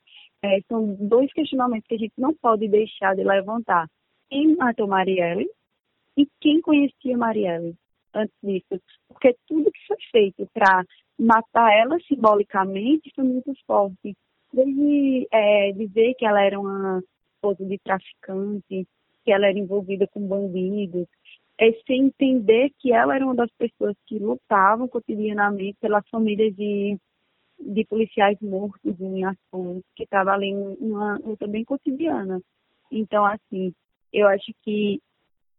É, 0.43 0.61
são 0.69 0.95
dois 0.95 1.33
questionamentos 1.33 1.87
que 1.87 1.95
a 1.95 1.99
gente 1.99 2.15
não 2.17 2.35
pode 2.35 2.67
deixar 2.69 3.15
de 3.15 3.23
levantar. 3.23 3.87
Quem 4.29 4.57
matou 4.57 4.87
Marielle 4.87 5.49
e 6.17 6.27
quem 6.41 6.61
conhecia 6.61 7.17
Marielle 7.17 7.75
antes 8.15 8.35
disso? 8.43 8.81
Porque 9.09 9.37
tudo 9.47 9.71
que 9.71 9.87
foi 9.87 9.97
feito 10.11 10.49
para 10.53 10.85
matar 11.19 11.73
ela 11.77 11.99
simbolicamente 12.09 13.13
foi 13.15 13.25
muito 13.25 13.53
forte. 13.67 14.17
Desde 14.53 15.29
é, 15.31 15.73
dizer 15.73 16.15
que 16.15 16.25
ela 16.25 16.43
era 16.43 16.59
uma 16.59 17.03
esposa 17.35 17.65
de 17.65 17.79
traficante, 17.79 18.87
que 19.25 19.33
ela 19.33 19.47
era 19.47 19.59
envolvida 19.59 20.07
com 20.09 20.27
bandidos, 20.27 21.07
é 21.59 21.73
sem 21.87 22.07
entender 22.07 22.71
que 22.79 22.93
ela 22.93 23.15
era 23.15 23.25
uma 23.25 23.35
das 23.35 23.51
pessoas 23.53 23.95
que 24.07 24.19
lutavam 24.19 24.89
cotidianamente 24.89 25.77
pelas 25.79 26.09
famílias 26.09 26.55
de 26.57 26.99
de 27.61 27.85
policiais 27.85 28.39
mortos 28.41 28.99
em 29.01 29.25
ações, 29.25 29.83
que 29.95 30.05
estava 30.05 30.33
ali 30.33 30.53
uma 30.81 31.19
luta 31.19 31.47
bem 31.47 31.65
cotidiana. 31.65 32.41
Então, 32.91 33.25
assim, 33.25 33.73
eu 34.13 34.27
acho 34.27 34.53
que 34.63 35.01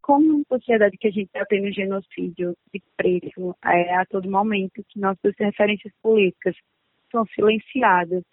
como 0.01 0.43
sociedade 0.47 0.97
que 0.97 1.07
a 1.07 1.11
gente 1.11 1.27
está 1.27 1.45
tendo 1.45 1.71
genocídio 1.71 2.55
de 2.73 2.81
preto 2.97 3.55
é, 3.63 3.95
a 3.95 4.05
todo 4.05 4.29
momento, 4.29 4.83
que 4.89 4.99
nossas 4.99 5.33
referências 5.37 5.93
políticas 6.01 6.55
são 7.11 7.25
silenciadas 7.27 8.23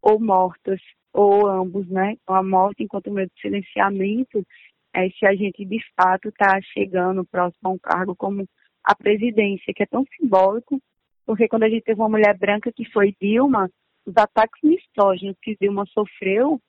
ou 0.00 0.20
mortas, 0.20 0.80
ou 1.12 1.46
ambos, 1.46 1.88
né? 1.88 2.16
Então, 2.22 2.34
a 2.34 2.42
morte 2.42 2.84
enquanto 2.84 3.10
meio 3.10 3.26
de 3.26 3.40
silenciamento, 3.40 4.46
é, 4.94 5.08
se 5.10 5.26
a 5.26 5.34
gente 5.34 5.64
de 5.64 5.78
fato 5.96 6.28
está 6.28 6.60
chegando 6.72 7.24
próximo 7.24 7.68
a 7.68 7.70
um 7.70 7.78
cargo 7.78 8.14
como 8.14 8.46
a 8.84 8.94
presidência, 8.94 9.72
que 9.74 9.82
é 9.82 9.86
tão 9.86 10.04
simbólico, 10.16 10.80
porque 11.26 11.48
quando 11.48 11.64
a 11.64 11.68
gente 11.68 11.84
teve 11.84 12.00
uma 12.00 12.08
mulher 12.08 12.36
branca 12.36 12.72
que 12.72 12.84
foi 12.90 13.14
Dilma, 13.20 13.70
os 14.06 14.16
ataques 14.16 14.60
misóginos 14.62 15.36
que 15.40 15.56
Dilma 15.60 15.84
sofreu 15.86 16.60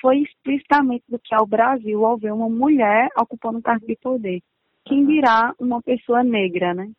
foi 0.00 0.18
explicitamente 0.18 1.04
do 1.08 1.18
que 1.18 1.34
ao 1.34 1.46
Brasil 1.46 2.04
ao 2.04 2.18
ver 2.18 2.32
uma 2.32 2.48
mulher 2.48 3.08
ocupando 3.16 3.58
um 3.58 3.62
cargo 3.62 3.86
de 3.86 3.96
poder. 3.96 4.42
Quem 4.84 5.06
dirá 5.06 5.54
uma 5.58 5.80
pessoa 5.80 6.22
negra, 6.22 6.74
né? 6.74 6.90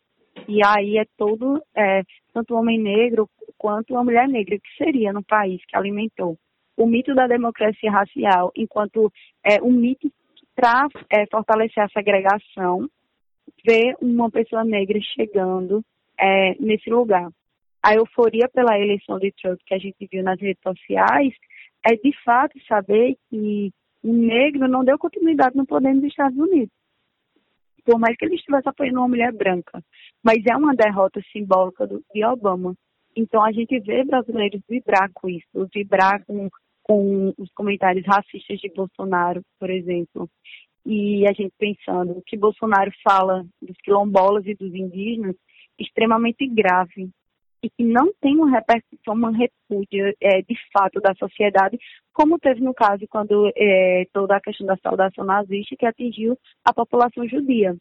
E 0.48 0.60
aí 0.66 0.98
é 0.98 1.06
todo, 1.18 1.62
é, 1.76 2.02
tanto 2.34 2.54
o 2.54 2.58
homem 2.58 2.80
negro 2.80 3.30
quanto 3.58 3.94
uma 3.94 4.04
mulher 4.04 4.28
negra, 4.28 4.58
que 4.58 4.84
seria 4.84 5.14
no 5.14 5.24
país 5.24 5.62
que 5.66 5.78
alimentou 5.78 6.38
o 6.78 6.86
mito 6.86 7.14
da 7.16 7.28
democracia 7.28 7.92
racial, 7.92 8.52
enquanto 8.56 9.12
é, 9.44 9.62
um 9.62 9.72
mito 9.72 10.12
para 10.56 10.88
é, 11.10 11.26
fortalecer 11.28 11.84
a 11.84 11.90
segregação, 11.90 12.90
ver 13.66 13.96
uma 14.02 14.30
pessoa 14.30 14.64
negra 14.64 15.00
chegando 15.02 15.84
é, 16.20 16.56
nesse 16.60 16.90
lugar. 16.90 17.30
A 17.84 17.94
euforia 17.94 18.50
pela 18.50 18.80
eleição 18.80 19.20
de 19.20 19.32
Trump 19.34 19.60
que 19.66 19.76
a 19.76 19.78
gente 19.78 20.08
viu 20.12 20.24
nas 20.24 20.40
redes 20.40 20.62
sociais 20.64 21.34
é 21.86 21.96
de 21.96 22.12
fato 22.24 22.60
saber 22.68 23.16
que 23.30 23.72
o 24.04 24.12
negro 24.12 24.68
não 24.68 24.84
deu 24.84 24.98
continuidade 24.98 25.56
no 25.56 25.66
poder 25.66 25.94
nos 25.94 26.04
Estados 26.04 26.38
Unidos. 26.38 26.74
Por 27.84 28.00
mais 28.00 28.18
que 28.18 28.26
ele 28.26 28.36
estivesse 28.36 28.68
apoiando 28.68 29.00
uma 29.00 29.08
mulher 29.08 29.32
branca. 29.32 29.84
Mas 30.24 30.44
é 30.48 30.56
uma 30.56 30.76
derrota 30.76 31.22
simbólica 31.32 31.86
do, 31.86 32.04
de 32.12 32.26
Obama. 32.26 32.76
Então 33.16 33.44
a 33.44 33.52
gente 33.52 33.80
vê 33.80 34.04
brasileiros 34.04 34.62
vibrar 34.68 35.10
com 35.14 35.30
isso, 35.30 35.70
vibrar 35.74 36.26
com, 36.26 36.50
com 36.84 37.34
os 37.38 37.52
comentários 37.54 38.06
racistas 38.06 38.60
de 38.60 38.70
Bolsonaro, 38.70 39.44
por 39.60 39.70
exemplo. 39.70 40.28
E 40.86 41.28
a 41.28 41.34
gente 41.34 41.54
pensando 41.58 42.14
o 42.14 42.22
que 42.24 42.36
Bolsonaro 42.36 42.92
fala 43.04 43.46
dos 43.62 43.78
quilombolas 43.84 44.46
e 44.48 44.56
dos 44.56 44.74
indígenas 44.74 45.36
extremamente 45.80 46.48
grave 46.48 47.10
e 47.64 47.70
que 47.70 47.84
não 47.84 48.14
tem 48.22 48.36
uma 48.36 48.52
repercussão, 48.52 49.16
uma 49.16 49.32
repúdia 49.32 50.14
é, 50.22 50.42
de 50.42 50.56
fato 50.72 51.02
da 51.02 51.16
sociedade, 51.16 51.80
como 52.14 52.38
teve 52.38 52.62
no 52.62 52.74
caso 52.74 53.08
quando 53.10 53.52
é, 53.56 54.06
toda 54.14 54.36
a 54.36 54.42
questão 54.42 54.68
da 54.68 54.78
saudação 54.78 55.26
nazista 55.26 55.76
que 55.76 55.86
atingiu 55.86 56.38
a 56.64 56.72
população 56.72 57.28
judia, 57.28 57.76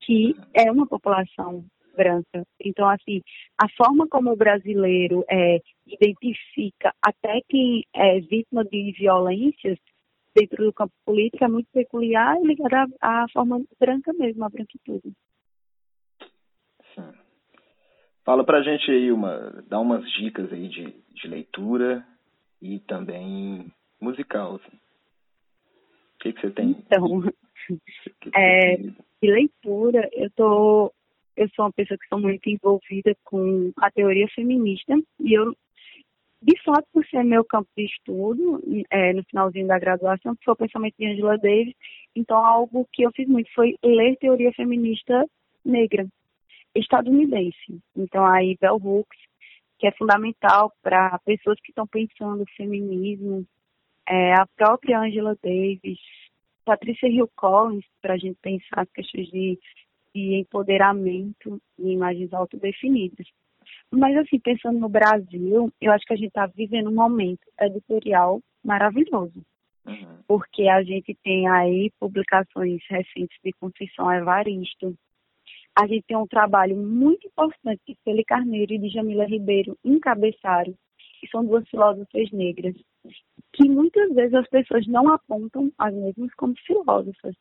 que 0.00 0.36
é 0.54 0.70
uma 0.70 0.86
população 0.86 1.64
branca. 1.96 2.46
Então, 2.64 2.88
assim, 2.88 3.20
a 3.60 3.68
forma 3.70 4.06
como 4.06 4.30
o 4.30 4.36
brasileiro 4.36 5.24
é, 5.28 5.60
identifica 5.84 6.94
até 7.02 7.40
quem 7.48 7.82
é 7.92 8.20
vítima 8.20 8.64
de 8.64 8.92
violências 8.96 9.78
dentro 10.32 10.64
do 10.64 10.72
campo 10.72 10.94
político 11.04 11.44
é 11.44 11.48
muito 11.48 11.66
peculiar 11.72 12.36
e 12.40 12.46
ligada 12.46 12.86
à, 13.00 13.24
à 13.24 13.26
forma 13.32 13.60
branca 13.80 14.12
mesmo, 14.12 14.44
à 14.44 14.48
branquitude. 14.48 15.12
Fala 18.28 18.44
pra 18.44 18.60
gente 18.60 18.90
aí 18.90 19.10
uma, 19.10 19.64
dá 19.70 19.80
umas 19.80 20.04
dicas 20.12 20.52
aí 20.52 20.68
de, 20.68 20.94
de 21.14 21.28
leitura 21.28 22.06
e 22.60 22.78
também 22.80 23.72
musical. 23.98 24.56
Assim. 24.56 24.76
O 24.76 26.18
que, 26.20 26.32
que 26.34 26.40
você 26.42 26.50
tem? 26.50 26.72
Então, 26.72 27.22
que 28.20 28.30
que 28.30 28.30
é, 28.34 28.76
de 28.76 28.92
leitura, 29.22 30.06
eu 30.12 30.30
tô, 30.36 30.92
eu 31.38 31.48
sou 31.56 31.64
uma 31.64 31.72
pessoa 31.72 31.96
que 31.96 32.04
estou 32.04 32.20
muito 32.20 32.46
envolvida 32.50 33.16
com 33.24 33.72
a 33.78 33.90
teoria 33.90 34.28
feminista 34.34 34.94
e 35.20 35.32
eu, 35.32 35.56
de 36.42 36.62
fato, 36.62 36.86
por 36.92 37.06
ser 37.06 37.24
meu 37.24 37.42
campo 37.46 37.70
de 37.74 37.86
estudo, 37.86 38.62
é, 38.90 39.14
no 39.14 39.24
finalzinho 39.24 39.66
da 39.66 39.78
graduação, 39.78 40.36
que 40.36 40.44
foi 40.44 40.52
o 40.52 40.58
pensamento 40.58 40.96
de 40.98 41.06
Angela 41.06 41.38
Davis, 41.38 41.74
então 42.14 42.36
algo 42.36 42.86
que 42.92 43.06
eu 43.06 43.12
fiz 43.12 43.26
muito 43.26 43.50
foi 43.54 43.74
ler 43.82 44.18
teoria 44.18 44.52
feminista 44.52 45.26
negra 45.64 46.06
estadunidense. 46.78 47.80
Então, 47.96 48.24
aí, 48.26 48.56
Bell 48.60 48.76
Hooks, 48.76 49.18
que 49.78 49.86
é 49.86 49.92
fundamental 49.92 50.72
para 50.82 51.18
pessoas 51.24 51.58
que 51.60 51.70
estão 51.70 51.86
pensando 51.86 52.44
feminismo, 52.56 53.46
é, 54.08 54.34
a 54.34 54.46
própria 54.56 55.00
Angela 55.00 55.36
Davis, 55.42 55.98
Patrícia 56.64 57.08
Hill 57.08 57.30
Collins, 57.36 57.84
para 58.00 58.14
a 58.14 58.18
gente 58.18 58.38
pensar 58.42 58.82
as 58.82 58.90
questões 58.90 59.28
de, 59.28 59.58
de 60.14 60.34
empoderamento 60.34 61.60
e 61.78 61.92
imagens 61.92 62.32
autodefinidas. 62.32 63.26
Mas, 63.90 64.16
assim, 64.16 64.38
pensando 64.38 64.78
no 64.78 64.88
Brasil, 64.88 65.72
eu 65.80 65.92
acho 65.92 66.04
que 66.04 66.12
a 66.12 66.16
gente 66.16 66.28
está 66.28 66.46
vivendo 66.46 66.90
um 66.90 66.94
momento 66.94 67.40
editorial 67.60 68.40
maravilhoso. 68.64 69.42
Uhum. 69.86 70.18
Porque 70.26 70.68
a 70.68 70.82
gente 70.82 71.16
tem 71.22 71.48
aí 71.48 71.90
publicações 71.98 72.82
recentes 72.88 73.38
de 73.42 73.52
Conceição 73.52 74.12
Evaristo, 74.12 74.94
a 75.78 75.86
gente 75.86 76.04
tem 76.08 76.16
um 76.16 76.26
trabalho 76.26 76.76
muito 76.76 77.24
importante 77.28 77.80
de 77.86 77.96
Celi 78.02 78.24
Carneiro 78.24 78.74
e 78.74 78.78
de 78.78 78.88
Jamila 78.88 79.24
Ribeiro 79.24 79.78
encabeçaram, 79.84 80.74
que 81.20 81.28
são 81.28 81.44
duas 81.44 81.68
filósofas 81.68 82.32
negras, 82.32 82.74
que 83.52 83.68
muitas 83.68 84.12
vezes 84.12 84.34
as 84.34 84.48
pessoas 84.48 84.84
não 84.88 85.08
apontam 85.12 85.70
as 85.78 85.94
mesmas 85.94 86.34
como 86.34 86.54
filósofas. 86.66 87.36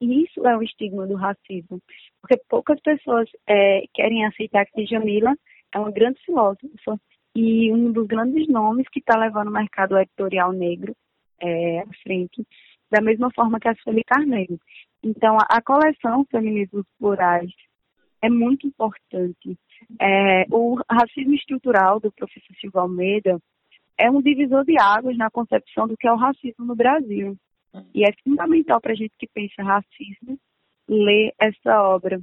E 0.00 0.24
isso 0.24 0.46
é 0.46 0.56
um 0.56 0.62
estigma 0.62 1.06
do 1.06 1.16
racismo, 1.16 1.82
porque 2.22 2.42
poucas 2.48 2.80
pessoas 2.80 3.28
é, 3.46 3.82
querem 3.92 4.24
aceitar 4.24 4.64
que 4.64 4.86
Jamila 4.86 5.34
é 5.74 5.78
uma 5.78 5.92
grande 5.92 6.18
filósofa 6.24 6.98
e 7.36 7.70
um 7.70 7.92
dos 7.92 8.06
grandes 8.06 8.48
nomes 8.48 8.88
que 8.88 9.00
está 9.00 9.18
levando 9.18 9.48
o 9.48 9.52
mercado 9.52 9.98
editorial 9.98 10.50
negro 10.50 10.96
é, 11.42 11.80
à 11.80 11.86
frente, 12.02 12.42
da 12.90 13.02
mesma 13.02 13.30
forma 13.34 13.60
que 13.60 13.68
a 13.68 13.74
Sueli 13.74 14.02
Carneiro. 14.04 14.58
Então, 15.02 15.36
a, 15.36 15.58
a 15.58 15.62
coleção 15.62 16.24
Feminismos 16.30 16.86
Plurais 16.98 17.52
é 18.22 18.30
muito 18.30 18.66
importante. 18.66 19.58
É, 20.00 20.46
o 20.50 20.80
racismo 20.88 21.34
estrutural 21.34 21.98
do 21.98 22.12
professor 22.12 22.54
Silva 22.60 22.82
Almeida 22.82 23.38
é 23.98 24.10
um 24.10 24.22
divisor 24.22 24.64
de 24.64 24.78
águas 24.80 25.16
na 25.18 25.30
concepção 25.30 25.88
do 25.88 25.96
que 25.96 26.06
é 26.06 26.12
o 26.12 26.16
racismo 26.16 26.64
no 26.64 26.76
Brasil. 26.76 27.36
E 27.94 28.04
é 28.04 28.12
fundamental 28.22 28.80
para 28.80 28.92
a 28.92 28.94
gente 28.94 29.14
que 29.18 29.26
pensa 29.26 29.62
racismo 29.62 30.38
ler 30.88 31.32
essa 31.38 31.82
obra, 31.82 32.20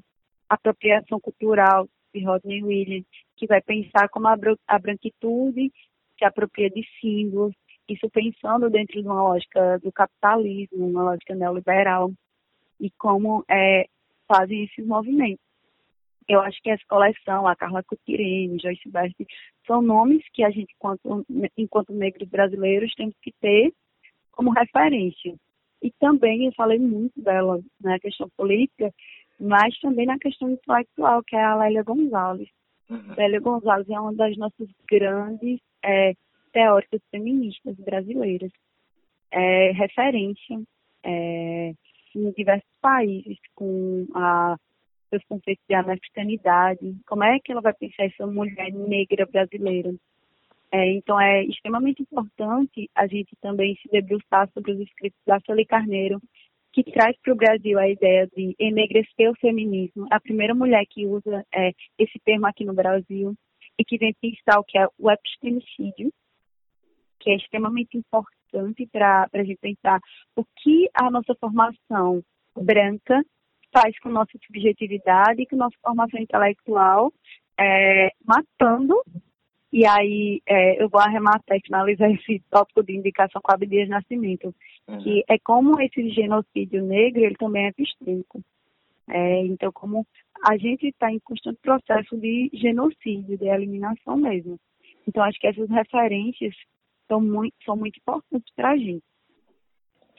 Apropriação 0.47 1.19
Cultural, 1.19 1.87
de 2.13 2.23
Rodney 2.23 2.63
Williams, 2.63 3.05
que 3.35 3.45
vai 3.45 3.61
pensar 3.61 4.09
como 4.09 4.27
a 4.27 4.79
branquitude 4.79 5.71
se 6.17 6.25
apropria 6.25 6.69
de 6.69 6.83
símbolos, 6.99 7.53
isso 7.87 8.09
pensando 8.09 8.69
dentro 8.69 9.01
de 9.01 9.07
uma 9.07 9.23
lógica 9.23 9.79
do 9.79 9.91
capitalismo, 9.91 10.87
uma 10.87 11.03
lógica 11.03 11.35
neoliberal, 11.35 12.11
e 12.79 12.89
como 12.91 13.43
é, 13.49 13.87
fazem 14.27 14.63
esses 14.65 14.85
movimentos. 14.85 15.48
Eu 16.29 16.41
acho 16.41 16.61
que 16.61 16.69
essa 16.69 16.83
coleção, 16.87 17.47
a 17.47 17.55
Carla 17.55 17.81
Cutirene, 17.81 18.59
Joyce 18.61 18.87
Best, 18.87 19.15
são 19.65 19.81
nomes 19.81 20.23
que 20.31 20.43
a 20.43 20.51
gente, 20.51 20.71
enquanto, 20.75 21.25
enquanto 21.57 21.91
negros 21.91 22.29
brasileiros, 22.29 22.93
temos 22.93 23.15
que 23.19 23.33
ter 23.41 23.73
como 24.31 24.51
referência. 24.51 25.33
E 25.81 25.91
também 25.99 26.45
eu 26.45 26.51
falei 26.53 26.77
muito 26.77 27.19
dela 27.19 27.59
na 27.81 27.99
questão 27.99 28.29
política, 28.37 28.93
mas 29.39 29.77
também 29.79 30.05
na 30.05 30.19
questão 30.19 30.51
intelectual, 30.51 31.23
que 31.23 31.35
é 31.35 31.43
a 31.43 31.55
Lélia 31.55 31.81
Gonzalez. 31.81 32.47
Uhum. 32.89 33.15
Lélia 33.17 33.39
Gonzalez 33.39 33.89
é 33.89 33.99
uma 33.99 34.13
das 34.13 34.37
nossas 34.37 34.69
grandes 34.87 35.59
é, 35.83 36.13
teóricas 36.51 37.01
feministas 37.09 37.75
brasileiras. 37.77 38.51
É 39.31 39.71
referência 39.71 40.61
é, 41.03 41.73
em 42.15 42.31
diversos 42.31 42.69
países 42.81 43.37
com 43.55 44.05
a, 44.13 44.57
seus 45.09 45.23
conceitos 45.25 45.63
de 45.67 45.75
americanidade. 45.75 46.95
Como 47.07 47.23
é 47.23 47.39
que 47.39 47.51
ela 47.51 47.61
vai 47.61 47.73
pensar 47.73 48.05
essa 48.05 48.25
mulher 48.25 48.71
negra 48.71 49.25
brasileira? 49.25 49.93
É, 50.71 50.91
então 50.93 51.19
é 51.19 51.43
extremamente 51.45 52.01
importante 52.01 52.89
a 52.93 53.07
gente 53.07 53.35
também 53.41 53.75
se 53.81 53.89
debruçar 53.89 54.49
sobre 54.53 54.73
os 54.73 54.79
escritos 54.81 55.19
da 55.25 55.39
Sueli 55.39 55.65
Carneiro, 55.65 56.21
que 56.71 56.83
traz 56.83 57.17
para 57.21 57.33
o 57.33 57.35
Brasil 57.35 57.79
a 57.79 57.89
ideia 57.89 58.27
de 58.27 58.55
enegrecer 58.59 59.31
o 59.31 59.39
feminismo. 59.39 60.05
A 60.11 60.19
primeira 60.19 60.53
mulher 60.53 60.85
que 60.87 61.07
usa 61.07 61.43
é, 61.53 61.71
esse 61.97 62.19
termo 62.23 62.45
aqui 62.45 62.63
no 62.63 62.73
Brasil 62.73 63.33
e 63.79 63.83
que 63.83 63.97
vem 63.97 64.13
pensar 64.21 64.59
o 64.59 64.63
que 64.63 64.77
é 64.77 64.87
o 64.99 65.09
epistemicídio, 65.09 66.11
que 67.19 67.31
é 67.31 67.35
extremamente 67.35 67.97
importante 67.97 68.87
para 68.91 69.27
a 69.33 69.43
gente 69.43 69.59
pensar 69.59 69.99
o 70.35 70.43
que 70.57 70.87
a 70.93 71.09
nossa 71.09 71.33
formação 71.35 72.23
branca 72.55 73.23
faz 73.71 73.97
com 73.99 74.09
nossa 74.09 74.31
subjetividade 74.45 75.41
e 75.41 75.45
com 75.45 75.55
nossa 75.55 75.75
formação 75.81 76.19
intelectual, 76.19 77.13
é, 77.59 78.09
matando. 78.25 79.01
E 79.71 79.85
aí 79.85 80.41
é, 80.47 80.81
eu 80.81 80.89
vou 80.89 80.99
arrematar 80.99 81.57
e 81.57 81.61
finalizar 81.61 82.09
esse 82.11 82.41
tópico 82.49 82.83
de 82.83 82.95
indicação 82.95 83.41
com 83.41 83.51
a 83.51 83.55
Abdias 83.55 83.89
Nascimento, 83.89 84.53
uhum. 84.87 84.97
que 84.99 85.23
é 85.27 85.37
como 85.39 85.79
esse 85.79 86.09
genocídio 86.09 86.83
negro 86.83 87.23
ele 87.23 87.35
também 87.35 87.65
é 87.65 87.69
epistêmico. 87.69 88.41
É, 89.07 89.45
então, 89.45 89.71
como 89.71 90.05
a 90.47 90.55
gente 90.57 90.87
está 90.87 91.11
em 91.11 91.19
constante 91.19 91.59
processo 91.61 92.15
de 92.17 92.49
genocídio, 92.53 93.37
de 93.37 93.47
eliminação 93.47 94.15
mesmo. 94.15 94.59
Então, 95.07 95.23
acho 95.23 95.39
que 95.39 95.47
essas 95.47 95.67
referências 95.69 96.55
são 97.07 97.19
muito, 97.19 97.55
são 97.65 97.75
muito 97.75 97.97
importantes 97.97 98.53
para 98.55 98.71
a 98.71 98.77
gente. 98.77 99.03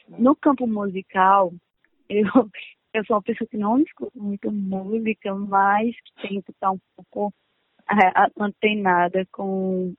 No 0.09 0.35
campo 0.35 0.67
musical, 0.67 1.53
eu, 2.09 2.25
eu 2.93 3.05
sou 3.05 3.15
uma 3.15 3.21
pessoa 3.21 3.47
que 3.47 3.57
não 3.57 3.79
escuta 3.79 4.19
muito 4.19 4.51
música, 4.51 5.33
mas 5.33 5.95
que 5.95 6.27
tento 6.27 6.51
estar 6.51 6.71
um 6.71 6.79
pouco 6.95 7.33
é, 7.89 8.43
antenada 8.43 9.25
com, 9.31 9.93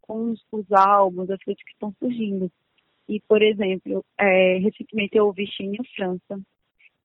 com 0.00 0.30
os, 0.30 0.44
os, 0.52 0.70
álbuns, 0.72 1.30
as 1.30 1.42
coisas 1.42 1.62
que 1.62 1.72
estão 1.72 1.92
surgindo. 1.98 2.50
E, 3.08 3.20
por 3.28 3.42
exemplo, 3.42 4.04
é, 4.18 4.58
recentemente 4.58 5.16
eu 5.16 5.26
ouvi 5.26 5.46
Chine 5.46 5.78
França, 5.96 6.40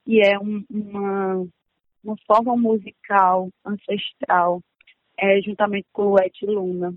e 0.05 0.21
é 0.21 0.37
um, 0.39 0.63
uma, 0.69 1.47
uma 2.03 2.15
forma 2.27 2.55
musical 2.55 3.49
ancestral, 3.65 4.61
é, 5.17 5.41
juntamente 5.41 5.87
com 5.91 6.11
o 6.11 6.19
Et 6.19 6.35
Luna. 6.43 6.93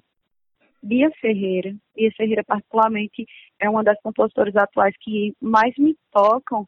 Bia 0.82 1.10
Ferreira. 1.20 1.74
Bia 1.96 2.10
Ferreira, 2.12 2.44
particularmente, 2.44 3.26
é 3.58 3.68
uma 3.68 3.82
das 3.82 3.98
compositoras 4.02 4.54
atuais 4.54 4.94
que 5.00 5.34
mais 5.40 5.74
me 5.78 5.96
tocam 6.12 6.66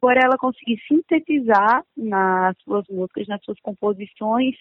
por 0.00 0.16
ela 0.16 0.38
conseguir 0.38 0.80
sintetizar 0.86 1.84
nas 1.96 2.56
suas 2.62 2.86
músicas, 2.88 3.26
nas 3.26 3.42
suas 3.44 3.58
composições, 3.60 4.54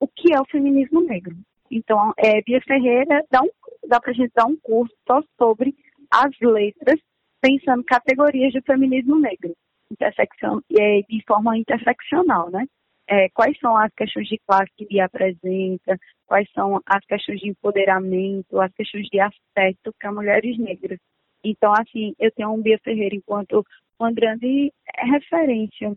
o 0.00 0.08
que 0.08 0.34
é 0.34 0.40
o 0.40 0.46
feminismo 0.46 1.00
negro. 1.00 1.36
Então, 1.70 2.12
é, 2.16 2.42
Bia 2.42 2.60
Ferreira 2.60 3.24
dá, 3.30 3.42
um, 3.42 3.50
dá 3.86 4.00
pra 4.00 4.12
gente 4.12 4.32
dar 4.34 4.46
um 4.46 4.56
curso 4.56 4.94
só 5.06 5.22
sobre 5.38 5.74
as 6.10 6.30
letras, 6.40 7.00
pensando 7.40 7.84
categorias 7.84 8.52
de 8.52 8.60
feminismo 8.62 9.18
negro, 9.18 9.54
intersecção, 9.90 10.62
é, 10.78 11.00
de 11.08 11.22
forma 11.26 11.56
interseccional, 11.56 12.50
né? 12.50 12.66
é, 13.12 13.28
quais 13.30 13.58
são 13.58 13.76
as 13.76 13.92
questões 13.94 14.26
de 14.28 14.38
classe 14.46 14.70
que 14.76 14.86
Bia 14.86 15.04
apresenta, 15.04 15.98
quais 16.26 16.48
são 16.52 16.80
as 16.86 17.04
questões 17.04 17.40
de 17.40 17.48
empoderamento, 17.50 18.58
as 18.60 18.72
questões 18.72 19.06
de 19.08 19.20
afeto 19.20 19.94
para 19.98 20.12
mulheres 20.12 20.58
negras. 20.58 20.98
Então, 21.44 21.72
assim, 21.72 22.14
eu 22.18 22.30
tenho 22.30 22.52
um 22.52 22.62
Bia 22.62 22.78
Ferreira 22.82 23.14
enquanto 23.14 23.66
uma 23.98 24.12
grande 24.12 24.72
referência 24.98 25.92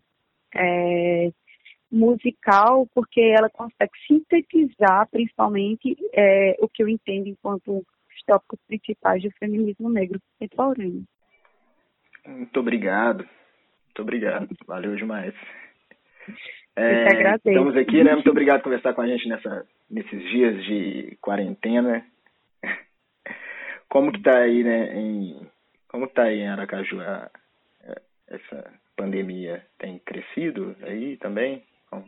é, 0.54 1.30
musical, 1.90 2.86
porque 2.94 3.20
ela 3.20 3.50
consegue 3.50 3.92
sintetizar, 4.06 5.08
principalmente, 5.10 5.96
é, 6.12 6.56
o 6.60 6.68
que 6.68 6.82
eu 6.82 6.88
entendo 6.88 7.28
enquanto 7.28 7.78
os 7.78 8.22
tópicos 8.26 8.58
principais 8.66 9.22
do 9.22 9.30
feminismo 9.38 9.90
negro 9.90 10.20
contemporâneo. 10.38 11.04
Muito 12.26 12.60
obrigado. 12.60 13.18
Muito 13.18 14.02
obrigado. 14.02 14.48
Valeu 14.66 14.96
demais. 14.96 15.34
É, 16.74 17.34
estamos 17.36 17.76
aqui, 17.76 18.04
né? 18.04 18.14
Muito 18.14 18.30
obrigado 18.30 18.58
por 18.58 18.64
conversar 18.64 18.92
com 18.92 19.00
a 19.00 19.06
gente 19.06 19.28
nessa, 19.28 19.66
nesses 19.88 20.22
dias 20.30 20.64
de 20.64 21.16
quarentena. 21.20 22.04
Como 23.88 24.12
que 24.12 24.20
tá 24.20 24.38
aí, 24.38 24.62
né? 24.62 24.94
Em, 24.94 25.46
como 25.88 26.08
tá 26.08 26.24
aí 26.24 26.40
em 26.40 26.48
Aracaju 26.48 27.00
a, 27.00 27.04
a, 27.04 27.30
essa 28.28 28.72
pandemia? 28.96 29.64
Tem 29.78 29.98
crescido 30.00 30.76
aí 30.82 31.16
também? 31.18 31.62
Como? 31.90 32.04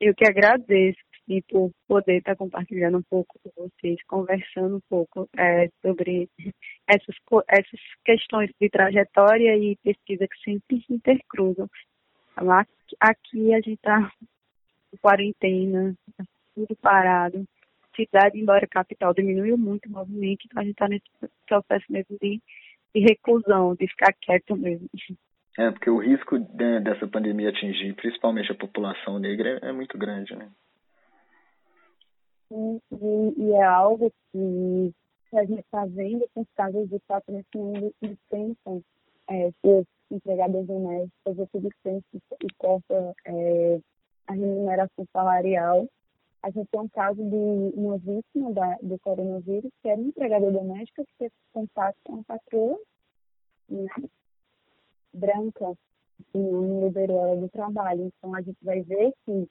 Eu 0.00 0.14
que 0.14 0.26
agradeço 0.26 0.98
e 1.28 1.42
por 1.42 1.70
poder 1.86 2.18
estar 2.18 2.34
compartilhando 2.34 2.98
um 2.98 3.02
pouco 3.02 3.38
com 3.38 3.50
vocês, 3.56 4.02
conversando 4.08 4.76
um 4.76 4.82
pouco 4.88 5.28
é, 5.38 5.68
sobre 5.80 6.28
essas, 6.88 7.14
essas 7.48 7.80
questões 8.04 8.50
de 8.60 8.68
trajetória 8.68 9.56
e 9.56 9.76
pesquisa 9.76 10.26
que 10.26 10.38
sempre 10.42 10.84
se 10.84 10.92
intercruzam. 10.92 11.68
Lá, 12.36 12.66
aqui 12.98 13.54
a 13.54 13.58
gente 13.58 13.74
está 13.74 14.10
em 14.92 14.96
quarentena, 14.96 15.94
tá 16.16 16.24
tudo 16.54 16.74
parado. 16.76 17.44
Cidade, 17.94 18.40
embora 18.40 18.66
capital, 18.66 19.14
diminuiu 19.14 19.56
muito 19.56 19.86
o 19.86 19.92
movimento, 19.92 20.46
então 20.46 20.62
a 20.62 20.64
gente 20.64 20.72
está 20.72 20.88
nesse 20.88 21.04
processo 21.46 21.84
mesmo 21.90 22.16
de, 22.20 22.40
de 22.94 23.00
reclusão, 23.00 23.74
de 23.74 23.86
ficar 23.88 24.12
quieto 24.20 24.56
mesmo. 24.56 24.88
É, 25.58 25.70
porque 25.70 25.90
o 25.90 25.98
risco 25.98 26.38
de, 26.38 26.80
dessa 26.80 27.06
pandemia 27.06 27.50
atingir 27.50 27.94
principalmente 27.94 28.52
a 28.52 28.54
população 28.54 29.18
negra 29.18 29.58
é, 29.62 29.68
é 29.68 29.72
muito 29.72 29.98
grande, 29.98 30.34
né? 30.34 30.48
E, 32.52 32.80
e, 33.36 33.52
é 33.52 33.62
algo 33.62 34.12
que, 34.32 34.92
a 35.32 35.44
gente 35.44 35.60
está 35.60 35.84
vendo 35.86 36.26
com 36.34 36.40
os 36.40 36.48
casos 36.56 36.88
de 36.88 36.98
patrocínio 37.06 37.94
que 38.00 38.16
pensam 38.28 38.82
é, 39.28 39.50
se 39.50 39.86
empregadas 40.10 40.66
domésticas, 40.66 41.38
o 41.38 41.48
subsistente 41.52 42.04
e 42.14 42.46
corta 42.58 43.14
é, 43.24 43.80
a 44.26 44.32
remuneração 44.32 45.06
salarial. 45.12 45.86
A 46.42 46.50
gente 46.50 46.68
tem 46.70 46.80
um 46.80 46.88
caso 46.88 47.22
de 47.22 47.36
uma 47.76 47.98
vítima 47.98 48.52
da, 48.52 48.76
do 48.82 48.98
coronavírus, 49.00 49.70
que 49.82 49.88
era 49.88 50.00
uma 50.00 50.08
empregada 50.08 50.50
doméstica 50.50 51.04
que 51.04 51.12
teve 51.18 51.32
contato 51.52 51.96
com 52.04 52.20
a 52.20 52.24
patroa 52.24 52.78
né, 53.68 53.86
branca, 55.12 55.76
e 56.34 56.38
não 56.38 56.86
liberou 56.86 57.20
ela 57.20 57.36
do 57.36 57.48
trabalho. 57.48 58.04
Então, 58.04 58.34
a 58.34 58.40
gente 58.40 58.58
vai 58.62 58.80
ver 58.82 59.12
que, 59.24 59.48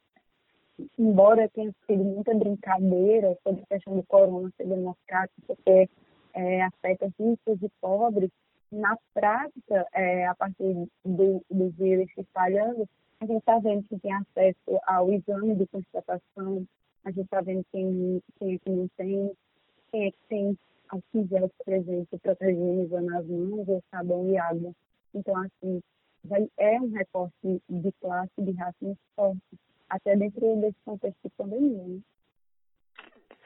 embora 0.98 1.50
tenha 1.50 1.72
sido 1.86 2.04
muita 2.04 2.34
brincadeira 2.34 3.38
sobre 3.44 3.62
a 3.64 3.66
questão 3.68 3.96
do 3.96 4.04
corona 4.04 4.52
ser 4.58 4.68
democrático, 4.68 5.42
porque 5.48 5.90
é, 6.34 6.62
afeta 6.64 7.12
ricos 7.20 7.62
e 7.62 7.70
pobres, 7.82 8.30
na 8.72 8.96
prática, 9.14 9.88
é, 9.94 10.28
a 10.28 10.36
partir 10.36 10.88
do, 11.04 11.44
do 11.50 11.70
vírus 11.72 12.12
se 12.14 12.22
espalhando, 12.22 12.88
a 13.20 13.26
gente 13.26 13.40
está 13.40 13.60
vendo 13.60 13.84
que 13.84 14.00
tem 14.00 14.14
acesso 14.14 14.80
ao 14.86 15.12
exame 15.12 15.56
de 15.56 15.68
constatação, 15.68 16.66
a 17.06 17.12
gente 17.12 17.26
está 17.26 17.42
vendo 17.42 17.66
quem, 17.72 18.22
quem 18.38 18.56
é 18.56 18.58
que 18.58 18.70
não 18.70 18.88
tem, 18.98 19.32
quem 19.92 20.08
é 20.08 20.12
que 20.12 20.18
tem 20.28 20.58
álcool 20.90 21.28
gel, 21.28 21.52
exemplo, 21.68 22.20
protegendo 22.20 22.96
as 22.96 23.26
mãos, 23.28 23.68
ou 23.68 23.84
sabão 23.92 24.30
e 24.30 24.38
água. 24.38 24.74
Então, 25.14 25.36
assim, 25.38 25.82
é 26.58 26.82
um 26.82 26.92
recorte 26.92 27.62
de 27.70 27.92
classe, 28.02 28.32
de 28.38 28.52
raça 28.52 28.78
muito 28.82 29.00
forte, 29.16 29.42
até 29.90 30.16
dentro 30.16 30.56
desse 30.58 30.78
contexto 30.86 31.18
de 31.24 31.30
pandemia. 31.30 31.84
Né? 31.84 32.00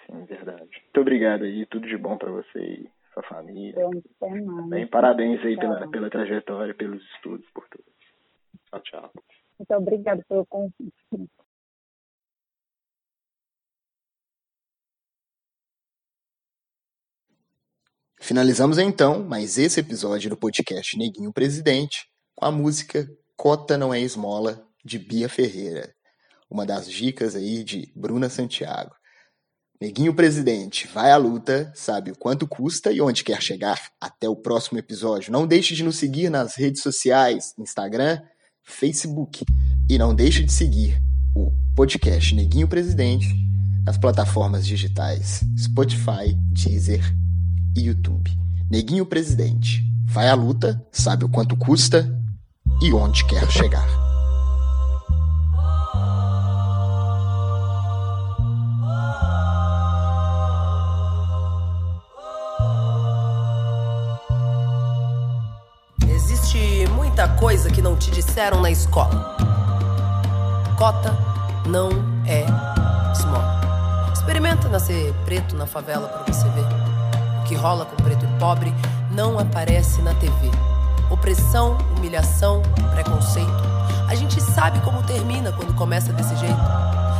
Sim, 0.05 0.25
verdade. 0.25 0.69
Muito 0.83 1.01
obrigado 1.01 1.43
aí, 1.43 1.65
tudo 1.65 1.87
de 1.87 1.97
bom 1.97 2.17
para 2.17 2.31
você 2.31 2.59
e 2.59 2.89
sua 3.13 3.23
família. 3.23 3.87
Bem, 4.69 4.87
parabéns 4.87 5.43
aí 5.45 5.57
pela, 5.57 5.89
pela 5.89 6.09
trajetória, 6.09 6.73
pelos 6.73 7.03
estudos, 7.15 7.49
por 7.51 7.67
tudo. 7.69 7.85
Tchau, 8.69 8.81
tchau. 8.81 9.11
Muito 9.59 9.73
obrigada 9.75 10.23
pelo 10.27 10.45
convite. 10.45 11.29
Finalizamos 18.23 18.77
então 18.77 19.21
mais 19.21 19.57
esse 19.57 19.81
episódio 19.81 20.29
do 20.29 20.37
podcast 20.37 20.97
Neguinho 20.97 21.33
Presidente 21.33 22.05
com 22.33 22.45
a 22.45 22.51
música 22.51 23.05
Cota 23.35 23.77
Não 23.77 23.93
É 23.93 23.99
Esmola, 23.99 24.65
de 24.83 24.97
Bia 24.97 25.27
Ferreira. 25.27 25.93
Uma 26.49 26.65
das 26.65 26.89
dicas 26.89 27.35
aí 27.35 27.65
de 27.65 27.91
Bruna 27.93 28.29
Santiago. 28.29 28.95
Neguinho 29.79 30.15
Presidente, 30.15 30.87
vai 30.87 31.11
à 31.11 31.17
luta, 31.17 31.69
sabe 31.75 32.11
o 32.11 32.17
quanto 32.17 32.47
custa 32.47 32.93
e 32.93 33.01
onde 33.01 33.25
quer 33.25 33.41
chegar. 33.41 33.77
Até 33.99 34.29
o 34.29 34.37
próximo 34.37 34.79
episódio. 34.79 35.29
Não 35.29 35.45
deixe 35.45 35.75
de 35.75 35.83
nos 35.83 35.97
seguir 35.97 36.29
nas 36.29 36.55
redes 36.55 36.81
sociais, 36.81 37.53
Instagram, 37.59 38.21
Facebook. 38.63 39.43
E 39.89 39.97
não 39.97 40.15
deixe 40.15 40.45
de 40.45 40.53
seguir 40.53 40.97
o 41.35 41.51
podcast 41.75 42.33
Neguinho 42.33 42.69
Presidente 42.69 43.27
nas 43.85 43.97
plataformas 43.97 44.65
digitais 44.65 45.41
Spotify, 45.57 46.33
Deezer 46.53 47.03
e 47.75 47.81
YouTube. 47.81 48.31
Neguinho 48.69 49.05
Presidente, 49.05 49.83
vai 50.05 50.29
à 50.29 50.33
luta, 50.33 50.81
sabe 50.91 51.25
o 51.25 51.29
quanto 51.29 51.55
custa 51.55 52.09
e 52.81 52.91
onde 52.93 53.25
quer 53.25 53.49
chegar. 53.49 53.87
Existe 66.07 66.87
muita 66.95 67.27
coisa 67.27 67.69
que 67.69 67.81
não 67.81 67.95
te 67.95 68.11
disseram 68.11 68.61
na 68.61 68.71
escola. 68.71 69.37
Cota 70.77 71.15
não 71.67 71.89
é 72.25 72.45
esmola. 73.11 73.61
Experimenta 74.13 74.67
nascer 74.67 75.13
preto 75.25 75.55
na 75.55 75.65
favela 75.65 76.07
para 76.07 76.33
você 76.33 76.47
ver. 76.49 76.72
Que 77.53 77.59
rola 77.59 77.85
com 77.85 77.95
preto 77.97 78.25
e 78.25 78.39
pobre 78.39 78.73
não 79.11 79.37
aparece 79.37 80.01
na 80.01 80.15
TV. 80.15 80.49
Opressão, 81.11 81.77
humilhação, 81.95 82.63
preconceito. 82.91 83.63
A 84.07 84.15
gente 84.15 84.41
sabe 84.41 84.79
como 84.79 85.03
termina 85.03 85.51
quando 85.51 85.71
começa 85.75 86.11
desse 86.13 86.35
jeito. 86.35 86.57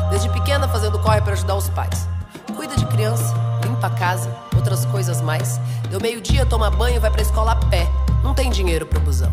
Desde 0.10 0.28
pequena 0.30 0.68
fazendo 0.68 0.98
corre 0.98 1.22
para 1.22 1.34
ajudar 1.34 1.54
os 1.54 1.70
pais. 1.70 2.10
Cuida 2.56 2.76
de 2.76 2.84
criança, 2.88 3.32
limpa 3.64 3.86
a 3.86 3.90
casa, 3.92 4.36
outras 4.56 4.86
coisas 4.86 5.22
mais. 5.22 5.62
Deu 5.92 6.02
meio-dia, 6.02 6.48
toma 6.48 6.72
banho, 6.72 7.00
vai 7.00 7.12
pra 7.12 7.22
escola 7.22 7.52
a 7.52 7.56
pé. 7.68 7.88
Não 8.24 8.34
tem 8.34 8.50
dinheiro 8.50 8.88
pro 8.88 9.00
busão. 9.02 9.32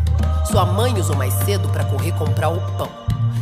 Sua 0.51 0.65
mãe 0.65 0.93
usou 0.99 1.15
mais 1.15 1.33
cedo 1.33 1.67
para 1.69 1.83
correr 1.85 2.11
comprar 2.11 2.49
o 2.49 2.61
pão. 2.77 2.89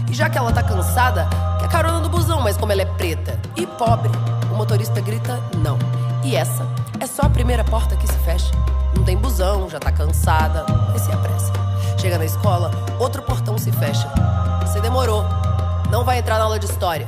E 0.10 0.14
já 0.14 0.30
que 0.30 0.38
ela 0.38 0.54
tá 0.54 0.64
cansada, 0.64 1.28
quer 1.60 1.68
carona 1.68 2.00
no 2.00 2.08
busão, 2.08 2.40
mas 2.40 2.56
como 2.56 2.72
ela 2.72 2.84
é 2.84 2.86
preta 2.86 3.38
e 3.58 3.68
pobre, 3.68 4.10
o 4.50 4.56
motorista 4.56 5.02
grita 5.02 5.38
não. 5.58 5.78
E 6.24 6.36
essa 6.36 6.68
é 7.00 7.08
só 7.08 7.24
a 7.24 7.30
primeira 7.30 7.64
porta 7.64 7.96
que 7.96 8.08
se 8.08 8.18
fecha. 8.20 8.52
Não 8.96 9.04
tem 9.04 9.16
busão, 9.16 9.70
já 9.70 9.80
tá 9.80 9.92
cansada, 9.92 10.66
mas 10.92 11.02
se 11.02 11.12
apressa. 11.12 11.52
Chega 11.98 12.18
na 12.18 12.26
escola, 12.26 12.72
outro 13.00 13.22
portão 13.22 13.58
se 13.58 13.72
fecha. 13.72 14.12
Você 14.62 14.82
demorou. 14.82 15.24
Não 15.90 16.04
vai 16.04 16.20
entrar 16.20 16.38
na 16.38 16.44
aula 16.44 16.60
de 16.60 16.66
história. 16.66 17.06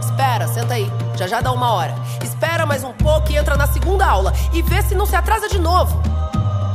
Espera, 0.00 0.48
senta 0.48 0.74
aí. 0.74 0.90
Já 1.16 1.26
já 1.26 1.40
dá 1.40 1.52
uma 1.52 1.72
hora. 1.72 1.94
Espera 2.22 2.66
mais 2.66 2.82
um 2.82 2.92
pouco 2.92 3.30
e 3.30 3.36
entra 3.36 3.56
na 3.56 3.66
segunda 3.66 4.06
aula. 4.06 4.32
E 4.52 4.62
vê 4.62 4.82
se 4.82 4.94
não 4.94 5.06
se 5.06 5.14
atrasa 5.14 5.48
de 5.48 5.58
novo. 5.58 6.00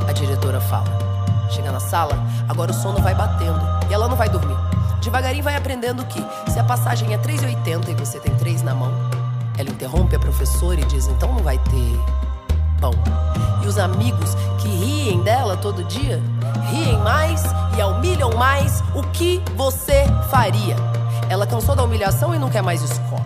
A 0.08 0.12
diretora 0.12 0.60
fala. 0.60 1.04
Chega 1.50 1.70
na 1.70 1.80
sala, 1.80 2.16
agora 2.48 2.70
o 2.70 2.74
sono 2.74 3.00
vai 3.00 3.14
batendo. 3.14 3.60
E 3.90 3.94
ela 3.94 4.08
não 4.08 4.16
vai 4.16 4.28
dormir. 4.28 4.56
Devagarinho 5.00 5.44
vai 5.44 5.54
aprendendo 5.54 6.04
que 6.06 6.24
se 6.50 6.58
a 6.58 6.64
passagem 6.64 7.12
é 7.12 7.18
3,80 7.18 7.90
e 7.90 7.94
você 7.94 8.18
tem 8.18 8.34
3 8.34 8.62
na 8.62 8.74
mão, 8.74 8.90
ela 9.58 9.70
interrompe 9.70 10.16
a 10.16 10.18
professora 10.18 10.80
e 10.80 10.84
diz: 10.84 11.06
então 11.06 11.32
não 11.32 11.42
vai 11.42 11.58
ter 11.58 12.00
pão. 12.80 12.92
E 13.62 13.66
os 13.66 13.78
amigos 13.78 14.34
que 14.60 14.68
riem 14.68 15.22
dela 15.22 15.56
todo 15.56 15.84
dia, 15.84 16.22
riem 16.70 16.98
mais 16.98 17.42
e 17.76 17.80
a 17.80 17.86
humilham 17.86 18.30
mais, 18.36 18.82
o 18.94 19.02
que 19.12 19.42
você 19.56 20.04
faria? 20.30 20.76
Ela 21.28 21.46
cansou 21.46 21.74
da 21.74 21.82
humilhação 21.82 22.34
e 22.34 22.38
não 22.38 22.50
quer 22.50 22.62
mais 22.62 22.82
escola. 22.82 23.24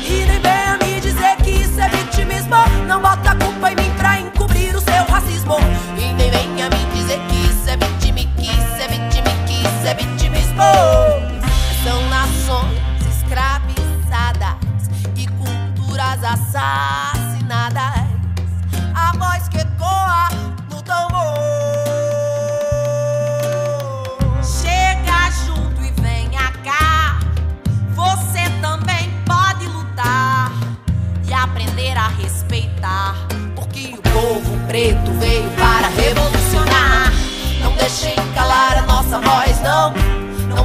E 0.07 0.25
nem 0.25 0.39
venha 0.39 0.77
me 0.77 1.01
dizer 1.01 1.35
que 1.43 1.49
isso 1.49 1.81
é 1.81 1.89
vitimismo. 1.89 2.55
Não 2.87 3.01
bota 3.01 3.31
a 3.31 3.35
culpa 3.35 3.73
em 3.73 3.75
mim 3.75 3.94
racismo. 5.45 5.57
E 5.97 6.13
nem 6.13 6.31
venha 6.31 6.69
me 6.69 6.85
dizer 6.93 7.19
que 7.27 7.35
isso 7.47 7.69
é 7.69 7.77
vitime, 7.77 8.29
que 8.37 8.47
isso 8.47 8.81
é 8.81 8.87
vitime, 8.87 9.29
que 9.47 9.53
isso 9.53 9.87
é 9.87 9.93
vitimismo. 9.93 10.63
São 11.83 12.09
nações 12.09 12.81
escravizadas 13.07 14.55
e 15.15 15.27
culturas 15.27 16.23
assassinadas. 16.23 17.04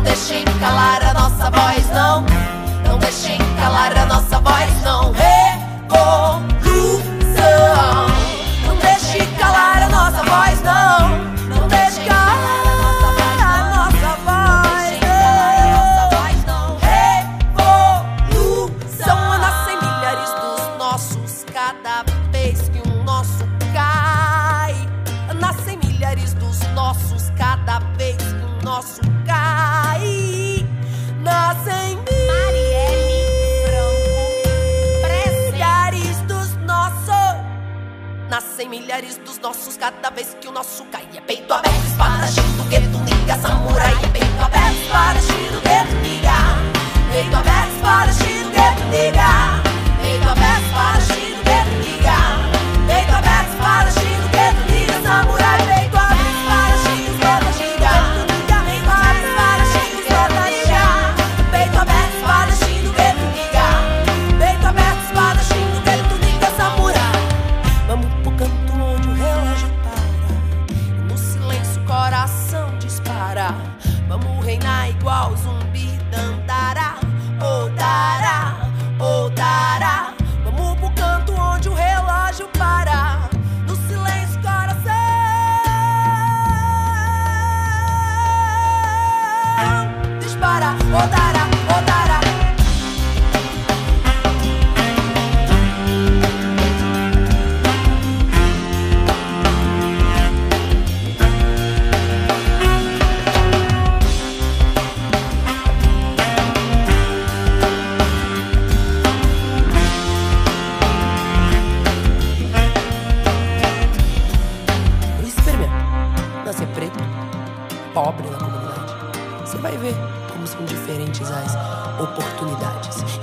Deixem 0.03 0.45
calar 0.59 1.03
a 1.05 1.15
nossa 1.15 1.51
voz, 1.51 1.91
não. 1.91 2.25
Não 2.87 2.99
deixem 2.99 3.39
calar 3.59 3.97
a 3.97 4.00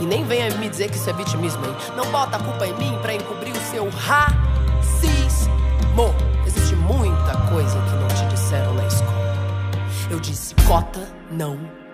nem 0.08 0.24
venha 0.26 0.50
me 0.56 0.70
dizer 0.70 0.90
que 0.90 0.96
isso 0.96 1.10
é 1.10 1.14
vitimismo, 1.14 1.64
hein? 1.66 1.76
Não 1.96 2.10
bota 2.12 2.38
a 2.38 2.40
culpa 2.40 2.66
em 2.66 2.74
mim 2.76 2.98
para 3.02 3.14
encobrir 3.14 3.52
o 3.52 3.72
seu 3.72 3.90
racismo. 3.90 5.54
Existe 6.46 6.76
muita 6.76 7.38
coisa 7.50 7.78
que 7.82 7.96
não 7.96 8.08
te 8.08 8.26
disseram 8.34 8.74
na 8.74 8.86
escola. 8.88 9.36
Eu 10.10 10.20
disse 10.20 10.56
cota, 10.68 11.08
não 11.30 11.87